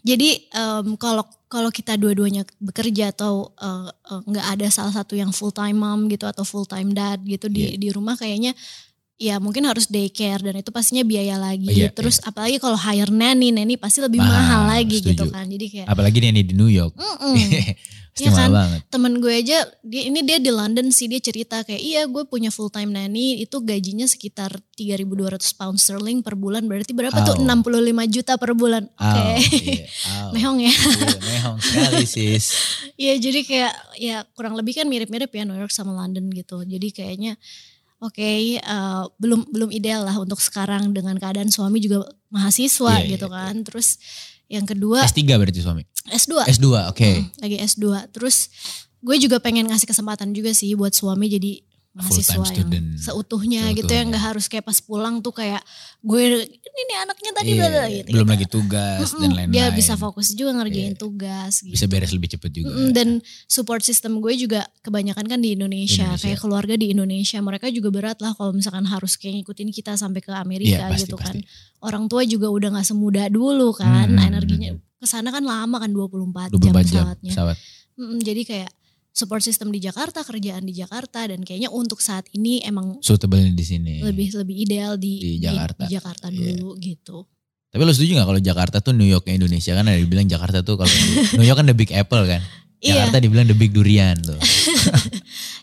jadi 0.00 0.42
kalau 0.96 1.22
kalau 1.46 1.70
kita 1.70 1.94
dua-duanya 1.94 2.42
bekerja 2.58 3.10
atau 3.10 3.54
eh, 3.54 3.86
nggak 4.24 4.46
ada 4.56 4.66
salah 4.68 4.90
satu 4.90 5.14
yang 5.14 5.30
full 5.30 5.50
time 5.50 5.76
mom 5.76 6.06
gitu 6.06 6.24
atau 6.24 6.42
full 6.42 6.64
time 6.64 6.90
dad 6.90 7.22
gitu 7.22 7.46
di 7.46 7.74
Iya. 7.74 7.78
di 7.78 7.88
rumah 7.88 8.14
kayaknya 8.14 8.58
ya 9.18 9.36
mungkin 9.36 9.66
harus 9.66 9.84
daycare 9.84 10.38
dan 10.40 10.54
itu 10.56 10.70
pastinya 10.70 11.02
biaya 11.02 11.34
lagi. 11.34 11.66
Iya, 11.66 11.90
Terus 11.90 12.22
apalagi 12.22 12.56
kalau 12.56 12.78
hire 12.78 13.10
nanny, 13.10 13.50
nanny 13.50 13.74
pasti 13.74 13.98
lebih 13.98 14.18
Mahal, 14.18 14.30
mahal, 14.32 14.60
lagi 14.72 15.02
gitu 15.02 15.26
setuju. 15.26 15.34
kan. 15.34 15.44
Jadi 15.44 15.66
kayak 15.68 15.86
Apalagi 15.86 16.18
nih 16.22 16.44
di 16.44 16.54
New 16.54 16.70
York. 16.70 16.94
Pasti 18.10 18.24
Iya 18.24 18.34
mahal 18.34 18.42
kan? 18.42 18.50
banget. 18.50 18.80
temen 18.90 19.12
gue 19.16 19.30
aja 19.32 19.58
dia 19.80 20.02
ini 20.04 20.26
dia 20.26 20.42
di 20.42 20.50
London 20.50 20.90
sih 20.90 21.06
dia 21.06 21.22
cerita 21.22 21.62
kayak 21.62 21.78
iya 21.78 22.02
gue 22.02 22.26
punya 22.26 22.50
full 22.50 22.66
time 22.66 22.90
nanny 22.90 23.38
itu 23.38 23.62
gajinya 23.62 24.10
sekitar 24.10 24.58
3.200 24.74 25.06
pound 25.54 25.78
sterling 25.78 26.18
per 26.18 26.34
bulan 26.34 26.66
berarti 26.66 26.90
berapa 26.90 27.14
tuh 27.14 27.38
Au. 27.38 27.46
65 27.62 27.70
juta 28.10 28.34
per 28.34 28.58
bulan 28.58 28.90
oke 28.90 29.06
Au, 29.06 29.38
iya, 29.38 29.86
au. 30.18 30.34
mehong 30.34 30.58
ya 30.58 30.74
Iya, 30.74 31.18
mehong 31.22 31.58
sekali 31.62 32.04
sis. 32.04 32.44
Iya 33.06 33.14
jadi 33.22 33.40
kayak 33.46 33.72
ya 33.94 34.16
kurang 34.34 34.58
lebih 34.58 34.74
kan 34.74 34.90
mirip-mirip 34.90 35.30
ya 35.30 35.46
New 35.46 35.54
York 35.54 35.70
sama 35.70 35.94
London 35.94 36.26
gitu 36.34 36.66
jadi 36.66 36.90
kayaknya 36.90 37.38
oke 37.98 38.30
eh, 38.58 39.04
belum 39.18 39.50
belum 39.50 39.70
ideal 39.74 40.06
lah 40.06 40.16
untuk 40.18 40.38
sekarang 40.38 40.90
dengan 40.94 41.18
keadaan 41.18 41.50
suami 41.50 41.82
juga 41.82 42.06
mahasiswa 42.30 43.02
Iya, 43.02 43.18
gitu 43.18 43.26
iya, 43.28 43.36
kan 43.36 43.54
terus 43.66 43.98
yang 44.48 44.64
kedua 44.64 45.04
S3 45.04 45.28
berarti 45.36 45.60
suami. 45.60 45.84
S2 46.08 46.32
S2, 46.56 46.66
oke. 46.88 47.04
Hmm, 47.04 47.28
lagi 47.44 47.56
S2. 47.60 47.84
Terus 48.16 48.48
gue 49.04 49.16
juga 49.20 49.36
pengen 49.44 49.68
ngasih 49.68 49.84
kesempatan 49.84 50.32
juga 50.32 50.56
sih 50.56 50.72
buat 50.72 50.96
suami 50.96 51.28
jadi 51.28 51.60
mahasiswa 51.90 52.34
yang 52.36 52.46
student. 52.46 52.86
seutuhnya 52.96 53.62
gitu 53.68 53.82
Seutuhnya. 53.82 53.96
yang 53.96 54.06
nggak 54.08 54.24
harus 54.24 54.44
kayak 54.46 54.62
pas 54.62 54.78
pulang 54.78 55.18
tuh 55.18 55.30
kayak 55.30 55.58
gue 56.00 56.22
ini 56.46 56.82
nih 56.84 56.96
anaknya 57.00 57.30
tadi 57.32 57.50
bla 57.52 57.66
gitu. 57.88 58.08
belum 58.08 58.22
gitu. 58.22 58.30
lagi 58.30 58.46
tugas 58.46 58.98
dan 59.02 59.18
Mm-mm, 59.18 59.34
lain-lain. 59.34 59.50
Dia 59.50 59.66
bisa 59.72 59.94
fokus 59.94 60.30
juga 60.30 60.50
ngerjain 60.54 60.92
Iya. 60.92 60.96
tugas 60.96 61.52
gitu. 61.58 61.72
Bisa 61.72 61.86
beres 61.86 62.10
lebih 62.10 62.28
cepet 62.30 62.50
juga. 62.52 62.70
Mm-mm, 62.70 62.88
dan 62.92 63.08
support 63.44 63.80
system 63.80 64.18
gue 64.18 64.32
juga 64.36 64.62
kebanyakan 64.80 65.26
kan 65.26 65.38
di 65.38 65.52
Indonesia, 65.52 66.06
Indonesia. 66.06 66.22
kayak 66.24 66.38
keluarga 66.38 66.74
di 66.74 66.86
Indonesia 66.88 67.38
mereka 67.38 67.66
juga 67.68 67.88
berat 67.90 68.18
lah 68.18 68.32
kalau 68.32 68.52
misalkan 68.52 68.84
harus 68.84 69.14
kayak 69.14 69.42
ngikutin 69.42 69.68
kita 69.70 69.92
sampai 69.94 70.20
ke 70.20 70.30
Amerika 70.30 70.78
Iya, 70.78 70.88
pasti, 70.88 71.02
gitu 71.04 71.16
kan. 71.16 71.34
pasti. 71.34 71.40
Orang 71.80 72.06
tua 72.06 72.22
juga 72.22 72.46
udah 72.46 72.68
nggak 72.70 72.86
semudah 72.86 73.26
dulu 73.26 73.72
kan, 73.72 74.06
Hmm, 74.08 74.22
energinya 74.24 74.70
ke 74.94 75.04
sana 75.04 75.30
kan 75.30 75.40
lama 75.40 75.78
kan 75.78 75.88
24, 75.88 76.50
24 76.50 76.58
jam 76.60 76.60
jam 76.60 76.74
pesawatnya. 76.76 77.32
pesawat. 77.32 77.56
Mm, 77.96 78.18
jadi 78.20 78.42
kayak 78.44 78.70
support 79.10 79.40
system 79.40 79.68
di 79.68 79.78
Jakarta, 79.78 80.20
kerjaan 80.20 80.62
di 80.62 80.72
Jakarta 80.72 81.24
dan 81.24 81.40
kayaknya 81.40 81.68
untuk 81.68 81.98
saat 81.98 82.28
ini 82.30 82.62
emang 82.62 82.98
Suitable 83.00 83.42
di 83.50 83.62
sini. 83.62 83.94
lebih 84.00 84.30
lebih 84.34 84.56
ideal 84.60 84.94
di 84.94 85.18
Di 85.18 85.32
Jakarta. 85.40 85.84
di, 85.84 85.92
Jakarta 85.92 86.26
Iya. 86.28 86.54
dulu 86.54 86.78
gitu. 86.78 87.26
Tapi 87.68 87.82
lo 87.82 87.90
setuju 87.90 88.16
gak 88.16 88.26
kalau 88.26 88.40
Jakarta 88.40 88.76
tuh 88.78 88.92
New 88.92 89.04
Yorknya 89.04 89.36
Indonesia 89.36 89.72
kan 89.72 89.84
ada 89.84 89.94
dibilang 89.94 90.24
Jakarta 90.24 90.62
tuh 90.62 90.76
kalau 90.76 90.88
New 91.36 91.44
York 91.44 91.58
kan 91.58 91.66
the 91.66 91.74
big 91.74 91.90
apple 91.90 92.24
kan. 92.24 92.40
Iya. 92.78 93.04
Jakarta 93.04 93.18
dibilang 93.20 93.44
the 93.44 93.54
big 93.54 93.70
durian 93.70 94.16
tuh. 94.18 94.38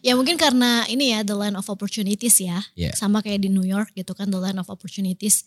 Ya 0.01 0.13
mungkin 0.13 0.37
karena 0.37 0.85
ini 0.85 1.09
ya 1.09 1.25
the 1.25 1.33
land 1.33 1.57
of 1.57 1.65
opportunities 1.65 2.37
ya. 2.37 2.61
Iya. 2.75 2.93
Sama 2.93 3.19
kayak 3.19 3.41
di 3.41 3.49
New 3.49 3.65
York 3.65 3.89
gitu 3.91 4.13
kan 4.13 4.29
the 4.29 4.37
land 4.37 4.61
of 4.61 4.69
opportunities. 4.69 5.41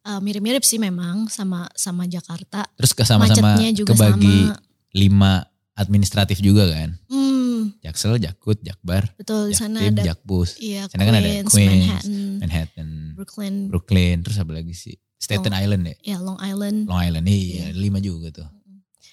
Eh, 0.00 0.18
mirip-mirip 0.18 0.64
sih 0.64 0.80
memang 0.80 1.30
sama 1.30 1.70
sama 1.74 2.10
Jakarta. 2.10 2.66
Terus 2.74 2.90
ke 2.90 3.04
sama-sama 3.04 3.54
kebagi 3.54 4.50
sama. 4.50 4.58
lima 4.90 5.32
administratif 5.74 6.42
juga 6.42 6.66
kan. 6.66 6.98
Hmm, 7.06 7.39
Jaksel, 7.78 8.18
Jakut, 8.18 8.58
Jakbar, 8.58 9.10
betul 9.14 9.48
di 9.48 9.54
sana 9.54 9.80
ada 9.80 10.02
Jakpus. 10.02 10.58
iya 10.58 10.86
Sana 10.86 11.04
kan 11.04 11.14
ada 11.14 11.30
Queens, 11.42 11.54
Manhattan, 11.54 12.12
Manhattan, 12.38 12.88
Brooklyn, 13.14 13.54
Brooklyn, 13.66 14.16
terus 14.20 14.36
apa 14.36 14.50
lagi 14.52 14.72
sih? 14.72 14.96
Staten 15.16 15.48
Long- 15.48 15.60
Island 15.60 15.82
ya? 15.84 15.96
ya 16.02 16.16
Long 16.18 16.38
Island. 16.38 16.78
Long 16.84 16.96
Island, 16.98 17.26
iya, 17.26 17.70
lima 17.70 17.98
juga 17.98 18.32
tuh. 18.32 18.48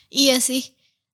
Iya 0.08 0.40
sih. 0.40 0.64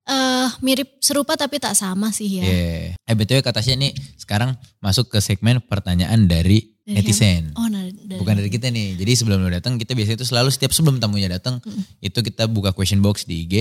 eh 0.04 0.50
mirip 0.60 1.00
serupa 1.00 1.34
tapi 1.34 1.58
tak 1.58 1.74
sama 1.74 2.12
sih 2.12 2.28
ya. 2.28 2.44
Iya. 2.44 3.00
Eh 3.00 3.16
BTW 3.16 3.40
kata 3.40 3.64
Tasya 3.64 3.80
nih 3.80 3.96
sekarang 4.20 4.52
masuk 4.78 5.08
ke 5.08 5.18
segmen 5.18 5.64
pertanyaan 5.64 6.28
dari 6.28 6.76
Dari 6.84 7.00
netizen. 7.00 7.56
Oh, 7.56 7.72
nah, 7.72 7.88
dari, 7.88 8.20
Bukan 8.20 8.36
dari 8.36 8.52
kita 8.52 8.68
nih. 8.68 9.00
Jadi 9.00 9.12
sebelum 9.16 9.40
lo 9.40 9.48
datang 9.48 9.80
kita 9.80 9.96
biasanya 9.96 10.20
itu 10.20 10.28
selalu 10.28 10.52
setiap 10.52 10.76
sebelum 10.76 11.00
tamunya 11.00 11.32
datang 11.32 11.64
Mm-mm. 11.64 12.04
itu 12.04 12.20
kita 12.20 12.52
buka 12.52 12.76
question 12.76 13.00
box 13.00 13.24
di 13.24 13.48
IG. 13.48 13.56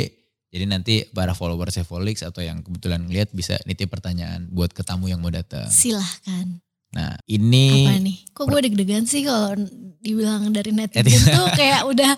Jadi 0.52 0.64
nanti 0.68 0.94
para 1.16 1.32
followers 1.32 1.80
Volix 1.88 2.20
atau 2.20 2.44
yang 2.44 2.60
kebetulan 2.60 3.08
ngeliat 3.08 3.32
bisa 3.32 3.56
nitip 3.64 3.88
pertanyaan 3.88 4.44
buat 4.52 4.68
ke 4.76 4.84
tamu 4.84 5.08
yang 5.08 5.24
mau 5.24 5.32
datang. 5.32 5.64
silahkan. 5.72 6.60
Nah 6.92 7.16
ini 7.24 7.88
Apa 7.88 7.96
nih? 8.04 8.16
Kok 8.36 8.44
gue 8.52 8.60
deg-degan 8.68 9.08
sih 9.08 9.24
kalau 9.24 9.56
dibilang 10.04 10.52
dari 10.52 10.76
netizen 10.76 11.24
tuh 11.32 11.48
kayak 11.56 11.88
udah 11.88 12.12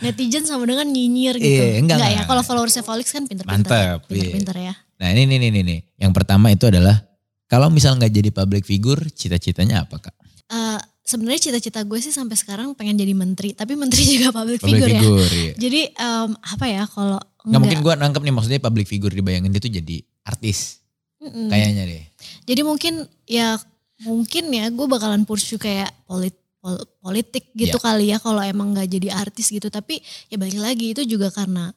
netizen 0.00 0.48
sama 0.48 0.64
dengan 0.64 0.88
nyinyir 0.88 1.36
gitu. 1.36 1.60
Iya, 1.60 1.84
enggak, 1.84 1.98
ya. 2.00 2.08
enggak. 2.16 2.26
Kalau 2.32 2.42
followersnya 2.42 2.80
Volix 2.88 3.12
kan 3.12 3.28
pinter-pinter. 3.28 3.68
Mantep, 3.68 3.98
iya. 4.08 4.32
Pinter-pinter 4.32 4.56
ya. 4.56 4.74
Nah 5.04 5.08
ini 5.12 5.22
nih 5.28 5.52
nih 5.52 5.62
nih. 5.62 5.80
Yang 6.00 6.12
pertama 6.16 6.48
itu 6.48 6.64
adalah 6.64 7.04
kalau 7.52 7.68
misal 7.68 8.00
nggak 8.00 8.12
jadi 8.16 8.30
public 8.32 8.64
figure, 8.64 9.04
cita-citanya 9.12 9.84
apa 9.84 10.00
kak? 10.08 10.16
Eh, 10.48 10.80
Sebenarnya 11.04 11.52
cita-cita 11.52 11.84
gue 11.84 12.00
sih 12.00 12.10
sampai 12.10 12.32
sekarang 12.32 12.72
pengen 12.72 12.96
jadi 12.96 13.12
menteri. 13.12 13.52
Tapi 13.52 13.76
menteri 13.76 14.02
juga 14.16 14.32
public, 14.32 14.58
Public 14.58 14.80
figure, 14.80 14.90
ya. 14.90 15.00
figure, 15.04 15.32
iya. 15.36 15.52
Jadi 15.54 15.80
em, 15.92 16.30
apa 16.34 16.64
ya 16.64 16.82
kalau 16.88 17.20
Nggak 17.44 17.60
mungkin 17.60 17.80
gue 17.84 17.92
nangkep 18.00 18.22
nih 18.24 18.32
maksudnya 18.32 18.58
public 18.58 18.86
figure 18.88 19.12
dibayangin 19.12 19.52
dia 19.52 19.60
tuh 19.60 19.68
jadi 19.70 19.96
artis. 20.24 20.80
Mm-mm. 21.20 21.52
Kayaknya 21.52 21.82
deh. 21.84 22.04
Jadi 22.44 22.60
mungkin 22.64 22.94
ya 23.24 23.60
mungkin 24.00 24.44
ya 24.48 24.72
gue 24.72 24.86
bakalan 24.88 25.22
pursue 25.22 25.60
kayak 25.60 25.92
polit, 26.08 26.32
pol- 26.58 26.88
politik 26.98 27.52
gitu 27.52 27.76
Ya. 27.76 27.84
kali 27.84 28.04
ya 28.08 28.16
kalau 28.16 28.40
emang 28.40 28.72
nggak 28.72 28.88
jadi 28.88 29.08
artis 29.12 29.52
gitu. 29.52 29.68
Tapi 29.68 30.00
ya 30.32 30.40
balik 30.40 30.56
lagi 30.56 30.96
itu 30.96 31.04
juga 31.04 31.28
karena 31.28 31.68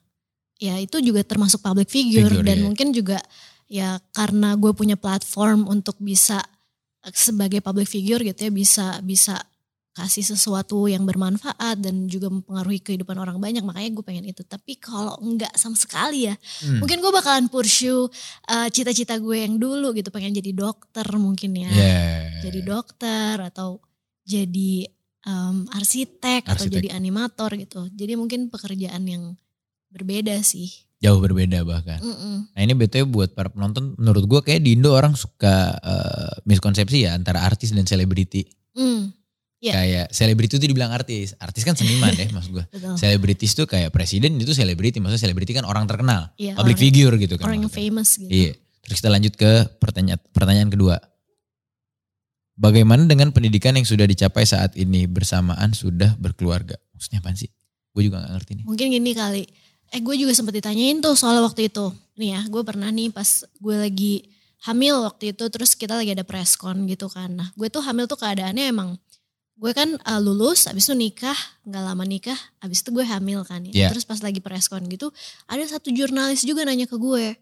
ya 0.55 0.79
itu 0.79 1.03
juga 1.03 1.21
termasuk 1.21 1.59
public 1.59 1.91
figure, 1.91 2.31
Figure, 2.31 2.47
dan 2.47 2.57
iya. 2.57 2.65
mungkin 2.65 2.87
juga 2.95 3.19
ya 3.67 3.99
karena 4.15 4.55
gue 4.55 4.71
punya 4.71 4.95
platform 4.95 5.67
untuk 5.67 5.99
bisa 5.99 6.39
sebagai 7.13 7.59
public 7.59 7.87
figure 7.87 8.19
gitu 8.21 8.47
ya 8.47 8.51
bisa 8.51 8.85
bisa 9.01 9.35
kasih 9.91 10.21
sesuatu 10.21 10.85
yang 10.85 11.09
bermanfaat 11.09 11.81
dan 11.81 12.05
juga 12.05 12.29
mempengaruhi 12.29 12.85
kehidupan 12.85 13.17
orang 13.17 13.41
banyak 13.41 13.65
makanya 13.65 13.97
gue 13.97 14.05
pengen 14.05 14.25
itu 14.29 14.45
tapi 14.45 14.77
kalau 14.77 15.17
enggak 15.17 15.49
sama 15.57 15.73
sekali 15.73 16.29
ya 16.29 16.37
Hmm. 16.61 16.85
mungkin 16.85 17.01
gue 17.01 17.09
bakalan 17.09 17.49
pursue 17.49 18.05
uh, 18.45 18.67
cita-cita 18.69 19.17
gue 19.17 19.41
yang 19.41 19.57
dulu 19.57 19.97
gitu 19.97 20.13
pengen 20.13 20.37
jadi 20.37 20.53
dokter 20.53 21.05
mungkin 21.17 21.57
ya 21.57 21.69
Yeah. 21.69 22.45
jadi 22.45 22.59
dokter 22.61 23.41
atau 23.41 23.81
jadi 24.21 24.85
um, 25.25 25.65
arsitek, 25.73 26.45
atau 26.45 26.65
Arsitek. 26.69 26.77
jadi 26.77 26.89
animator 26.93 27.57
gitu 27.57 27.89
jadi 27.89 28.13
mungkin 28.13 28.53
pekerjaan 28.53 29.01
yang 29.01 29.33
berbeda 29.89 30.37
sih 30.45 30.86
Jauh 30.97 31.21
berbeda 31.21 31.61
bahkan. 31.61 32.01
Mm-mm. 32.01 32.49
Nah 32.57 32.61
ini 32.61 32.73
BTW 32.73 33.05
buat 33.05 33.29
para 33.37 33.53
penonton, 33.53 33.93
menurut 34.01 34.25
gue 34.25 34.39
kayak 34.41 34.65
di 34.65 34.73
Indo 34.73 34.97
orang 34.97 35.13
suka 35.13 35.77
eh, 35.77 36.33
miskonsepsi 36.43 37.05
ya 37.05 37.13
antara 37.13 37.45
artis 37.45 37.69
dan 37.69 37.85
selebriti. 37.85 38.49
Mm. 38.73 39.13
Iya. 39.57 39.73
Kayak 39.73 40.05
selebriti 40.13 40.53
itu 40.57 40.65
dibilang 40.69 40.93
artis. 40.93 41.33
Artis 41.37 41.65
kan 41.65 41.73
seniman 41.73 42.13
deh 42.13 42.29
maksud 42.29 42.49
gue. 42.53 42.65
Selebritis 42.97 43.53
tuh 43.53 43.65
kayak 43.65 43.89
presiden 43.89 44.37
itu 44.37 44.53
selebriti. 44.53 44.97
Maksudnya 44.97 45.29
selebriti 45.29 45.53
kan 45.53 45.65
orang 45.65 45.85
terkenal. 45.89 46.33
Iya, 46.37 46.57
public 46.57 46.77
orang- 46.77 46.85
figure 46.89 47.13
gitu 47.17 47.35
kan. 47.37 47.45
Orang 47.49 47.65
yang 47.65 47.73
famous 47.73 48.17
gitu. 48.17 48.29
Iya. 48.29 48.53
Terus 48.85 48.97
kita 49.01 49.09
lanjut 49.09 49.33
ke 49.33 49.51
pertanyaan 49.77 50.21
pertanyaan 50.33 50.69
kedua. 50.69 50.97
Bagaimana 52.57 53.05
dengan 53.05 53.29
pendidikan 53.29 53.77
yang 53.77 53.85
sudah 53.85 54.09
dicapai 54.09 54.41
saat 54.41 54.73
ini 54.73 55.05
bersamaan 55.05 55.77
sudah 55.77 56.17
berkeluarga? 56.17 56.73
Maksudnya 56.97 57.21
apa 57.21 57.37
sih? 57.37 57.53
Gue 57.93 58.09
juga 58.09 58.25
gak 58.25 58.33
ngerti 58.33 58.51
nih. 58.61 58.65
Mungkin 58.65 58.87
gini 58.89 59.11
kali. 59.13 59.43
Eh 59.91 60.01
gue 60.03 60.15
juga 60.19 60.35
sempet 60.35 60.59
ditanyain 60.59 60.99
tuh 60.99 61.15
soal 61.15 61.39
waktu 61.39 61.71
itu. 61.71 61.91
Nih 62.19 62.35
ya 62.35 62.41
gue 62.47 62.61
pernah 62.65 62.89
nih 62.91 63.11
pas 63.13 63.25
gue 63.45 63.75
lagi 63.77 64.13
hamil 64.65 65.05
waktu 65.05 65.31
itu 65.37 65.45
terus 65.53 65.77
kita 65.77 65.95
lagi 65.95 66.11
ada 66.11 66.25
preskon 66.27 66.83
gitu 66.89 67.07
kan. 67.07 67.29
Nah 67.31 67.49
gue 67.55 67.67
tuh 67.69 67.79
hamil 67.85 68.05
tuh 68.09 68.19
keadaannya 68.19 68.67
emang 68.67 68.99
gue 69.57 69.71
kan 69.73 69.89
uh, 70.05 70.21
lulus 70.21 70.69
abis 70.69 70.85
itu 70.85 70.93
nikah 70.93 71.33
nggak 71.65 71.81
lama 71.81 72.05
nikah 72.05 72.37
abis 72.61 72.85
itu 72.85 72.93
gue 72.93 73.05
hamil 73.05 73.41
kan 73.47 73.63
ya. 73.65 73.73
Iya. 73.73 73.87
Terus 73.93 74.05
pas 74.05 74.19
lagi 74.21 74.37
preskon 74.37 74.85
gitu 74.85 75.09
ada 75.49 75.63
satu 75.65 75.89
jurnalis 75.89 76.45
juga 76.45 76.61
nanya 76.67 76.85
ke 76.85 76.97
gue. 76.97 77.33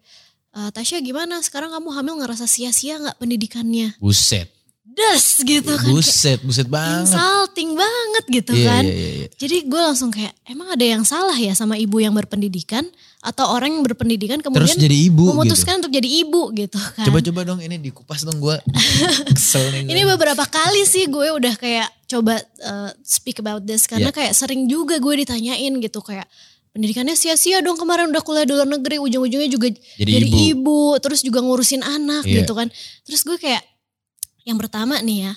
"Eh, 0.56 0.70
Tasya 0.72 1.04
gimana 1.04 1.44
sekarang 1.44 1.68
kamu 1.68 1.88
hamil 1.92 2.14
ngerasa 2.24 2.48
sia-sia 2.48 2.96
nggak 2.96 3.20
pendidikannya? 3.20 4.00
Buset. 4.00 4.48
Das 4.88 5.38
gitu 5.38 5.66
kan. 5.68 5.82
Kayak 5.82 5.92
Buset, 5.92 6.38
buset 6.40 6.68
banget. 6.68 7.10
insulting 7.10 7.74
banget 7.74 8.24
gitu 8.32 8.52
Iya, 8.54 8.66
kan. 8.70 8.82
iya, 8.82 8.94
iya, 8.94 9.10
iya. 9.16 9.26
Jadi 9.30 9.56
gue 9.64 9.80
langsung 9.82 10.08
kayak 10.08 10.32
emang 10.44 10.68
ada 10.68 10.84
yang 10.86 11.02
salah 11.02 11.34
ya 11.34 11.52
sama 11.52 11.74
ibu 11.74 11.96
yang 11.96 12.12
berpendidikan 12.12 12.86
atau 13.20 13.50
orang 13.50 13.70
yang 13.70 13.82
berpendidikan 13.82 14.38
kemudian 14.38 14.70
Terus 14.70 14.78
jadi 14.78 14.96
ibu 15.04 15.26
gitu. 15.26 15.34
memutuskan 15.34 15.74
untuk 15.80 15.90
jadi 15.90 16.08
ibu 16.22 16.48
gitu 16.54 16.78
kan. 16.78 17.04
Coba-coba 17.04 17.40
dong 17.44 17.60
ini 17.60 17.76
dikupas 17.76 18.22
dong 18.22 18.38
gue. 18.38 18.56
Kesel 19.36 19.68
nih. 19.74 19.90
Ini 19.90 20.02
beberapa 20.06 20.44
kali 20.44 20.82
sih 20.82 21.04
gue 21.04 21.28
udah 21.30 21.54
kayak 21.54 21.90
coba 22.06 22.38
uh, 22.62 22.90
speak 23.02 23.36
about 23.36 23.62
this 23.62 23.84
karena 23.84 24.08
Iya. 24.08 24.16
kayak 24.16 24.32
sering 24.32 24.64
juga 24.64 24.96
gue 24.96 25.14
ditanyain 25.18 25.76
gitu 25.76 25.98
kayak 26.00 26.24
pendidikannya 26.70 27.12
sia-sia 27.12 27.58
dong 27.58 27.74
kemarin 27.74 28.08
udah 28.08 28.20
kuliah 28.20 28.44
di 28.44 28.52
luar 28.52 28.68
negeri 28.70 28.96
ujung-ujungnya 28.96 29.48
juga 29.48 29.68
Jadi 29.94 30.08
jadi, 30.14 30.26
ibu. 30.26 30.38
ibu. 30.54 30.80
terus 30.96 31.20
juga 31.20 31.40
ngurusin 31.40 31.80
anak 31.80 32.22
Iya. 32.22 32.40
gitu 32.40 32.54
kan. 32.54 32.70
Terus 33.02 33.20
gue 33.20 33.36
kayak 33.36 33.60
yang 34.46 34.56
pertama 34.56 35.02
nih 35.02 35.28
ya 35.28 35.32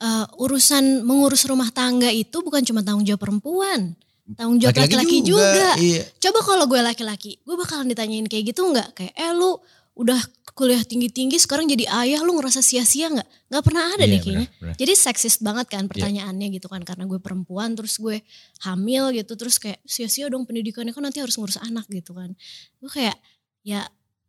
uh, 0.00 0.26
urusan 0.40 1.02
mengurus 1.02 1.44
rumah 1.46 1.68
tangga 1.74 2.08
itu 2.10 2.40
bukan 2.40 2.62
cuma 2.64 2.80
tanggung 2.86 3.04
jawab 3.06 3.22
perempuan, 3.26 3.94
tanggung 4.34 4.58
jawab 4.60 4.78
laki-laki 4.78 5.22
juga. 5.22 5.76
Iya. 5.78 6.02
Coba 6.18 6.40
kalau 6.42 6.64
gue 6.68 6.80
laki-laki, 6.80 7.38
gue 7.42 7.56
bakalan 7.58 7.90
ditanyain 7.90 8.26
kayak 8.26 8.54
gitu 8.54 8.62
nggak? 8.66 8.88
Kayak 8.96 9.12
eh 9.14 9.32
lu 9.34 9.58
udah 9.94 10.18
kuliah 10.54 10.82
tinggi-tinggi 10.86 11.38
sekarang 11.38 11.66
jadi 11.66 11.86
ayah 12.02 12.22
lu 12.22 12.38
ngerasa 12.38 12.62
sia-sia 12.62 13.10
nggak? 13.10 13.28
Nggak 13.50 13.62
pernah 13.66 13.84
ada 13.94 14.04
Iya, 14.06 14.10
deh 14.10 14.20
kayaknya. 14.22 14.48
benar, 14.50 14.62
benar. 14.62 14.74
Jadi 14.78 14.92
seksis 14.94 15.34
banget 15.42 15.66
kan 15.70 15.84
pertanyaannya 15.90 16.46
gitu 16.54 16.66
kan 16.70 16.82
karena 16.86 17.04
gue 17.10 17.18
perempuan 17.18 17.74
terus 17.74 17.98
gue 17.98 18.22
hamil 18.62 19.10
gitu 19.14 19.34
terus 19.34 19.58
kayak 19.58 19.82
sia-sia 19.82 20.30
dong 20.30 20.46
pendidikannya 20.46 20.94
kan 20.94 21.02
nanti 21.02 21.18
harus 21.18 21.34
ngurus 21.38 21.58
anak 21.58 21.86
gitu 21.90 22.14
kan. 22.14 22.34
Gue 22.78 22.90
kayak 22.90 23.18
ya 23.66 23.82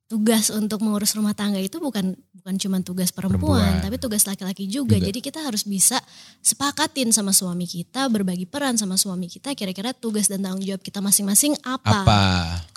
tugas 0.05 0.53
untuk 0.53 0.85
mengurus 0.85 1.17
rumah 1.17 1.33
tangga 1.33 1.57
itu 1.57 1.81
bukan 1.81 2.13
bukan 2.37 2.55
cuma 2.61 2.77
tugas 2.79 3.09
perempuan, 3.09 3.57
Perempuan. 3.57 3.81
tapi 3.81 3.97
tugas 3.97 4.21
laki-laki 4.23 4.69
juga. 4.69 4.93
Juga. 4.93 5.09
Jadi 5.09 5.19
kita 5.19 5.41
harus 5.41 5.65
bisa 5.65 5.97
sepakatin 6.39 7.09
sama 7.09 7.33
suami 7.33 7.65
kita, 7.65 8.05
berbagi 8.07 8.45
peran 8.45 8.77
sama 8.77 8.95
suami 8.95 9.25
kita 9.25 9.57
kira-kira 9.57 9.97
tugas 9.97 10.29
dan 10.29 10.45
tanggung 10.45 10.61
jawab 10.61 10.81
kita 10.81 11.01
masing-masing 11.01 11.57
apa. 11.65 12.05
Apa? 12.05 12.21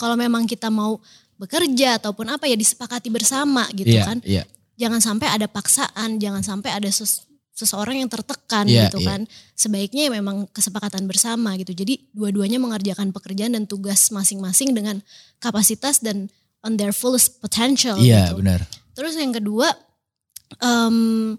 Kalau 0.00 0.16
memang 0.16 0.48
kita 0.48 0.72
mau 0.72 0.96
bekerja 1.36 2.00
ataupun 2.00 2.32
apa 2.32 2.48
ya 2.48 2.56
disepakati 2.56 3.12
bersama 3.12 3.68
gitu 3.76 3.92
Iya, 3.92 4.04
kan. 4.08 4.18
iya. 4.24 4.42
Jangan 4.78 4.98
sampai 5.04 5.28
ada 5.28 5.46
paksaan, 5.46 6.16
jangan 6.16 6.40
sampai 6.40 6.70
ada 6.72 6.88
ses- 6.88 7.28
seseorang 7.52 7.98
yang 8.00 8.08
tertekan 8.08 8.64
Iya, 8.64 8.88
gitu 8.88 9.04
iya. 9.04 9.08
kan. 9.14 9.20
Sebaiknya 9.52 10.08
ya 10.08 10.10
memang 10.16 10.48
kesepakatan 10.48 11.04
bersama 11.04 11.54
gitu. 11.60 11.76
Jadi 11.76 12.08
dua-duanya 12.16 12.56
mengerjakan 12.56 13.12
pekerjaan 13.12 13.52
dan 13.52 13.68
tugas 13.68 14.08
masing-masing 14.08 14.72
dengan 14.72 15.02
kapasitas 15.38 16.00
dan 16.00 16.30
on 16.62 16.74
their 16.74 16.90
fullest 16.90 17.38
potential 17.38 17.94
Iya, 17.96 18.32
gitu. 18.32 18.42
benar. 18.42 18.61
Terus 18.92 19.14
yang 19.14 19.30
kedua, 19.30 19.70
em, 20.59 21.38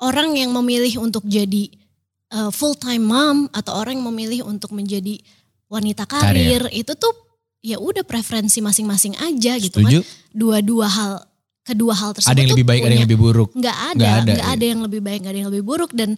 orang 0.00 0.32
yang 0.32 0.50
memilih 0.54 1.02
untuk 1.02 1.26
jadi 1.26 1.68
full 2.52 2.76
time 2.76 3.00
mom 3.00 3.48
atau 3.56 3.72
orang 3.72 3.96
yang 3.96 4.06
memilih 4.12 4.40
untuk 4.44 4.76
menjadi 4.76 5.16
wanita 5.68 6.04
karir, 6.04 6.68
itu 6.70 6.92
tuh 6.92 7.12
ya 7.64 7.80
udah 7.80 8.04
preferensi 8.04 8.60
masing-masing 8.60 9.16
aja 9.16 9.56
gitu 9.56 9.80
Setuju? 9.80 10.04
kan. 10.04 10.30
Dua-dua 10.32 10.86
hal, 10.86 11.12
kedua 11.64 11.96
hal 11.96 12.12
tersebut 12.12 12.28
Ada 12.28 12.40
yang 12.44 12.52
lebih 12.52 12.66
baik, 12.68 12.80
ada 12.84 12.94
yang 12.94 13.06
lebih 13.08 13.20
buruk. 13.20 13.48
nggak 13.56 13.76
ada, 13.76 13.96
Nggak 13.96 14.12
ada, 14.12 14.30
nggak 14.32 14.48
ada, 14.48 14.60
iya. 14.64 14.70
yang 14.72 14.80
lebih 14.84 15.00
baik, 15.00 15.18
nggak 15.24 15.32
ada 15.32 15.40
yang 15.40 15.50
lebih 15.52 15.64
buruk 15.64 15.90
dan 15.96 16.10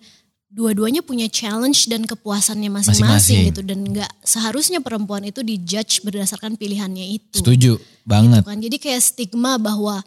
dua-duanya 0.50 1.00
punya 1.00 1.26
challenge 1.26 1.86
dan 1.86 2.02
kepuasannya 2.02 2.66
Masing-masing. 2.68 3.48
gitu 3.48 3.62
dan 3.62 3.86
nggak 3.86 4.10
seharusnya 4.20 4.82
perempuan 4.82 5.22
itu 5.22 5.40
dijudge 5.40 6.02
berdasarkan 6.02 6.58
pilihannya 6.58 7.06
itu 7.08 7.38
Setuju 7.38 7.78
banget. 8.02 8.42
kan. 8.42 8.58
Jadi 8.58 8.76
kayak 8.76 8.98
stigma 9.00 9.56
bahwa 9.56 10.02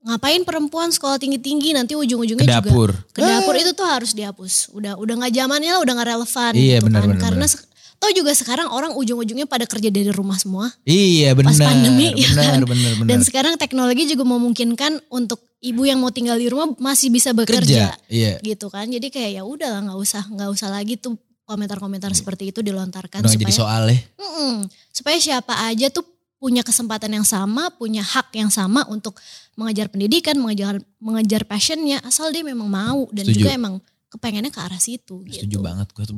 ngapain 0.00 0.44
perempuan 0.44 0.92
sekolah 0.92 1.16
tinggi-tinggi 1.16 1.72
nanti 1.72 1.96
ujung-ujungnya 1.96 2.44
Ke 2.44 2.54
juga 2.54 2.70
dapur. 2.70 2.90
ke 3.10 3.20
dapur 3.20 3.54
itu 3.56 3.72
tuh 3.72 3.82
harus 3.84 4.12
dihapus. 4.12 4.70
Udah 4.70 4.94
udah 4.94 5.14
nggak 5.18 5.32
zamannya 5.32 5.70
lah, 5.72 5.80
udah 5.82 5.92
nggak 5.92 6.10
relevan 6.12 6.52
Iya, 6.54 6.76
gitu 6.78 6.86
benar, 6.86 7.02
kan. 7.02 7.16
Karena 7.18 7.46
benar. 7.48 7.73
Toh 8.04 8.12
juga 8.12 8.36
sekarang 8.36 8.68
orang 8.68 8.92
ujung-ujungnya 8.92 9.48
pada 9.48 9.64
kerja 9.64 9.88
dari 9.88 10.12
rumah 10.12 10.36
semua. 10.36 10.68
Iya 10.84 11.32
benar. 11.32 11.56
Pas 11.56 11.64
pandemi, 11.64 12.12
ya 12.12 12.28
benar, 12.36 12.44
kan? 12.44 12.60
benar, 12.68 12.92
benar. 13.00 13.08
Dan 13.08 13.18
sekarang 13.24 13.54
teknologi 13.56 14.04
juga 14.04 14.28
memungkinkan 14.28 15.08
untuk 15.08 15.40
ibu 15.64 15.88
yang 15.88 16.04
mau 16.04 16.12
tinggal 16.12 16.36
di 16.36 16.52
rumah 16.52 16.68
masih 16.76 17.08
bisa 17.08 17.32
bekerja 17.32 17.96
kerja. 17.96 18.12
Iya. 18.12 18.44
gitu 18.44 18.68
kan. 18.68 18.84
Jadi 18.92 19.08
kayak 19.08 19.40
ya 19.40 19.42
udahlah 19.48 19.80
nggak 19.88 19.96
usah 19.96 20.22
nggak 20.28 20.50
usah 20.52 20.68
lagi 20.68 21.00
tuh 21.00 21.16
komentar-komentar 21.48 22.12
seperti 22.12 22.52
itu 22.52 22.60
dilontarkan 22.60 23.24
Udah 23.24 23.32
nggak 23.32 23.40
jadi 23.40 23.52
supaya 23.56 23.64
soal 23.64 23.82
ya. 23.88 23.98
Mm-mm. 24.20 24.54
supaya 24.92 25.16
siapa 25.16 25.54
aja 25.64 25.88
tuh 25.88 26.04
punya 26.36 26.60
kesempatan 26.60 27.08
yang 27.08 27.24
sama, 27.24 27.72
punya 27.72 28.04
hak 28.04 28.36
yang 28.36 28.52
sama 28.52 28.84
untuk 28.92 29.16
mengejar 29.56 29.88
pendidikan, 29.88 30.36
mengejar 30.36 30.76
mengejar 31.00 31.48
passionnya, 31.48 32.04
asal 32.04 32.28
dia 32.36 32.44
memang 32.44 32.68
mau 32.68 33.08
dan 33.16 33.24
Setuju. 33.24 33.40
juga 33.40 33.50
emang 33.56 33.74
kepengennya 34.14 34.54
ke 34.54 34.62
arah 34.62 34.78
situ. 34.78 35.26
Setuju 35.26 35.58
gitu. 35.58 35.66
banget 35.66 35.90
gue 35.90 36.04
tuh 36.06 36.16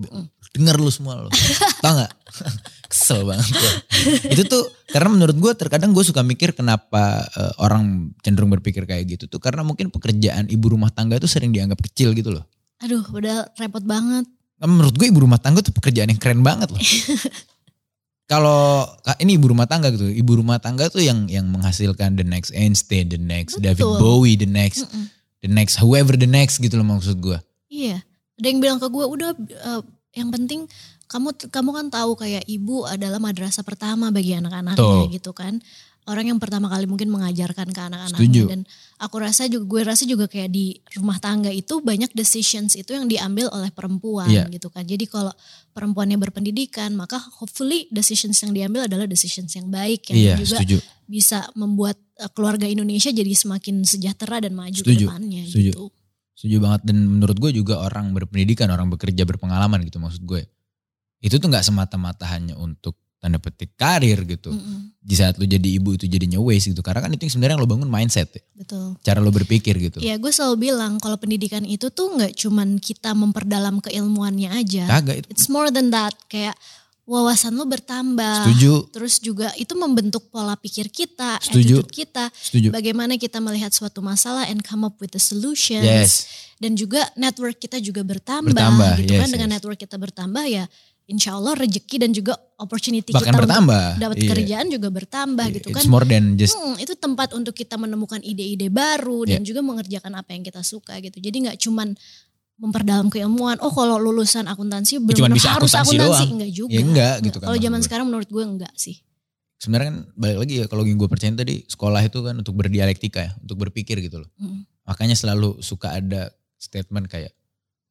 denger 0.53 0.77
lu 0.77 0.93
semua 0.93 1.25
lo. 1.25 1.33
Tau 1.81 1.93
gak? 1.97 2.13
Kesel 2.93 3.25
banget 3.25 3.49
gue. 3.49 3.73
Itu 4.37 4.43
tuh 4.45 4.69
karena 4.93 5.09
menurut 5.09 5.37
gue 5.41 5.53
terkadang 5.57 5.97
gue 5.97 6.05
suka 6.05 6.21
mikir 6.21 6.53
kenapa 6.53 7.25
eh, 7.25 7.53
orang 7.65 8.13
cenderung 8.21 8.53
berpikir 8.53 8.85
kayak 8.85 9.09
gitu 9.17 9.25
tuh 9.33 9.41
karena 9.41 9.65
mungkin 9.65 9.89
pekerjaan 9.89 10.53
ibu 10.53 10.77
rumah 10.77 10.93
tangga 10.93 11.17
tuh 11.17 11.31
sering 11.31 11.57
dianggap 11.57 11.81
kecil 11.81 12.13
gitu 12.13 12.37
loh. 12.37 12.45
Aduh, 12.85 13.01
udah 13.09 13.49
repot 13.57 13.81
banget. 13.89 14.29
Nah, 14.61 14.69
Menurut 14.69 14.93
gue 14.97 15.09
ibu 15.09 15.25
rumah 15.25 15.41
tangga 15.41 15.65
tuh 15.65 15.73
pekerjaan 15.73 16.13
yang 16.13 16.21
keren 16.21 16.45
banget 16.45 16.69
loh. 16.69 16.81
Kalau 18.27 18.91
ini 19.23 19.39
ibu 19.39 19.55
rumah 19.55 19.71
tangga 19.71 19.95
gitu, 19.95 20.11
ibu 20.11 20.33
rumah 20.35 20.59
tangga 20.59 20.91
tuh 20.91 20.99
yang 20.99 21.31
yang 21.31 21.47
menghasilkan 21.47 22.19
the 22.19 22.27
next 22.27 22.51
Einstein, 22.51 23.07
the 23.07 23.21
next 23.23 23.63
David 23.63 23.87
Betul. 23.87 24.03
Bowie, 24.03 24.35
the 24.35 24.51
next 24.51 24.91
Mm-mm. 24.91 25.07
the 25.47 25.51
next 25.51 25.79
whoever 25.79 26.19
the 26.19 26.27
next 26.27 26.59
gitu 26.59 26.75
loh 26.75 26.87
maksud 26.91 27.23
gue. 27.23 27.39
Iya, 27.77 27.99
ada 28.37 28.47
yang 28.47 28.59
bilang 28.59 28.79
ke 28.79 28.89
gue 28.89 29.05
udah 29.05 29.31
eh, 29.37 29.83
yang 30.15 30.33
penting 30.33 30.65
kamu 31.07 31.29
kamu 31.53 31.71
kan 31.71 31.87
tahu 31.89 32.17
kayak 32.17 32.43
ibu 32.47 32.83
adalah 32.83 33.21
madrasah 33.21 33.63
pertama 33.63 34.09
bagi 34.09 34.33
anak-anaknya 34.33 34.81
gitu 35.13 35.31
kan. 35.31 35.61
Orang 36.07 36.23
yang 36.25 36.39
pertama 36.39 36.71
kali 36.71 36.87
mungkin 36.87 37.11
mengajarkan 37.11 37.67
ke 37.67 37.81
anak-anaknya 37.83 38.23
dan 38.47 38.61
aku 38.97 39.19
rasa 39.19 39.51
juga 39.51 39.67
gue 39.67 39.83
rasa 39.83 40.07
juga 40.07 40.31
kayak 40.31 40.49
di 40.49 40.79
rumah 40.95 41.19
tangga 41.19 41.51
itu 41.51 41.83
banyak 41.83 42.15
decisions 42.15 42.79
itu 42.79 42.95
yang 42.95 43.11
diambil 43.11 43.51
oleh 43.51 43.75
perempuan 43.75 44.31
Iya. 44.31 44.47
gitu 44.47 44.71
kan. 44.71 44.87
Jadi 44.87 45.03
kalau 45.05 45.35
perempuannya 45.75 46.15
berpendidikan 46.15 46.95
maka 46.95 47.19
hopefully 47.19 47.91
decisions 47.91 48.39
yang 48.39 48.55
diambil 48.55 48.87
adalah 48.87 49.03
decisions 49.05 49.51
yang 49.53 49.67
baik 49.67 50.07
yang 50.09 50.19
Iya, 50.19 50.35
juga 50.39 50.63
setuju. 50.63 50.79
bisa 51.05 51.43
membuat 51.59 51.99
eh, 52.17 52.31
keluarga 52.31 52.71
Indonesia 52.71 53.11
jadi 53.11 53.35
semakin 53.35 53.83
sejahtera 53.83 54.39
dan 54.39 54.55
maju 54.55 54.79
ke 54.79 54.87
Setuju, 54.87 55.11
depannya 55.11 55.43
setuju. 55.45 55.71
gitu. 55.75 55.85
Setuju 56.37 56.61
banget 56.61 56.85
dan 56.85 56.97
menurut 57.01 57.37
gue 57.41 57.51
juga 57.51 57.81
orang 57.81 58.13
berpendidikan, 58.13 58.69
orang 58.69 58.93
bekerja 58.93 59.25
berpengalaman 59.25 59.81
gitu 59.89 59.97
maksud 59.97 60.21
gue. 60.23 60.45
Itu 61.25 61.41
tuh 61.41 61.49
nggak 61.49 61.65
semata-mata 61.65 62.29
hanya 62.29 62.61
untuk 62.61 63.01
tanda 63.17 63.41
petik 63.41 63.73
karir 63.75 64.21
gitu. 64.29 64.53
Mm-mm, 64.53 64.93
Di 65.01 65.17
saat 65.17 65.41
lu 65.41 65.49
jadi 65.49 65.65
ibu 65.81 65.97
itu 65.97 66.05
jadinya 66.05 66.37
waste 66.37 66.77
gitu. 66.77 66.85
Karena 66.85 67.01
kan 67.01 67.11
itu 67.11 67.25
yang 67.25 67.33
sebenarnya 67.33 67.55
yang 67.57 67.65
lo 67.65 67.71
bangun 67.73 67.89
mindset 67.89 68.29
ya. 68.37 68.45
betul. 68.53 69.01
Cara 69.01 69.19
lo 69.25 69.33
berpikir 69.33 69.75
gitu. 69.81 69.99
Ya 70.05 70.21
gue 70.21 70.29
selalu 70.29 70.71
bilang 70.71 71.01
kalau 71.01 71.17
pendidikan 71.17 71.65
itu 71.65 71.89
tuh 71.89 72.13
nggak 72.21 72.37
cuman 72.37 72.77
kita 72.77 73.17
memperdalam 73.17 73.81
keilmuannya 73.81 74.53
aja. 74.53 74.85
Kagak. 74.87 75.25
It's 75.33 75.49
more 75.49 75.73
than 75.73 75.89
that. 75.91 76.13
Kayak 76.29 76.55
wawasan 77.07 77.55
lo 77.55 77.65
bertambah. 77.65 78.51
Setuju, 78.51 78.91
Terus 78.91 79.23
juga 79.23 79.49
itu 79.55 79.73
membentuk 79.73 80.27
pola 80.29 80.59
pikir 80.59 80.91
kita, 80.91 81.39
Setuju. 81.39 81.81
attitude 81.81 81.91
kita. 81.95 82.25
setuju. 82.35 82.69
Bagaimana 82.75 83.15
kita 83.15 83.39
melihat 83.39 83.71
suatu 83.71 84.03
masalah 84.03 84.51
and 84.51 84.61
come 84.61 84.83
up 84.83 84.99
with 84.99 85.15
the 85.15 85.23
solutions. 85.23 85.87
Yes. 85.87 86.27
Dan 86.59 86.75
juga 86.75 87.07
network 87.15 87.63
kita 87.63 87.79
juga 87.79 88.03
bertambah. 88.03 88.51
Bertambah, 88.51 88.93
gitu 89.01 89.15
kan 89.15 89.29
yes, 89.29 89.33
dengan 89.33 89.49
yes. 89.49 89.55
network 89.55 89.79
kita 89.79 89.97
bertambah 89.97 90.45
ya 90.45 90.67
insya 91.07 91.39
Allah 91.39 91.55
rezeki 91.55 91.97
dan 92.03 92.11
juga 92.11 92.35
opportunity 92.59 93.15
Bahkan 93.15 93.31
kita 93.31 93.39
bertambah. 93.39 93.87
dapat 94.03 94.17
Iya. 94.19 94.31
kerjaan 94.35 94.67
juga 94.67 94.89
bertambah 94.91 95.47
gitu 95.55 95.69
kan. 95.71 95.79
It's 95.79 95.87
more 95.87 96.03
than 96.03 96.35
just 96.35 96.59
Hmm, 96.59 96.75
itu 96.83 96.99
tempat 96.99 97.31
untuk 97.31 97.55
kita 97.55 97.79
menemukan 97.79 98.19
ide-ide 98.19 98.67
baru 98.67 99.23
dan 99.23 99.47
juga 99.47 99.63
mengerjakan 99.63 100.19
apa 100.19 100.35
yang 100.35 100.43
kita 100.43 100.67
suka 100.67 100.99
gitu. 100.99 101.23
Jadi 101.23 101.47
nggak 101.47 101.59
cuman 101.63 101.95
memperdalam 102.57 103.09
keilmuan. 103.09 103.61
Oh 103.61 103.69
kalau 103.69 103.97
lulusan 103.97 104.45
akuntansi 104.45 104.97
Cuman 104.97 105.13
benar 105.13 105.37
bisa 105.37 105.49
harus 105.53 105.71
akuntansi 105.71 105.97
akuntansi 105.97 106.01
doang. 106.25 106.29
enggak 106.33 106.51
juga. 106.51 106.73
Ya 106.73 106.81
enggak 106.81 107.15
gitu 107.23 107.37
kan 107.39 107.47
Kalau 107.47 107.59
zaman 107.61 107.79
gue. 107.79 107.87
sekarang 107.87 108.07
menurut 108.07 108.29
gue 108.29 108.45
enggak 108.45 108.73
sih. 108.75 108.97
Sebenarnya 109.57 109.89
kan 109.89 109.97
balik 110.15 110.39
lagi 110.39 110.55
ya 110.61 110.67
kalau 110.67 110.83
yang 110.85 110.97
gue 110.97 111.09
percaya 111.09 111.33
tadi 111.33 111.65
sekolah 111.65 112.01
itu 112.01 112.19
kan 112.21 112.35
untuk 112.37 112.53
berdialektika 112.53 113.21
ya, 113.23 113.33
untuk 113.39 113.57
berpikir 113.59 114.01
gitu 114.01 114.21
loh. 114.21 114.29
Mm. 114.37 114.65
Makanya 114.85 115.17
selalu 115.17 115.61
suka 115.61 115.93
ada 115.93 116.29
statement 116.57 117.09
kayak 117.09 117.33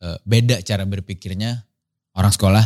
eh, 0.01 0.17
beda 0.21 0.61
cara 0.61 0.85
berpikirnya 0.85 1.65
orang 2.13 2.29
sekolah 2.29 2.65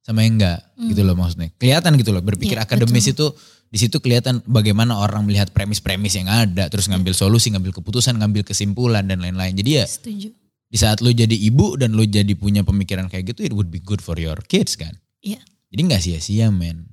sama 0.00 0.22
yang 0.22 0.36
enggak 0.36 0.58
Hmm. 0.74 0.90
gitu 0.90 1.02
loh 1.02 1.14
maksudnya. 1.14 1.48
Kelihatan 1.56 1.94
gitu 1.94 2.10
loh 2.10 2.20
berpikir 2.20 2.58
Iya, 2.58 2.66
akademis 2.66 3.06
betul. 3.06 3.12
itu 3.12 3.26
di 3.68 3.78
situ 3.78 3.96
kelihatan 3.98 4.42
bagaimana 4.44 4.98
orang 4.98 5.22
melihat 5.22 5.48
premis-premis 5.48 6.12
yang 6.12 6.26
ada, 6.26 6.66
terus 6.66 6.90
ngambil 6.90 7.14
solusi, 7.14 7.48
ngambil 7.48 7.70
keputusan, 7.72 8.18
ngambil 8.18 8.42
kesimpulan 8.42 9.06
dan 9.06 9.22
lain-lain. 9.22 9.54
Jadi 9.54 9.70
ya 9.72 9.86
Setuju. 9.86 10.28
Di 10.72 10.80
saat 10.80 11.04
lu 11.04 11.12
jadi 11.12 11.36
ibu 11.36 11.76
dan 11.76 11.92
lu 11.92 12.08
jadi 12.08 12.32
punya 12.32 12.64
pemikiran 12.64 13.12
kayak 13.12 13.36
gitu, 13.36 13.44
it 13.44 13.52
would 13.52 13.68
be 13.68 13.76
good 13.76 14.00
for 14.00 14.16
your 14.16 14.40
kids 14.48 14.72
kan. 14.80 14.96
Iya. 15.20 15.36
Jadi 15.68 15.80
nggak 15.84 16.00
sia-sia 16.00 16.48
men. 16.48 16.88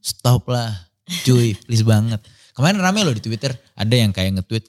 Stop 0.00 0.48
lah, 0.48 0.88
cuy, 1.28 1.52
please 1.68 1.84
banget. 1.84 2.24
Kemarin 2.56 2.80
rame 2.80 3.04
loh 3.04 3.12
di 3.12 3.20
Twitter, 3.20 3.52
ada 3.76 3.94
yang 3.94 4.16
kayak 4.16 4.40
nge-tweet 4.40 4.64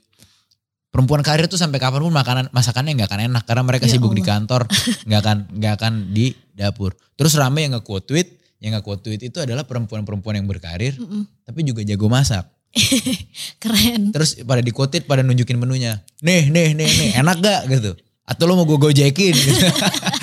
perempuan 0.89 1.21
karir 1.21 1.45
tuh 1.47 1.55
sampai 1.55 1.77
kapan 1.77 2.01
pun 2.01 2.11
makanan 2.11 2.45
masakannya 2.49 2.97
nggak 2.97 3.09
akan 3.13 3.21
enak 3.31 3.43
karena 3.45 3.63
mereka 3.63 3.85
Ya 3.87 3.95
sibuk 3.95 4.11
di 4.11 4.21
Allah. 4.25 4.43
kantor, 4.43 4.61
nggak 5.07 5.19
akan 5.23 5.37
nggak 5.55 5.73
akan 5.79 5.93
di 6.11 6.35
dapur. 6.51 6.99
Terus 7.15 7.39
rame 7.39 7.63
yang 7.63 7.79
nge-quote 7.79 8.05
tweet, 8.11 8.27
yang 8.59 8.75
nge-quote 8.75 9.01
tweet 9.07 9.21
itu 9.23 9.39
adalah 9.39 9.63
perempuan-perempuan 9.63 10.35
yang 10.43 10.47
berkarir 10.47 10.99
Mm-mm. 10.99 11.23
tapi 11.47 11.63
juga 11.63 11.81
jago 11.87 12.11
masak. 12.11 12.43
Keren. 13.63 14.13
Terus 14.13 14.39
pada 14.45 14.61
di 14.61 14.69
quote 14.69 15.01
pada 15.03 15.25
nunjukin 15.25 15.57
menunya. 15.57 15.99
Nih, 16.21 16.51
nih, 16.53 16.77
nih, 16.77 16.89
nih, 16.89 17.09
enak 17.17 17.37
gak 17.41 17.61
gitu. 17.71 17.91
Atau 18.29 18.45
lo 18.45 18.53
mau 18.61 18.65
gue 18.69 18.77
gojekin 18.77 19.33
gitu. 19.33 19.65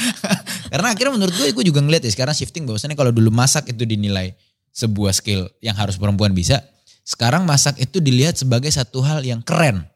Karena 0.72 0.94
akhirnya 0.94 1.12
menurut 1.18 1.34
gue, 1.34 1.50
gue 1.50 1.64
juga 1.66 1.82
ngeliat 1.82 2.06
ya 2.06 2.12
sekarang 2.14 2.34
shifting 2.38 2.62
bahwasannya 2.62 2.94
kalau 2.94 3.10
dulu 3.10 3.34
masak 3.34 3.66
itu 3.66 3.82
dinilai 3.82 4.38
sebuah 4.70 5.10
skill 5.10 5.50
yang 5.58 5.74
harus 5.74 5.98
perempuan 5.98 6.30
bisa. 6.30 6.62
Sekarang 7.06 7.42
masak 7.46 7.78
itu 7.82 7.98
dilihat 7.98 8.38
sebagai 8.38 8.70
satu 8.70 9.02
hal 9.02 9.26
yang 9.26 9.42
keren. 9.42 9.86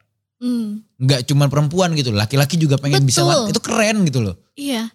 Hmm. 0.40 0.82
Nggak 0.96 1.28
cuma 1.28 1.46
perempuan 1.46 1.92
gitu, 1.94 2.10
laki-laki 2.10 2.56
juga 2.56 2.80
pengen 2.80 3.04
bisa 3.04 3.22
Betul. 3.22 3.30
masak. 3.30 3.50
Itu 3.54 3.60
keren 3.62 3.96
gitu 4.08 4.20
loh. 4.24 4.34
Iya. 4.56 4.90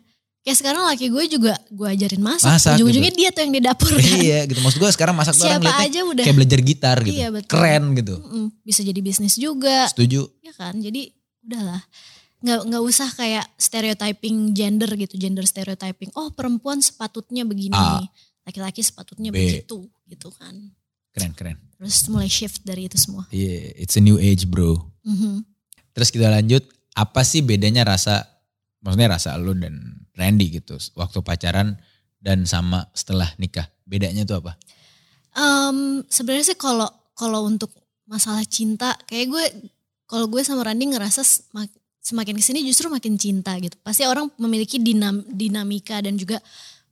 Kayak 0.45 0.57
sekarang 0.61 0.81
laki 0.85 1.09
gue 1.09 1.23
juga 1.25 1.53
gue 1.73 1.87
ajarin 1.89 2.21
masak. 2.21 2.49
Masak 2.53 2.77
Ujung-ujungnya 2.77 3.13
dia 3.17 3.29
tuh 3.33 3.41
yang 3.49 3.53
di 3.57 3.61
dapur 3.65 3.89
kan. 3.97 4.05
iya 4.21 4.39
gitu. 4.45 4.61
Maksud 4.61 4.77
gue 4.77 4.91
sekarang 4.93 5.15
masak 5.17 5.33
tuh 5.33 5.49
orang 5.49 5.65
aja 5.81 5.99
udah. 6.05 6.21
kayak 6.21 6.37
belajar 6.37 6.59
gitar 6.61 6.97
gitu. 7.01 7.17
Iya, 7.17 7.27
betul. 7.33 7.49
Keren 7.49 7.83
gitu. 7.97 8.15
Mm-mm. 8.21 8.45
Bisa 8.61 8.85
jadi 8.85 8.99
bisnis 9.01 9.35
juga. 9.41 9.89
Setuju. 9.89 10.29
ya 10.45 10.53
kan 10.53 10.77
jadi 10.77 11.09
udahlah 11.45 11.81
nggak 12.45 12.61
nggak 12.69 12.83
usah 12.85 13.09
kayak 13.09 13.45
stereotyping 13.57 14.53
gender 14.53 14.87
gitu 14.93 15.17
gender 15.17 15.41
stereotyping 15.49 16.13
oh 16.13 16.29
perempuan 16.29 16.77
sepatutnya 16.77 17.41
begini 17.41 17.73
A. 17.73 18.05
laki-laki 18.45 18.85
sepatutnya 18.85 19.33
B. 19.33 19.41
begitu 19.41 19.89
gitu 20.05 20.29
kan 20.37 20.53
Keren, 21.09 21.31
keren. 21.33 21.57
terus 21.79 22.05
mulai 22.11 22.27
shift 22.29 22.61
dari 22.61 22.85
itu 22.85 22.99
semua 22.99 23.23
Iya, 23.31 23.71
it's 23.79 23.95
a 23.95 24.03
new 24.03 24.19
age 24.19 24.45
bro. 24.45 24.75
Mhm. 25.07 25.47
Terus 25.95 26.11
kita 26.11 26.27
lanjut, 26.27 26.59
apa 26.91 27.23
sih 27.23 27.39
bedanya 27.39 27.87
rasa, 27.87 28.27
maksudnya 28.83 29.15
rasa 29.15 29.39
lu 29.39 29.55
dan 29.55 30.03
Randy 30.11 30.59
gitu, 30.59 30.75
waktu 30.99 31.23
pacaran 31.23 31.79
dan 32.19 32.43
sama 32.43 32.91
setelah 32.91 33.31
nikah, 33.39 33.63
bedanya 33.87 34.27
tuh 34.27 34.43
apa? 34.43 34.59
Em, 35.39 36.03
sebenarnya 36.11 36.51
sih 36.51 36.59
kalau 36.59 36.91
kalau 37.15 37.47
untuk 37.47 37.71
masalah 38.11 38.43
cinta 38.43 38.99
kayak 39.07 39.31
gue 39.31 39.45
kalau 40.03 40.27
gue 40.27 40.43
sama 40.43 40.67
Randy 40.67 40.91
ngerasa 40.91 41.23
semakin 42.05 42.37
ke 42.37 42.43
sini 42.43 42.61
justru 42.61 42.85
makin 42.87 43.17
cinta 43.17 43.57
gitu 43.57 43.73
pasti 43.81 44.05
orang 44.05 44.29
memiliki 44.37 44.77
dinam, 44.77 45.25
dinamika 45.25 45.97
dan 45.97 46.13
juga 46.13 46.37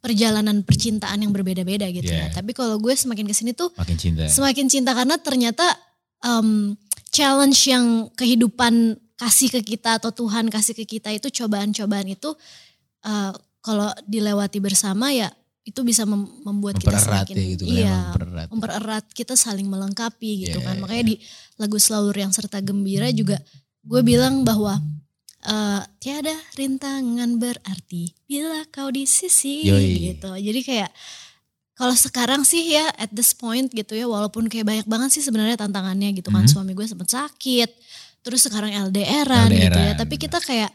perjalanan 0.01 0.66
percintaan 0.66 1.22
yang 1.22 1.30
berbeda-beda 1.30 1.86
gitu 1.88 2.09
Yeah. 2.09 2.28
ya 2.28 2.36
tapi 2.36 2.51
kalau 2.51 2.76
gue 2.76 2.91
semakin 2.91 3.24
ke 3.24 3.32
sini 3.32 3.53
tuh 3.53 3.70
Makin 3.78 3.95
cinta. 3.95 4.26
semakin 4.26 4.66
cinta 4.68 4.91
karena 4.91 5.16
ternyata 5.16 5.64
em, 6.20 6.74
challenge 7.07 7.70
yang 7.70 8.09
kehidupan 8.11 8.97
kasih 9.14 9.53
ke 9.53 9.61
kita 9.64 10.01
atau 10.01 10.09
Tuhan 10.09 10.49
kasih 10.49 10.74
ke 10.74 10.89
kita 10.89 11.14
itu 11.14 11.30
cobaan-cobaan 11.32 12.09
itu 12.09 12.34
eh, 13.03 13.32
kalau 13.61 13.93
dilewati 14.03 14.57
bersama 14.57 15.14
ya 15.14 15.30
itu 15.64 15.80
bisa 15.82 16.03
mem- 16.03 16.28
membuat 16.43 16.76
kita 16.76 16.91
Mempererat 16.91 17.24
semakin 17.24 17.36
ya 17.38 17.45
gitu 17.55 17.64
kan, 17.64 17.72
iya 17.72 17.95
mempererat. 18.03 18.47
mempererat 18.51 19.05
kita 19.14 19.34
saling 19.38 19.64
melengkapi 19.64 20.32
gitu 20.43 20.59
kan 20.59 20.76
iya, 20.76 20.82
makanya 20.82 21.03
di 21.05 21.16
lagu 21.55 21.78
selalu 21.80 22.11
yang 22.18 22.34
serta 22.36 22.59
gembira 22.59 23.07
juga 23.14 23.39
gue 23.80 24.01
bilang 24.01 24.43
bahwa 24.43 24.84
eh, 25.44 25.82
tiada 26.00 26.36
rintangan 26.56 27.39
berarti 27.39 28.16
bila 28.26 28.64
kau 28.72 28.89
di 28.89 29.04
sisi 29.04 29.68
Yoi. 29.68 30.16
gitu. 30.16 30.32
Jadi 30.34 30.60
kayak 30.64 30.91
kalau 31.74 31.98
sekarang 31.98 32.46
sih 32.46 32.78
ya 32.78 32.86
at 33.02 33.10
this 33.10 33.34
point 33.34 33.68
gitu 33.74 33.98
ya 33.98 34.06
walaupun 34.06 34.46
kayak 34.46 34.66
banyak 34.66 34.88
banget 34.88 35.10
sih 35.20 35.24
sebenarnya 35.26 35.58
tantangannya 35.58 36.14
gitu 36.16 36.30
kan. 36.30 36.46
Mhm. 36.46 36.52
suami 36.52 36.72
gue 36.78 36.86
sempat 36.86 37.10
sakit 37.10 37.70
terus 38.24 38.48
sekarang 38.48 38.72
LDRan, 38.72 39.52
gitu 39.52 39.80
ya. 39.80 39.94
Tapi 40.00 40.16
kita 40.16 40.39
kayak 40.39 40.72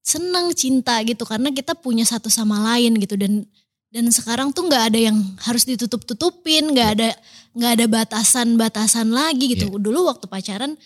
senang 0.00 0.54
cinta 0.54 1.02
gitu 1.02 1.26
karena 1.26 1.50
kita 1.50 1.74
punya 1.74 2.06
satu 2.06 2.30
sama 2.30 2.62
lain 2.72 2.94
gitu. 3.02 3.18
Dan 3.18 3.42
dan 3.90 4.06
sekarang 4.14 4.54
tuh 4.54 4.70
nggak 4.70 4.94
ada 4.94 4.98
yang 5.10 5.18
harus 5.42 5.66
ditutup 5.66 6.06
tutupin 6.06 6.70
nggak 6.70 6.88
ada 6.94 7.10
nggak 7.58 7.72
ada 7.74 7.86
batasan 7.90 8.54
batasan 8.54 9.10
lagi 9.10 9.50
gitu. 9.58 9.66
Iya. 9.66 9.82
dulu 9.82 10.06
waktu 10.06 10.30
pacaran 10.30 10.78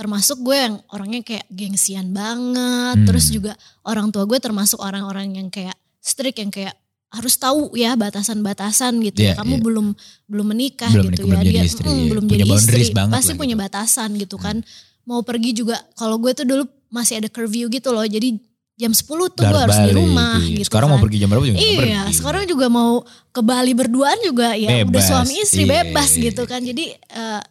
termasuk 0.00 0.40
gue 0.40 0.56
yang 0.56 0.80
orangnya 0.88 1.20
kayak 1.20 1.44
gengsian 1.46 2.08
banget 2.10 2.96
Hmm. 2.96 3.04
terus 3.04 3.28
juga 3.28 3.52
orang 3.84 4.08
tua 4.08 4.24
gue 4.24 4.40
termasuk 4.40 4.80
orang-orang 4.80 5.36
yang 5.36 5.48
kayak 5.48 5.76
strict 6.00 6.40
yang 6.40 6.48
kayak 6.48 6.72
harus 7.10 7.36
tahu 7.36 7.74
ya 7.74 7.92
batasan-batasan 7.94 9.02
gitu 9.02 9.20
Iya, 9.20 9.34
ya. 9.34 9.34
Kamu 9.36 9.54
iya. 9.54 9.62
belum 9.62 9.86
belum 10.24 10.46
menikah 10.48 10.88
Belum 10.88 11.10
gitu 11.10 11.22
menikah, 11.22 11.26
belum 11.26 11.36
ya. 11.36 11.44
jadi 11.44 11.52
Dia 11.52 11.64
istri, 11.66 11.84
mm, 11.84 11.92
iya. 11.92 12.08
belum 12.08 12.24
Punya 12.24 12.38
jadi 12.38 12.50
istri. 12.54 12.82
banget 12.94 13.14
Pasti 13.18 13.32
punya 13.34 13.54
gitu. 13.54 13.64
batasan 13.66 14.10
gitu 14.14 14.36
kan. 14.38 14.56
Mau 15.02 15.20
pergi 15.20 15.50
juga 15.52 15.76
kalau 15.94 16.16
gue 16.16 16.32
tuh 16.32 16.46
dulu 16.46 16.62
masih 16.88 17.18
ada 17.18 17.28
curfew 17.28 17.66
gitu 17.66 17.88
loh. 17.90 18.06
Jadi 18.06 18.38
jam 18.76 18.92
10 18.94 19.04
tuh 19.28 19.42
gue 19.42 19.58
Harus 19.58 19.76
di 19.76 19.92
rumah 19.92 20.38
iya. 20.40 20.56
gitu 20.56 20.70
Sekarang 20.70 20.88
kan. 20.88 20.96
mau 20.96 21.02
pergi 21.02 21.16
jam 21.18 21.28
berapa 21.28 21.44
juga 21.44 21.58
Iya, 21.58 21.76
pergi. 22.00 22.14
sekarang 22.16 22.42
juga 22.46 22.66
mau 22.70 22.92
ke 23.28 23.40
Bali 23.42 23.72
berduaan 23.74 24.18
juga 24.22 24.48
ya 24.54 24.68
udah 24.80 24.86
Bebas, 24.88 25.04
suami 25.04 25.34
istri 25.36 25.62
iya, 25.66 25.82
bebas 25.82 26.10
iya, 26.14 26.22
gitu 26.30 26.42
iya. 26.46 26.48
kan. 26.48 26.60
Jadi 26.62 26.84
eh, 26.94 27.42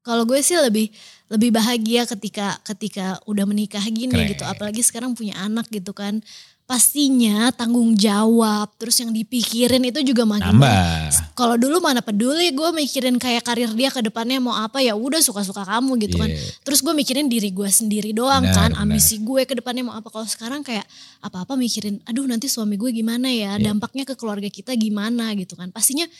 kalau 0.00 0.22
gue 0.22 0.38
sih 0.38 0.54
lebih 0.54 0.92
lebih 1.26 1.50
bahagia 1.50 2.06
ketika 2.06 2.54
ketika 2.62 3.18
udah 3.26 3.42
menikah 3.46 3.82
gini 3.82 4.14
Keren. 4.14 4.30
gitu. 4.30 4.44
Apalagi 4.46 4.82
sekarang 4.82 5.14
punya 5.18 5.34
anak 5.42 5.66
gitu 5.70 5.90
kan. 5.90 6.22
Pastinya 6.66 7.54
tanggung 7.54 7.94
jawab 7.94 8.74
terus 8.74 8.98
yang 8.98 9.14
dipikirin 9.14 9.86
itu 9.86 10.02
juga 10.02 10.26
makin 10.26 10.58
Nambah. 10.58 11.30
kalau 11.38 11.54
dulu 11.54 11.78
mana 11.78 12.02
peduli 12.02 12.50
gue 12.50 12.74
mikirin 12.74 13.22
kayak 13.22 13.46
karir 13.46 13.70
dia 13.70 13.86
ke 13.86 14.02
depannya 14.02 14.42
mau 14.42 14.50
apa 14.50 14.82
ya 14.82 14.98
udah 14.98 15.22
suka-suka 15.22 15.62
kamu 15.62 15.94
gitu 16.10 16.18
kan. 16.18 16.26
Iya. 16.26 16.42
Terus 16.66 16.82
gue 16.82 16.90
mikirin 16.90 17.30
diri 17.30 17.54
gue 17.54 17.70
sendiri 17.70 18.10
doang 18.10 18.42
Benar, 18.50 18.54
kan. 18.58 18.70
benar. 18.74 18.82
Ambisi 18.82 19.22
gue 19.22 19.46
ke 19.46 19.54
depannya 19.54 19.86
mau 19.86 19.94
apa. 19.94 20.10
Kalau 20.10 20.26
sekarang 20.26 20.66
kayak 20.66 20.82
apa-apa 21.22 21.54
mikirin 21.54 22.02
aduh 22.02 22.26
nanti 22.26 22.50
suami 22.50 22.74
gue 22.74 22.90
gimana 22.90 23.30
ya. 23.30 23.54
Iya. 23.62 23.70
Dampaknya 23.70 24.02
ke 24.02 24.18
keluarga 24.18 24.50
kita 24.50 24.74
gimana 24.74 25.38
gitu 25.38 25.54
kan. 25.54 25.70
Pastinya 25.70 26.10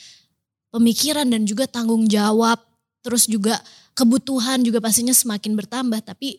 pemikiran 0.70 1.26
dan 1.26 1.42
juga 1.42 1.66
tanggung 1.66 2.06
jawab. 2.06 2.62
Terus 3.02 3.26
juga 3.26 3.58
kebutuhan 3.96 4.60
juga 4.60 4.78
pastinya 4.78 5.16
semakin 5.16 5.56
bertambah. 5.56 6.04
Tapi 6.04 6.38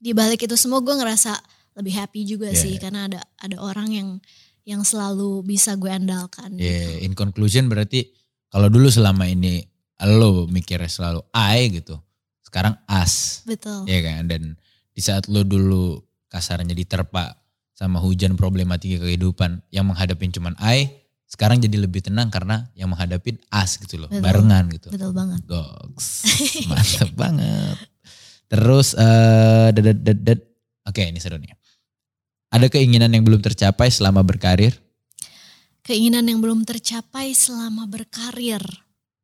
di 0.00 0.10
balik 0.16 0.48
itu 0.48 0.56
semua 0.56 0.80
gue 0.80 0.96
ngerasa 0.96 1.36
lebih 1.76 1.92
happy 1.94 2.20
juga 2.24 2.48
Iya. 2.50 2.58
sih. 2.58 2.74
Karena 2.80 3.06
ada 3.06 3.20
ada 3.36 3.56
orang 3.60 3.88
yang 3.92 4.08
yang 4.64 4.82
selalu 4.82 5.44
bisa 5.44 5.76
gue 5.76 5.92
andalkan. 5.92 6.56
Iya, 6.56 7.04
in 7.04 7.12
conclusion 7.12 7.68
berarti 7.68 8.08
kalau 8.48 8.72
dulu 8.72 8.88
selama 8.88 9.28
ini 9.28 9.60
lo 10.00 10.48
mikirnya 10.48 10.88
selalu 10.88 11.20
I 11.36 11.68
gitu, 11.76 12.00
sekarang 12.40 12.74
us. 12.88 13.44
Betul. 13.44 13.84
Iya 13.84 14.00
kan? 14.00 14.20
Dan 14.32 14.42
di 14.90 15.00
saat 15.04 15.28
lo 15.28 15.44
dulu 15.44 16.00
kasarnya 16.32 16.72
diterpa 16.72 17.36
sama 17.76 18.00
hujan 18.00 18.36
problematika 18.36 19.00
kehidupan 19.00 19.64
yang 19.72 19.88
menghadapin 19.88 20.28
cuman 20.32 20.56
I, 20.60 20.88
sekarang 21.30 21.62
jadi 21.62 21.78
lebih 21.78 22.02
tenang 22.02 22.26
karena 22.26 22.66
yang 22.74 22.90
menghadapin 22.90 23.38
us 23.48 23.78
gitu 23.78 24.02
loh, 24.02 24.10
Betul. 24.10 24.20
barengan 24.20 24.64
gitu. 24.68 24.88
Betul 24.90 25.14
banget. 25.14 25.40
Goks, 25.46 26.06
mantep 26.68 27.10
banget. 27.14 27.78
Terus, 28.50 28.98
eh 28.98 29.70
dedet. 29.70 30.42
oke 30.82 30.98
ini 30.98 31.22
seru 31.22 31.38
nih. 31.38 31.54
Ada 32.50 32.66
keinginan 32.66 33.14
yang 33.14 33.22
belum 33.22 33.38
tercapai 33.38 33.86
selama 33.88 34.26
berkarir, 34.26 34.74
Keinginan 35.80 36.26
yang 36.26 36.42
belum 36.42 36.62
tercapai 36.62 37.32
selama 37.32 37.86
berkarir. 37.86 38.60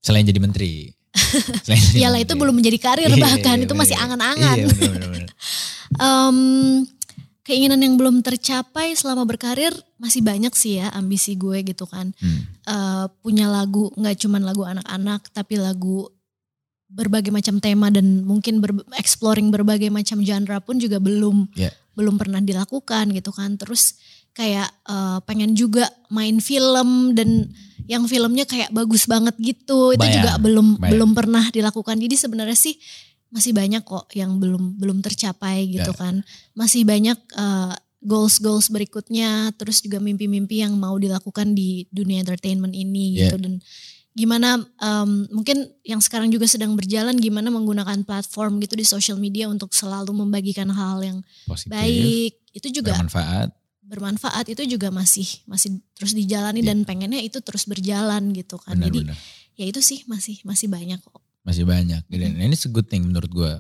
selain 0.01 0.23
jadi 0.23 0.39
menteri. 0.39 0.95
Selain 1.65 1.81
jadi 1.81 1.99
Iyalah 2.07 2.21
itu 2.23 2.35
belum 2.37 2.55
menjadi 2.55 2.79
karir 2.79 3.09
Iya, 3.09 3.19
bahkan 3.19 3.57
iya, 3.59 3.65
itu 3.65 3.73
bener. 3.73 3.83
masih 3.83 3.97
angan-angan. 3.97 4.57
Iya 4.57 4.67
bener, 4.69 4.91
bener, 4.95 5.09
bener. 5.11 5.31
Em, 6.07 6.39
keinginan 7.47 7.79
yang 7.79 7.95
belum 7.95 8.21
tercapai 8.21 8.93
selama 8.93 9.23
berkarir 9.23 9.71
masih 9.97 10.21
banyak 10.21 10.51
sih 10.53 10.83
ya 10.83 10.91
ambisi 10.91 11.39
gue 11.39 11.63
gitu 11.63 11.87
kan. 11.87 12.11
Hmm. 12.19 12.41
Eh, 12.67 13.07
punya 13.23 13.47
lagu 13.47 13.95
nggak 13.95 14.19
cuman 14.19 14.43
lagu 14.43 14.67
anak-anak 14.67 15.31
tapi 15.31 15.55
lagu 15.57 16.11
berbagai 16.87 17.31
macam 17.31 17.59
tema 17.59 17.91
dan 17.91 18.23
mungkin 18.23 18.59
ber- 18.59 18.87
exploring 18.95 19.51
berbagai 19.51 19.91
macam 19.91 20.23
genre 20.23 20.59
pun 20.63 20.79
juga 20.79 20.99
belum 20.99 21.51
Iya. 21.55 21.71
belum 21.95 22.15
pernah 22.15 22.43
dilakukan 22.43 23.11
gitu 23.11 23.31
kan. 23.31 23.55
Terus 23.55 23.95
kayak 24.31 24.69
uh, 24.85 25.19
pengen 25.23 25.55
juga 25.55 25.87
main 26.11 26.39
film 26.39 27.15
dan 27.15 27.51
yang 27.87 28.05
filmnya 28.07 28.45
kayak 28.45 28.71
bagus 28.71 29.07
banget 29.07 29.35
gitu. 29.39 29.95
Itu 29.95 30.03
Bayang, 30.03 30.15
juga 30.21 30.33
belum 30.39 30.67
bayang. 30.77 30.91
belum 30.95 31.11
pernah 31.15 31.45
dilakukan. 31.49 31.97
Jadi 31.99 32.15
sebenarnya 32.15 32.59
sih 32.59 32.75
masih 33.29 33.53
banyak 33.53 33.83
kok 33.83 34.07
yang 34.13 34.39
belum 34.39 34.77
belum 34.77 34.99
tercapai 35.01 35.67
gitu 35.69 35.91
Ya. 35.91 35.99
kan. 35.99 36.15
Masih 36.53 36.83
banyak 36.83 37.19
uh, 37.35 37.75
goals-goals 38.01 38.71
berikutnya, 38.71 39.51
terus 39.55 39.81
juga 39.81 39.99
mimpi-mimpi 39.99 40.63
yang 40.63 40.75
mau 40.75 40.95
dilakukan 40.95 41.53
di 41.53 41.85
dunia 41.91 42.23
entertainment 42.23 42.71
ini 42.71 43.19
Ya. 43.19 43.29
gitu 43.29 43.37
dan 43.39 43.59
gimana 44.13 44.57
um, 44.81 45.29
mungkin 45.29 45.69
yang 45.85 46.01
sekarang 46.01 46.33
juga 46.33 46.49
sedang 46.49 46.73
berjalan 46.73 47.13
gimana 47.17 47.53
menggunakan 47.53 48.01
platform 48.01 48.65
gitu 48.65 48.73
di 48.73 48.81
social 48.81 49.21
media 49.21 49.45
untuk 49.45 49.77
selalu 49.77 50.09
membagikan 50.17 50.73
hal 50.73 51.05
yang 51.05 51.19
Positif, 51.45 51.69
baik 51.69 52.33
itu 52.57 52.69
juga 52.73 52.97
bermanfaat. 52.97 53.53
bermanfaat 53.85 54.47
itu 54.49 54.65
juga 54.67 54.89
masih 54.89 55.29
masih 55.45 55.77
terus 55.93 56.17
dijalani 56.17 56.65
Iya. 56.65 56.73
dan 56.73 56.79
pengennya 56.83 57.21
itu 57.21 57.45
terus 57.45 57.69
berjalan 57.69 58.33
gitu 58.33 58.57
kan 58.57 58.81
jadi 58.81 59.05
Benar-benar. 59.05 59.21
ya 59.53 59.65
itu 59.69 59.81
sih 59.85 60.01
masih 60.09 60.41
masih 60.43 60.73
banyak 60.73 60.97
kok 60.97 61.21
Masih 61.47 61.63
banyak. 61.63 62.03
Dan 62.11 62.35
Mm-hmm. 62.35 62.43
ini 62.43 62.57
a 62.59 62.71
good 62.75 62.91
thing 62.91 63.07
menurut 63.07 63.31
gue. 63.31 63.53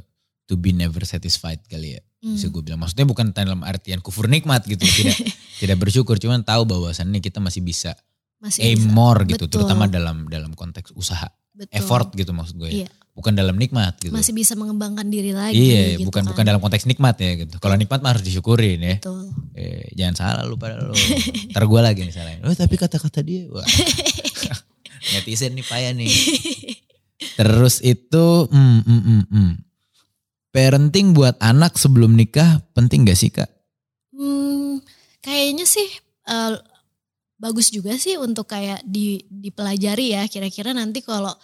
To 0.46 0.54
be 0.54 0.70
never 0.70 1.02
satisfied 1.02 1.62
kali 1.66 1.98
ya. 1.98 2.02
Hmm. 2.22 2.34
Bisa 2.34 2.50
gue 2.50 2.62
bilang. 2.62 2.78
Maksudnya 2.78 3.06
bukan 3.06 3.30
dalam 3.30 3.62
artian 3.62 3.98
kufur 3.98 4.26
nikmat 4.26 4.62
gitu. 4.66 4.82
Tidak 4.82 5.16
tidak 5.62 5.76
bersyukur. 5.78 6.18
Cuman 6.18 6.42
tahu 6.42 6.66
bahwasannya 6.66 7.18
kita 7.18 7.38
masih 7.38 7.62
bisa 7.62 7.94
masih 8.38 8.62
aim 8.62 8.78
bisa. 8.78 8.94
more 8.94 9.22
gitu. 9.26 9.46
Betul. 9.46 9.62
Terutama 9.62 9.86
dalam 9.86 10.26
dalam 10.26 10.54
konteks 10.54 10.94
usaha. 10.94 11.26
Betul. 11.50 11.72
Effort 11.72 12.14
gitu 12.14 12.30
maksud 12.30 12.58
gue 12.58 12.70
ya. 12.70 12.76
Iya. 12.86 12.88
Bukan 13.16 13.32
dalam 13.32 13.56
nikmat 13.56 13.96
gitu. 13.96 14.12
masih 14.12 14.36
bisa 14.36 14.52
mengembangkan 14.60 15.08
diri 15.08 15.32
lagi 15.32 15.56
iya, 15.56 15.96
gitu 15.96 16.04
bukan 16.04 16.20
kan. 16.20 16.36
bukan 16.36 16.44
dalam 16.44 16.60
konteks 16.60 16.84
nikmat 16.84 17.16
ya 17.16 17.32
gitu. 17.48 17.56
Kalau 17.56 17.72
nikmat 17.80 18.04
mah 18.04 18.12
harus 18.12 18.20
disyukurin 18.20 18.76
ya. 18.76 19.00
betul 19.00 19.32
Eh, 19.56 19.88
jangan 19.96 20.14
salah 20.20 20.44
lu 20.44 20.60
pada 20.60 20.76
lu. 20.84 20.92
Ntar 21.56 21.64
gue 21.64 21.80
lagi 21.80 22.04
salahin. 22.12 22.44
Oh 22.44 22.52
tapi 22.52 22.76
kata-kata 22.76 23.24
dia. 23.24 23.48
Wah. 23.48 23.64
Netizen 25.16 25.56
nih 25.56 25.64
payah 25.64 25.96
nih. 25.96 26.12
Terus 27.16 27.80
itu. 27.80 28.48
Hmm, 28.50 28.80
hmm, 28.84 29.02
hmm, 29.02 29.24
hmm. 29.32 29.52
Parenting 30.52 31.12
buat 31.12 31.36
anak 31.40 31.76
sebelum 31.76 32.16
nikah 32.16 32.64
penting 32.72 33.04
gak 33.04 33.18
sih 33.20 33.28
kak? 33.28 33.48
Hmm, 34.16 34.80
kayaknya 35.20 35.68
sih 35.68 35.84
eh, 36.24 36.54
bagus 37.36 37.68
juga 37.68 37.92
sih 38.00 38.16
untuk 38.16 38.48
kayak 38.48 38.80
di 38.88 39.20
dipelajari 39.28 40.16
ya. 40.16 40.24
Kira-kira 40.24 40.72
nanti 40.72 41.04
kalau 41.04 41.36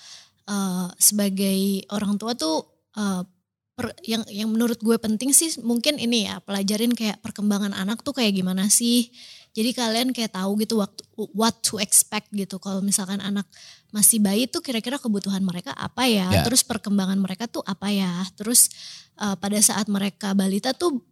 eh, 0.49 0.89
sebagai 0.97 1.85
orang 1.93 2.17
tua 2.17 2.33
tuh 2.33 2.65
eh, 2.97 3.23
per- 3.77 4.01
yang 4.05 4.25
yang 4.33 4.49
menurut 4.49 4.81
gue 4.81 4.97
penting 4.97 5.37
sih 5.37 5.61
mungkin 5.61 6.01
ini 6.01 6.29
ya 6.29 6.41
pelajarin 6.45 6.97
kayak 6.97 7.21
perkembangan 7.21 7.77
anak 7.77 8.01
tuh 8.01 8.17
kayak 8.17 8.33
gimana 8.33 8.73
sih. 8.73 9.13
Jadi 9.53 9.71
kalian 9.77 10.09
kayak 10.17 10.33
tahu 10.33 10.57
gitu 10.65 10.81
waktu 10.81 11.05
what 11.37 11.61
to 11.61 11.77
expect 11.77 12.33
gitu. 12.33 12.57
Kalau 12.57 12.81
misalkan 12.81 13.21
anak 13.21 13.45
masih 13.93 14.17
bayi 14.25 14.49
tuh 14.49 14.65
kira-kira 14.65 14.97
kebutuhan 14.97 15.45
mereka 15.45 15.77
apa 15.77 16.09
ya? 16.09 16.33
Ya. 16.33 16.41
Terus 16.41 16.65
perkembangan 16.65 17.21
mereka 17.21 17.45
tuh 17.45 17.61
apa 17.69 17.93
ya? 17.93 18.25
Terus 18.33 18.73
eh, 19.21 19.37
pada 19.37 19.59
saat 19.61 19.93
mereka 19.93 20.33
balita 20.33 20.73
tuh 20.73 21.05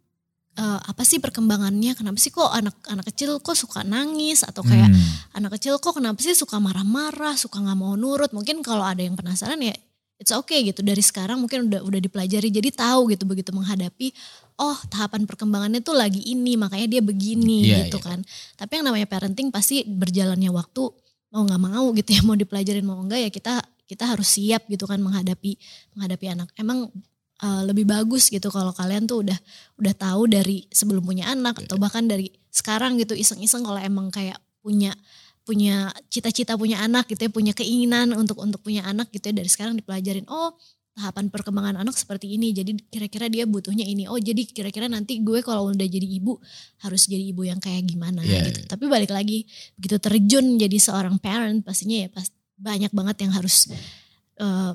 eh, 0.57 0.79
apa 0.81 1.05
sih 1.05 1.21
perkembangannya? 1.21 1.93
Kenapa 1.93 2.17
sih 2.17 2.33
kok 2.33 2.49
anak 2.49 2.73
anak 2.89 3.13
kecil 3.13 3.37
kok 3.37 3.53
suka 3.53 3.85
nangis 3.85 4.41
atau 4.41 4.65
kayak 4.65 4.89
Hmm, 4.89 5.37
anak 5.37 5.61
kecil 5.61 5.77
kok 5.77 6.01
kenapa 6.01 6.17
sih 6.25 6.33
suka 6.33 6.57
marah-marah, 6.57 7.37
suka 7.37 7.61
nggak 7.61 7.77
mau 7.77 7.93
nurut? 7.93 8.33
Mungkin 8.33 8.65
kalau 8.65 8.81
ada 8.81 9.05
yang 9.05 9.13
penasaran 9.13 9.61
ya 9.61 9.77
it's 10.21 10.29
okay 10.29 10.61
gitu 10.61 10.85
dari 10.85 11.01
sekarang 11.01 11.41
mungkin 11.41 11.65
udah 11.65 11.81
udah 11.81 11.97
dipelajari 11.97 12.53
jadi 12.53 12.69
tahu 12.69 13.09
gitu 13.09 13.25
begitu 13.25 13.49
menghadapi 13.49 14.13
oh 14.61 14.77
tahapan 14.93 15.25
perkembangannya 15.25 15.81
tuh 15.81 15.97
lagi 15.97 16.21
ini 16.21 16.53
makanya 16.53 16.87
dia 16.97 17.01
begini 17.01 17.65
Iya, 17.65 17.89
gitu 17.89 17.97
iya. 17.97 18.05
kan. 18.05 18.19
Tapi 18.55 18.71
yang 18.79 18.85
namanya 18.93 19.07
parenting 19.09 19.49
pasti 19.49 19.81
berjalannya 19.83 20.53
waktu 20.53 20.85
mau 21.33 21.41
nggak 21.41 21.61
mau 21.61 21.85
gitu 21.97 22.09
ya 22.13 22.21
mau 22.21 22.37
dipelajarin 22.37 22.85
mau 22.85 23.01
enggak 23.01 23.25
ya 23.25 23.29
kita 23.33 23.53
kita 23.89 24.03
harus 24.07 24.29
siap 24.29 24.69
gitu 24.69 24.85
kan 24.85 25.01
menghadapi 25.01 25.57
menghadapi 25.97 26.25
anak. 26.29 26.53
Emang 26.55 26.93
uh, 27.41 27.61
lebih 27.65 27.89
bagus 27.89 28.29
gitu 28.29 28.53
kalau 28.53 28.71
kalian 28.71 29.09
tuh 29.09 29.25
udah 29.25 29.39
udah 29.81 29.93
tahu 29.97 30.29
dari 30.29 30.69
sebelum 30.69 31.01
punya 31.01 31.33
anak 31.33 31.65
atau 31.65 31.81
bahkan 31.81 32.05
dari 32.05 32.29
sekarang 32.53 33.01
gitu 33.01 33.17
iseng-iseng 33.17 33.65
kalau 33.65 33.81
emang 33.81 34.13
kayak 34.13 34.37
punya 34.61 34.93
punya 35.41 35.89
cita-cita 36.13 36.53
punya 36.53 36.85
anak 36.85 37.09
gitu 37.09 37.25
ya 37.25 37.31
punya 37.33 37.53
keinginan 37.57 38.13
untuk 38.13 38.37
untuk 38.37 38.61
punya 38.61 38.85
anak 38.85 39.09
gitu 39.09 39.33
ya 39.33 39.41
dari 39.41 39.49
sekarang 39.49 39.73
dipelajarin 39.73 40.29
oh 40.29 40.53
tahapan 40.91 41.27
perkembangan 41.27 41.75
anak 41.77 41.95
seperti 41.95 42.35
ini 42.35 42.51
jadi 42.51 42.75
kira-kira 42.85 43.25
dia 43.25 43.43
butuhnya 43.43 43.83
ini 43.83 44.05
oh 44.05 44.15
jadi 44.15 44.43
kira-kira 44.43 44.85
nanti 44.85 45.19
gue 45.19 45.39
kalau 45.39 45.71
udah 45.71 45.87
jadi 45.87 46.03
ibu 46.03 46.35
harus 46.77 47.07
jadi 47.07 47.31
ibu 47.31 47.41
yang 47.43 47.57
kayak 47.57 47.85
gimana 47.85 48.19
Iya, 48.21 48.43
gitu 48.45 48.67
tapi 48.67 48.85
balik 48.85 49.09
lagi 49.09 49.47
begitu 49.73 49.97
terjun 49.97 50.57
jadi 50.57 50.77
seorang 50.77 51.15
parent 51.17 51.63
pastinya 51.63 51.95
ya 51.97 52.09
pas 52.09 52.27
banyak 52.55 52.91
banget 52.91 53.15
yang 53.19 53.31
harus 53.31 53.71
eh, 54.35 54.73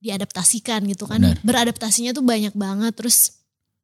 diadaptasikan 0.00 0.80
gitu 0.86 1.04
kan 1.04 1.20
Benar. 1.20 1.36
beradaptasinya 1.42 2.10
tuh 2.10 2.24
banyak 2.24 2.52
banget 2.52 2.96
terus 2.96 3.36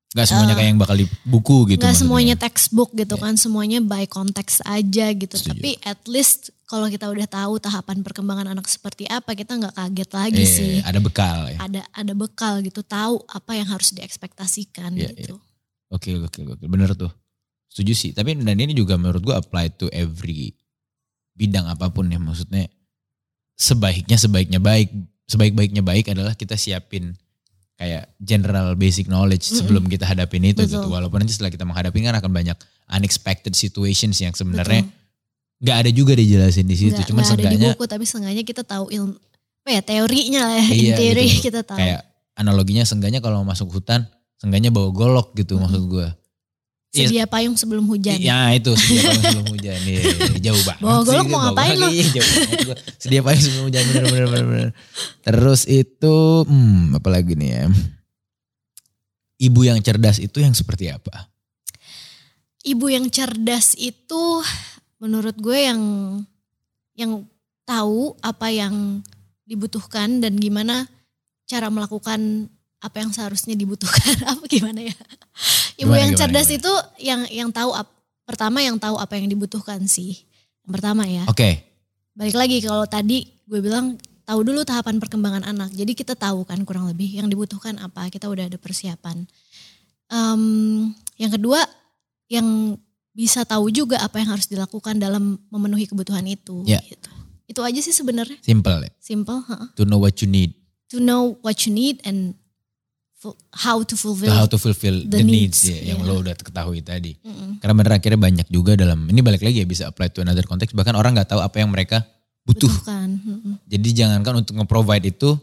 Gak 0.08 0.32
semuanya 0.32 0.54
Eh, 0.54 0.56
kayak 0.56 0.70
yang 0.70 0.80
bakal 0.80 0.96
di 0.96 1.06
buku 1.22 1.56
gitu. 1.68 1.82
maksudnya. 1.84 1.92
semuanya 1.98 2.34
textbook 2.34 2.88
gitu 2.94 3.14
Iya. 3.14 3.22
kan 3.22 3.34
semuanya 3.36 3.78
by 3.84 4.08
konteks 4.08 4.64
aja 4.64 5.12
gitu 5.12 5.34
Setuju. 5.34 5.52
tapi 5.52 5.70
at 5.84 6.00
least 6.08 6.55
kalau 6.66 6.90
kita 6.90 7.06
udah 7.06 7.24
tahu 7.24 7.56
tahapan 7.56 8.02
perkembangan 8.02 8.50
anak 8.50 8.66
seperti 8.66 9.06
apa 9.06 9.32
kita 9.32 9.54
nggak 9.54 9.74
kaget 9.74 10.10
lagi 10.10 10.42
Eh, 10.42 10.50
sih 10.50 10.74
Ada 10.82 10.98
bekal 10.98 11.48
ya. 11.48 11.58
ada 11.62 11.80
ada 11.90 12.12
bekal 12.12 12.58
gitu 12.60 12.82
tahu 12.82 13.22
apa 13.26 13.54
yang 13.54 13.66
harus 13.66 13.94
diekspektasikan 13.94 14.90
Iya, 14.92 15.14
gitu 15.14 15.38
Oke 15.86 16.18
oke 16.18 16.42
oke 16.44 16.64
bener 16.66 16.90
tuh. 16.92 17.14
Setuju 17.70 17.92
sih. 17.94 18.10
Tapi 18.10 18.34
dan 18.34 18.58
ini 18.58 18.74
juga 18.74 18.98
menurut 18.98 19.22
gua 19.22 19.38
apply 19.38 19.70
to 19.72 19.86
every 19.94 20.50
bidang 21.32 21.62
apa 21.64 21.86
pun 21.88 22.10
ya 22.10 22.18
maksudnya 22.18 22.66
sebaiknya 23.54 24.18
sebaiknya 24.18 24.58
baik 24.58 24.90
sebaik-baiknya 25.26 25.82
baik 25.82 26.10
adalah 26.10 26.34
kita 26.34 26.54
siapin 26.54 27.14
kayak 27.76 28.08
general 28.18 28.72
basic 28.74 29.06
knowledge 29.06 29.46
Mm-mm. 29.46 29.58
sebelum 29.60 29.84
kita 29.86 30.02
hadapin 30.02 30.42
itu 30.42 30.64
Betul. 30.64 30.80
gitu. 30.80 30.88
Walaupun 30.88 31.22
nanti 31.22 31.36
setelah 31.36 31.52
kita 31.52 31.62
menghadapi 31.62 31.98
kan 32.00 32.16
akan 32.16 32.32
banyak 32.32 32.58
unexpected 32.88 33.52
situations 33.52 34.18
yang 34.18 34.32
sebenarnya 34.32 34.82
Betul. 34.82 35.05
Nggak 35.56 35.76
ada 35.86 35.90
juga 35.90 36.12
dijelasin 36.12 36.68
di 36.68 36.76
situ. 36.76 36.92
nggak 36.92 37.08
Cuman 37.08 37.22
nggak 37.24 37.38
ada 37.40 37.48
di 37.48 37.58
buku 37.72 37.84
tapi 37.88 38.04
seenggaknya 38.04 38.44
kita 38.44 38.62
tahu 38.62 38.92
ilmu 38.92 39.16
apa 39.66 39.70
ya 39.72 39.82
teorinya 39.82 40.42
lah 40.46 40.62
ya 40.62 40.66
Iya, 40.70 40.94
teori 40.94 41.24
gitu. 41.26 41.42
kita 41.50 41.60
tahu 41.66 41.78
kayak 41.80 42.06
analoginya 42.38 42.84
seenggaknya 42.86 43.18
kalau 43.18 43.42
masuk 43.42 43.66
hutan 43.72 44.06
seenggaknya 44.38 44.70
bawa 44.70 44.92
golok 44.92 45.32
gitu 45.34 45.56
Mm-mm. 45.56 45.64
maksud 45.66 45.82
gua. 45.88 46.08
Iya, 46.96 47.12
sedia 47.12 47.24
payung 47.28 47.56
sebelum 47.60 47.84
hujan 47.92 48.16
Ya 48.16 48.56
itu 48.56 48.72
sedia 48.72 49.04
payung 49.04 49.24
sebelum 49.26 49.46
hujan 49.58 49.76
nih 49.84 49.96
jauh 50.40 50.62
banget. 50.64 50.80
Bawa 50.80 50.98
golok 51.04 51.26
mau 51.28 51.40
ngapain 51.44 51.76
lo? 51.76 51.88
iya, 51.96 52.04
jauh 52.08 52.30
banget 52.30 52.58
gua. 52.62 52.76
Sedia 52.96 53.20
payung 53.20 53.42
sebelum 53.42 53.62
hujan 53.68 53.82
bener 53.84 54.04
bener 54.06 54.26
bener. 54.28 54.44
bener. 54.46 54.68
Terus 55.20 55.60
itu 55.66 56.16
hmm, 56.46 56.96
apa 56.96 57.08
lagi 57.10 57.32
nih 57.36 57.50
ya? 57.52 57.64
Ibu 59.36 59.60
yang 59.66 59.78
cerdas 59.84 60.16
itu 60.16 60.40
yang 60.40 60.52
seperti 60.52 60.88
apa? 60.88 61.28
ibu 62.66 62.90
yang 62.90 63.06
cerdas 63.06 63.78
itu 63.78 64.22
menurut 64.96 65.36
gue 65.36 65.58
yang 65.58 65.80
yang 66.96 67.12
tahu 67.68 68.16
apa 68.24 68.48
yang 68.48 69.04
dibutuhkan 69.44 70.18
dan 70.22 70.38
gimana 70.40 70.88
cara 71.46 71.70
melakukan 71.70 72.50
apa 72.82 73.02
yang 73.02 73.10
seharusnya 73.10 73.56
dibutuhkan. 73.56 74.14
Apa 74.30 74.44
gimana 74.46 74.84
ya? 74.84 74.94
Ibu 75.80 75.90
Gimana, 75.90 75.96
yang 75.96 76.12
gimana, 76.12 76.20
cerdas 76.22 76.46
gimana? 76.46 76.58
itu 76.60 76.72
yang 77.02 77.20
yang 77.32 77.48
tahu 77.50 77.70
ap- 77.72 77.94
pertama 78.28 78.58
yang 78.62 78.76
tahu 78.76 78.98
apa 79.00 79.16
yang 79.16 79.26
dibutuhkan 79.26 79.80
sih. 79.88 80.22
Yang 80.66 80.72
pertama 80.76 81.02
ya. 81.08 81.24
Oke, 81.26 81.62
balik 82.14 82.36
lagi 82.36 82.58
kalau 82.62 82.84
tadi 82.86 83.26
gue 83.48 83.60
bilang 83.64 83.96
tahu 84.26 84.42
dulu 84.44 84.62
tahapan 84.62 84.98
perkembangan 85.02 85.46
anak. 85.46 85.70
Jadi 85.72 85.94
kita 85.94 86.14
tahu 86.14 86.44
kan 86.44 86.62
kurang 86.68 86.86
lebih 86.90 87.16
yang 87.16 87.26
dibutuhkan 87.30 87.78
apa 87.80 88.06
kita 88.12 88.28
udah 88.28 88.46
ada 88.50 88.58
persiapan. 88.60 89.24
Em, 90.10 90.42
yang 91.18 91.32
kedua 91.32 91.62
yang 92.30 92.76
bisa 93.16 93.48
tahu 93.48 93.72
juga 93.72 93.96
apa 94.04 94.20
yang 94.20 94.36
harus 94.36 94.44
dilakukan 94.44 95.00
dalam 95.00 95.40
memenuhi 95.48 95.88
kebutuhan 95.88 96.28
itu 96.28 96.60
Ya. 96.68 96.84
gitu. 96.84 97.08
itu 97.48 97.60
aja 97.64 97.80
sih 97.80 97.94
sebenarnya 97.96 98.36
simple 98.44 98.84
ya. 98.84 98.92
simple 99.00 99.40
heeh. 99.48 99.68
To 99.80 99.88
know 99.88 99.96
what 99.96 100.20
you 100.20 100.28
need, 100.28 100.52
to 100.92 101.00
know 101.00 101.40
what 101.40 101.56
you 101.64 101.72
need 101.72 102.04
and 102.04 102.36
how 103.56 103.80
to 103.82 103.96
fulfill 103.96 104.28
to 104.28 104.36
how 104.36 104.46
to 104.46 104.58
fulfill 104.60 105.02
the, 105.08 105.18
the 105.18 105.24
needs, 105.24 105.64
needs, 105.64 105.72
ya, 105.72 105.94
yang 105.96 106.04
iya. 106.04 106.08
lo 106.12 106.20
udah 106.20 106.36
ketahui 106.36 106.84
tadi. 106.84 107.16
Mm-mm. 107.24 107.58
Karena 107.58 107.74
bener 107.74 107.92
akhirnya 107.96 108.20
banyak 108.20 108.46
juga 108.52 108.76
dalam 108.76 109.08
ini 109.08 109.24
balik 109.24 109.42
lagi 109.42 109.64
ya 109.64 109.66
bisa 109.66 109.88
apply 109.88 110.12
to 110.12 110.20
another 110.22 110.44
context. 110.44 110.76
Bahkan 110.76 110.94
orang 110.94 111.16
nggak 111.16 111.32
tahu 111.32 111.40
apa 111.40 111.56
yang 111.58 111.72
mereka 111.72 112.04
butuh. 112.44 112.68
butuhkan 112.68 113.08
Mm-mm. 113.18 113.54
Jadi 113.66 113.88
jangankan 113.96 114.44
untuk 114.44 114.60
nge-provide 114.60 115.06
itu 115.10 115.34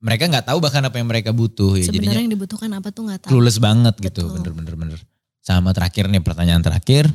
mereka 0.00 0.28
nggak 0.28 0.46
tahu 0.52 0.58
bahkan 0.62 0.82
apa 0.86 0.96
yang 1.00 1.08
mereka 1.08 1.30
butuh 1.32 1.80
ya. 1.80 1.88
Sebenarnya 1.88 2.22
yang 2.24 2.32
dibutuhkan 2.32 2.70
apa 2.72 2.88
tuh 2.92 3.08
nggak 3.08 3.26
tahu 3.26 3.30
clueless 3.32 3.58
banget 3.58 3.94
gitu. 3.98 4.28
Betul. 4.28 4.34
Bener-bener 4.38 4.74
bener. 4.76 5.00
Sama 5.40 5.72
terakhir 5.72 6.06
nih 6.12 6.20
pertanyaan 6.20 6.60
terakhir. 6.60 7.08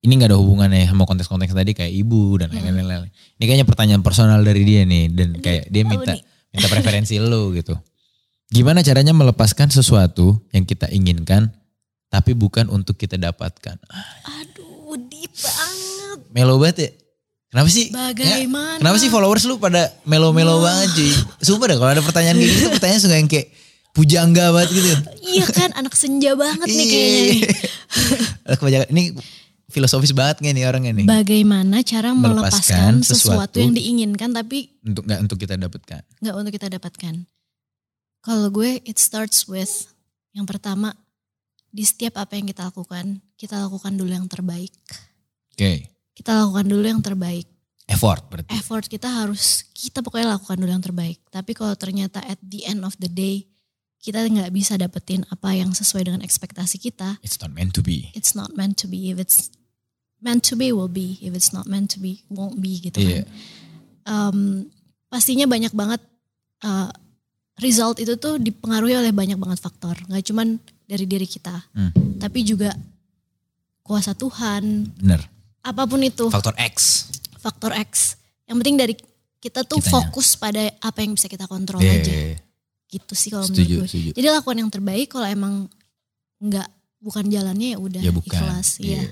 Ini 0.00 0.12
nggak 0.16 0.32
ada 0.32 0.38
hubungannya 0.40 0.88
sama 0.88 1.04
konteks-konteks 1.04 1.52
tadi 1.52 1.76
kayak 1.76 1.92
ibu 1.92 2.40
dan 2.40 2.48
Mm-mm. 2.48 2.72
lain-lain. 2.72 3.12
Ini 3.36 3.44
kayaknya 3.44 3.66
pertanyaan 3.68 4.00
personal 4.00 4.40
dari 4.40 4.64
dia 4.64 4.88
nih 4.88 5.12
dan 5.12 5.36
kayak 5.36 5.68
dia 5.68 5.84
minta 5.84 6.16
minta 6.48 6.66
preferensi 6.72 7.20
lo 7.20 7.52
gitu. 7.52 7.76
Gimana 8.48 8.80
caranya 8.80 9.12
melepaskan 9.12 9.68
sesuatu 9.68 10.40
yang 10.56 10.64
kita 10.64 10.88
inginkan 10.88 11.52
tapi 12.08 12.32
bukan 12.32 12.72
untuk 12.72 12.96
kita 12.96 13.20
dapatkan. 13.20 13.76
Aduh, 14.40 14.96
deep 15.06 15.30
banget. 15.36 16.18
Melo 16.32 16.56
banget 16.56 16.76
ya. 16.80 16.90
Kenapa 17.50 17.68
sih? 17.68 17.90
Bagaimana? 17.90 18.78
Ya, 18.78 18.80
kenapa 18.80 18.96
sih 19.02 19.10
followers 19.10 19.44
lu 19.44 19.58
pada 19.58 19.90
melo-melo 20.06 20.62
banget 20.62 20.96
cuy? 20.96 21.12
Sumpah 21.42 21.66
deh 21.70 21.76
kalau 21.76 21.92
ada 21.92 22.02
pertanyaan 22.02 22.38
kayak 22.38 22.50
gitu 22.56 22.68
pertanyaan 22.72 23.02
suka 23.02 23.16
yang 23.18 23.28
kayak 23.28 23.46
pujangga 23.92 24.54
banget 24.54 24.70
gitu. 24.74 24.90
iya 25.34 25.46
kan 25.50 25.70
anak 25.74 25.94
senja 25.94 26.34
banget 26.38 26.68
nih 26.68 26.86
kayaknya 26.86 27.22
nih. 27.22 27.40
Kebanyakan 28.60 28.88
ini 28.94 29.04
filosofis 29.70 30.10
banget 30.10 30.42
gak 30.42 30.54
nih 30.54 30.64
orangnya 30.66 30.92
nih? 30.94 31.06
Bagaimana 31.06 31.82
cara 31.86 32.10
melepaskan, 32.10 32.26
Melepaskan 32.26 32.92
sesuatu, 33.06 33.14
sesuatu 33.18 33.56
yang 33.62 33.72
diinginkan 33.74 34.30
tapi 34.34 34.70
Untuk 34.82 35.06
nggak 35.06 35.20
untuk 35.22 35.38
kita 35.38 35.54
dapatkan. 35.58 36.02
nggak 36.22 36.34
untuk 36.34 36.52
kita 36.54 36.66
dapatkan? 36.70 37.14
Kalau 38.20 38.46
gue 38.52 38.82
it 38.84 38.98
starts 39.00 39.48
with 39.48 39.88
yang 40.36 40.44
pertama 40.44 40.92
di 41.70 41.86
setiap 41.86 42.18
apa 42.18 42.34
yang 42.34 42.50
kita 42.50 42.66
lakukan, 42.68 43.22
kita 43.38 43.56
lakukan 43.62 43.94
dulu 43.94 44.10
yang 44.10 44.26
terbaik. 44.26 44.74
Oke. 45.54 45.86
Kita 46.12 46.44
lakukan 46.44 46.66
dulu 46.66 46.84
yang 46.84 47.00
terbaik. 47.00 47.46
Effort 47.90 48.22
berarti. 48.30 48.50
Effort 48.54 48.86
kita 48.86 49.08
harus 49.10 49.66
kita 49.74 49.98
pokoknya 50.02 50.38
lakukan 50.38 50.58
dulu 50.58 50.70
yang 50.70 50.84
terbaik. 50.84 51.18
Tapi 51.30 51.50
kalau 51.58 51.74
ternyata 51.74 52.22
at 52.22 52.38
the 52.42 52.62
end 52.66 52.86
of 52.86 52.94
the 53.02 53.10
day 53.10 53.49
kita 54.00 54.24
nggak 54.24 54.48
bisa 54.50 54.74
dapetin 54.74 55.28
apa 55.28 55.52
yang 55.52 55.70
sesuai 55.70 56.08
dengan 56.08 56.20
ekspektasi 56.20 56.76
kita, 56.76 57.20
It's 57.20 57.36
not 57.36 57.52
meant 57.52 57.76
to 57.76 57.84
be. 57.84 58.08
it's 58.12 58.32
not 58.32 58.56
meant 58.56 58.76
to 58.76 58.88
be. 58.88 59.08
If 59.08 59.20
it's 59.20 59.52
meant 60.18 60.40
to 60.48 60.54
be, 60.54 60.68
will 60.68 60.88
be. 60.88 61.20
If 61.20 61.32
it's 61.32 61.50
not 61.50 61.64
meant 61.64 61.92
to 61.92 61.98
be, 61.98 62.24
won't 62.26 62.58
be 62.58 62.80
gitu 62.80 62.96
Iya. 62.96 63.22
kan. 63.22 63.24
Um, 64.02 64.38
pastinya 65.06 65.44
banyak 65.44 65.70
banget 65.70 66.00
uh, 66.60 66.88
result 67.58 68.00
itu 68.00 68.16
tuh 68.16 68.36
dipengaruhi 68.36 68.96
oleh 68.96 69.12
banyak 69.12 69.36
banget 69.36 69.60
faktor. 69.60 69.96
Nggak 70.08 70.24
cuman 70.26 70.56
dari 70.84 71.04
diri 71.04 71.24
kita, 71.24 71.60
Hmm. 71.70 71.92
tapi 72.16 72.40
juga 72.42 72.72
kuasa 73.80 74.12
Tuhan. 74.12 74.88
Bener. 74.96 75.20
Apa 75.60 75.84
pun 75.84 76.00
itu 76.00 76.28
Faktor 76.28 76.56
X. 76.56 77.04
faktor 77.36 77.72
X. 77.74 78.16
Yang 78.44 78.56
penting 78.58 78.76
dari 78.76 78.94
kita 79.36 79.60
tuh 79.62 79.76
Kitanya. 79.76 79.92
fokus 79.94 80.28
pada 80.34 80.60
apa 80.78 80.98
yang 81.00 81.12
bisa 81.12 81.24
kita 81.26 81.44
kontrol 81.44 81.80
Iya, 81.80 81.92
aja. 81.94 82.12
Gitu 82.90 83.12
sih 83.14 83.30
kalau 83.30 83.46
Setuju, 83.46 83.62
menurut 83.62 83.80
gue. 83.80 83.88
setuju. 83.88 84.10
Jadi 84.12 84.26
lakukan 84.28 84.56
yang 84.58 84.70
terbaik 84.70 85.06
kalau 85.08 85.26
emang 85.26 85.54
nggak 86.38 86.68
bukan 86.98 87.24
jalannya 87.26 87.68
ya 87.72 87.78
udah 87.78 88.02
Ya 88.02 88.10
bukan. 88.10 88.34
ikhlas. 88.34 88.68
Iya. 88.78 88.98
Iya. 88.98 89.02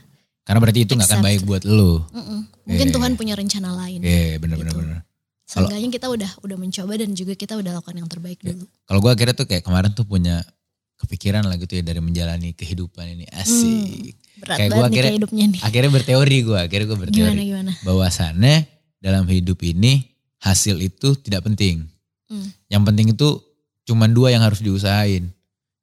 Karena 0.43 0.59
berarti 0.59 0.81
itu 0.83 0.93
nggak 0.93 1.09
akan 1.09 1.23
baik 1.23 1.41
buat. 1.45 1.63
Mm-mm. 1.63 2.41
Mungkin 2.65 2.87
Iya. 2.89 2.95
Tuhan 2.95 3.13
punya 3.15 3.35
rencana 3.35 3.71
lain. 3.77 4.01
Iya, 4.01 4.37
bener 4.39 4.57
bener 4.57 4.73
Gitu. 4.73 4.81
bener. 4.81 4.99
Seenggaknya 5.45 5.89
kita 5.89 6.07
udah 6.07 6.31
udah 6.43 6.57
mencoba 6.57 6.93
dan 6.95 7.11
juga 7.13 7.33
kita 7.33 7.55
udah 7.55 7.73
lakukan 7.75 7.97
yang 7.97 8.09
terbaik 8.09 8.39
Iya. 8.41 8.53
dulu. 8.53 8.65
Kalau 8.85 8.99
gue 9.01 9.11
akhirnya 9.11 9.35
tuh 9.35 9.47
kayak 9.47 9.63
kemarin 9.63 9.91
tuh 9.93 10.05
punya 10.05 10.45
kepikiran 10.99 11.47
lah 11.47 11.57
gitu 11.57 11.73
ya 11.73 11.83
dari 11.85 12.01
menjalani 12.01 12.53
kehidupan 12.53 13.05
ini 13.09 13.25
asik. 13.31 14.19
Berat 14.39 14.57
Kayak 14.59 14.69
nih 14.69 14.83
akhirnya- 14.83 15.15
hidupnya 15.15 15.45
nih. 15.49 15.61
Akhirnya 15.63 15.91
berteori 15.91 16.39
gue, 16.43 16.59
akhirnya 16.59 16.87
gue 16.87 16.99
berteori. 16.99 17.23
Gimana 17.33 17.43
gimana? 17.45 17.73
Bahwasannya 17.83 18.57
dalam 18.99 19.25
hidup 19.25 19.59
ini 19.63 20.05
hasil 20.39 20.77
itu 20.79 21.15
tidak 21.17 21.45
penting. 21.45 21.87
Hmm. 22.27 22.51
Yang 22.67 22.83
penting 22.85 23.07
itu 23.13 23.29
cuman 23.89 24.13
dua 24.13 24.29
yang 24.31 24.45
harus 24.45 24.61
diusahain. 24.61 25.33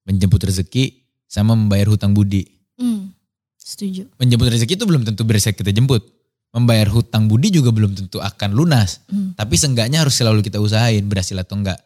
Menjemput 0.06 0.38
rezeki 0.39 1.01
sama 1.26 1.58
membayar 1.58 1.89
hutang 1.89 2.14
budi. 2.14 2.45
Hmm, 2.78 3.10
setuju. 3.58 4.06
Menjemput 4.22 4.53
rezeki 4.53 4.78
itu 4.78 4.86
belum 4.86 5.01
tentu 5.01 5.26
bisa 5.26 5.49
kita 5.49 5.74
jemput. 5.74 6.06
Membayar 6.53 6.88
hutang 6.88 7.26
budi 7.26 7.49
juga 7.49 7.74
belum 7.74 7.97
tentu 7.97 8.22
akan 8.22 8.53
lunas. 8.53 9.01
Hmm, 9.10 9.34
Tapi 9.34 9.58
seenggaknya 9.58 10.06
harus 10.06 10.14
selalu 10.14 10.39
kita 10.39 10.62
usahain 10.62 11.01
berhasil 11.03 11.36
atau 11.36 11.58
enggak. 11.58 11.82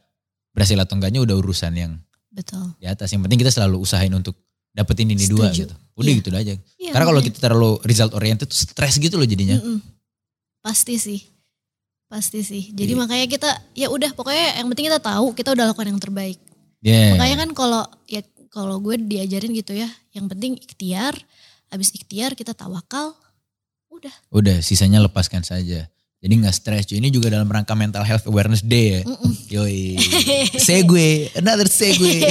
Berhasil 0.51 0.75
atau 0.75 0.93
enggaknya 0.93 1.23
udah 1.23 1.39
urusan 1.39 1.71
yang 1.73 1.95
betul. 2.29 2.75
di 2.77 2.85
atas. 2.85 3.09
Yang 3.09 3.21
penting 3.25 3.39
kita 3.39 3.51
selalu 3.55 3.79
usahain 3.79 4.11
untuk 4.11 4.35
dapetin 4.69 5.09
ini 5.09 5.25
dua 5.25 5.49
Setuju. 5.49 5.71
gitu. 5.71 5.75
Udah 5.95 6.11
Iya. 6.11 6.17
gitu 6.19 6.29
aja. 6.29 6.53
Iya, 6.77 6.91
Karena 6.91 7.05
kalau 7.07 7.21
kita 7.23 7.37
terlalu 7.39 7.71
result 7.81 8.11
oriented 8.13 8.45
tuh 8.45 8.59
stres 8.59 8.99
gitu 8.99 9.15
loh 9.15 9.25
jadinya. 9.25 9.57
Mm-mm. 9.57 9.79
Pasti 10.59 10.99
sih. 10.99 11.19
Pasti 12.09 12.41
sih. 12.41 12.73
Jadi 12.73 12.97
Iya. 12.97 12.99
makanya 13.05 13.25
kita 13.29 13.49
ya 13.77 13.87
udah 13.93 14.09
pokoknya 14.17 14.57
yang 14.57 14.67
penting 14.73 14.89
kita 14.89 14.97
tahu 14.97 15.37
kita 15.37 15.53
udah 15.53 15.69
lakukan 15.69 15.93
yang 15.93 16.01
terbaik. 16.01 16.41
Yeah. 16.81 17.13
Makanya 17.13 17.35
kan 17.45 17.49
kalau 17.53 17.83
ya 18.09 18.25
kalau 18.49 18.81
gue 18.81 18.97
diajarin 18.97 19.53
gitu 19.53 19.77
ya, 19.77 19.85
yang 20.09 20.25
penting 20.25 20.57
ikhtiar, 20.57 21.13
habis 21.69 21.93
ikhtiar 21.93 22.33
kita 22.33 22.57
tawakal, 22.57 23.13
udah. 23.93 24.13
Udah 24.33 24.57
sisanya 24.65 24.97
lepaskan 25.05 25.45
saja. 25.45 25.85
Jadi 26.19 26.33
nggak 26.35 26.55
stres. 26.55 26.83
cuy. 26.89 26.99
Ini 26.99 27.13
juga 27.13 27.31
dalam 27.31 27.47
rangka 27.47 27.77
mental 27.77 28.03
health 28.03 28.27
awareness 28.27 28.65
day 28.65 28.99
ya. 28.99 29.01
Mm-mm. 29.07 29.33
Yoi. 29.55 29.95
segue, 30.67 31.31
another 31.37 31.69
segue. 31.69 32.25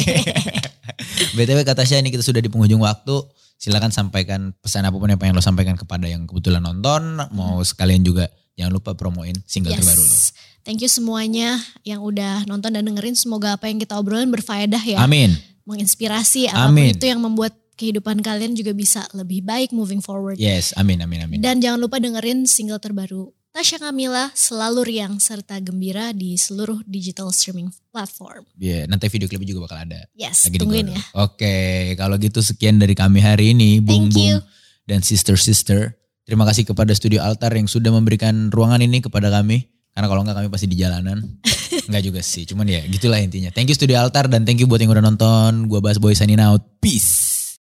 BTW 1.39 1.63
kata 1.65 1.87
Tasya 1.87 2.03
ini 2.03 2.13
kita 2.13 2.21
sudah 2.27 2.43
di 2.43 2.51
penghujung 2.53 2.83
waktu. 2.83 3.17
Silakan 3.59 3.91
sampaikan 3.91 4.55
pesan 4.59 4.87
apa 4.87 4.95
pun 4.99 5.09
yang 5.11 5.19
pengen 5.19 5.35
lo 5.35 5.43
sampaikan 5.43 5.75
kepada 5.75 6.05
yang 6.07 6.27
kebetulan 6.29 6.63
nonton. 6.63 7.17
Mau 7.33 7.63
sekalian 7.65 8.05
juga 8.05 8.29
jangan 8.59 8.75
lupa 8.75 8.99
promoin 8.99 9.39
single 9.47 9.73
terbaru 9.73 10.03
lo. 10.03 10.11
Yes. 10.11 10.35
Thank 10.67 10.83
you 10.83 10.91
semuanya 10.91 11.63
yang 11.87 12.03
udah 12.03 12.45
nonton 12.45 12.75
dan 12.75 12.85
dengerin. 12.85 13.15
Semoga 13.15 13.57
apa 13.57 13.71
yang 13.71 13.79
kita 13.79 13.97
obrolin 13.97 14.29
berfaedah 14.29 14.83
ya. 14.83 14.99
Amin. 15.01 15.39
Menginspirasi 15.65 16.51
apa 16.51 16.69
pun 16.69 16.77
Amin. 16.77 16.93
itu 16.99 17.07
yang 17.07 17.23
membuat 17.23 17.57
kehidupan 17.79 18.19
kalian 18.21 18.59
juga 18.59 18.75
bisa 18.75 19.07
lebih 19.15 19.47
baik 19.47 19.71
moving 19.71 20.03
forward. 20.03 20.37
Yes, 20.37 20.75
amin, 20.75 20.99
amin, 20.99 21.25
amin. 21.25 21.39
Dan 21.39 21.63
jangan 21.63 21.79
lupa 21.79 22.03
dengerin 22.03 22.45
single 22.45 22.83
terbaru 22.83 23.31
Tasya 23.59 23.83
Kamila 23.83 24.31
selalu 24.39 24.87
riang 24.87 25.19
serta 25.19 25.59
gembira 25.59 26.15
di 26.15 26.39
seluruh 26.39 26.79
digital 26.87 27.35
streaming 27.35 27.75
platform. 27.91 28.47
Iya, 28.55 28.87
nanti 28.87 29.11
video 29.11 29.27
klipnya 29.27 29.51
juga 29.51 29.67
bakal 29.67 29.83
ada. 29.83 30.07
Yes, 30.15 30.47
Lagi 30.47 30.63
tungguin 30.63 30.95
ya. 30.95 31.03
Oke, 31.19 31.97
kalau 31.99 32.15
gitu 32.23 32.39
sekian 32.39 32.79
dari 32.79 32.95
kami 32.95 33.19
hari 33.19 33.59
ini, 33.59 33.83
Bung. 33.83 34.15
Bung 34.15 34.39
dan 34.87 35.03
Sister 35.03 35.35
Sister. 35.35 35.98
Terima 36.29 36.45
kasih 36.45 36.69
kepada 36.69 36.93
Studio 36.93 37.25
Altar 37.25 37.57
yang 37.57 37.65
sudah 37.65 37.89
memberikan 37.89 38.53
ruangan 38.53 38.85
ini 38.85 39.01
kepada 39.01 39.33
kami. 39.33 39.65
Karena 39.97 40.13
kalau 40.13 40.21
enggak 40.21 40.37
kami 40.37 40.53
pasti 40.53 40.69
di 40.69 40.77
jalanan. 40.77 41.25
enggak 41.89 42.05
juga 42.05 42.21
sih, 42.21 42.45
cuman 42.45 42.69
ya 42.69 42.85
gitulah 42.85 43.17
intinya. 43.17 43.49
Thank 43.49 43.73
you 43.73 43.77
Studio 43.81 43.97
Altar 43.97 44.29
dan 44.29 44.45
thank 44.45 44.61
you 44.61 44.69
buat 44.69 44.77
yang 44.77 44.93
udah 44.93 45.01
nonton. 45.01 45.73
Gua 45.73 45.81
Bas 45.81 45.97
Boy 45.97 46.13
signing 46.13 46.37
out. 46.37 46.61
Peace. 46.85 47.57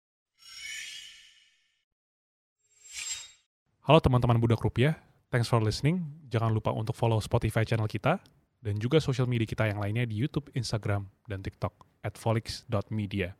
Halo 3.84 4.00
teman-teman 4.00 4.40
Budak 4.40 4.64
Rupiah, 4.64 4.96
thanks 5.28 5.44
for 5.44 5.60
listening. 5.60 6.00
Jangan 6.32 6.48
lupa 6.48 6.72
untuk 6.72 6.96
follow 6.96 7.20
Spotify 7.20 7.68
channel 7.68 7.84
kita 7.84 8.16
dan 8.64 8.80
juga 8.80 8.96
sosial 8.96 9.28
media 9.28 9.44
kita 9.44 9.68
yang 9.68 9.76
lainnya 9.76 10.08
di 10.08 10.16
YouTube, 10.16 10.48
Instagram, 10.56 11.04
dan 11.28 11.44
TikTok 11.44 11.84
at 12.00 12.16
folix.media. 12.16 13.36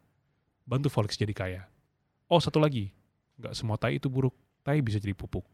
Bantu 0.69 0.93
Folix 0.93 1.17
jadi 1.17 1.33
kaya. 1.33 1.65
Oh 2.29 2.45
satu 2.45 2.61
lagi, 2.61 2.93
nggak 3.41 3.57
semua 3.57 3.81
tai 3.81 3.97
itu 3.97 4.13
buruk, 4.13 4.37
tai 4.65 4.81
bisa 4.81 4.99
jadi 4.99 5.13
pupuk. 5.15 5.54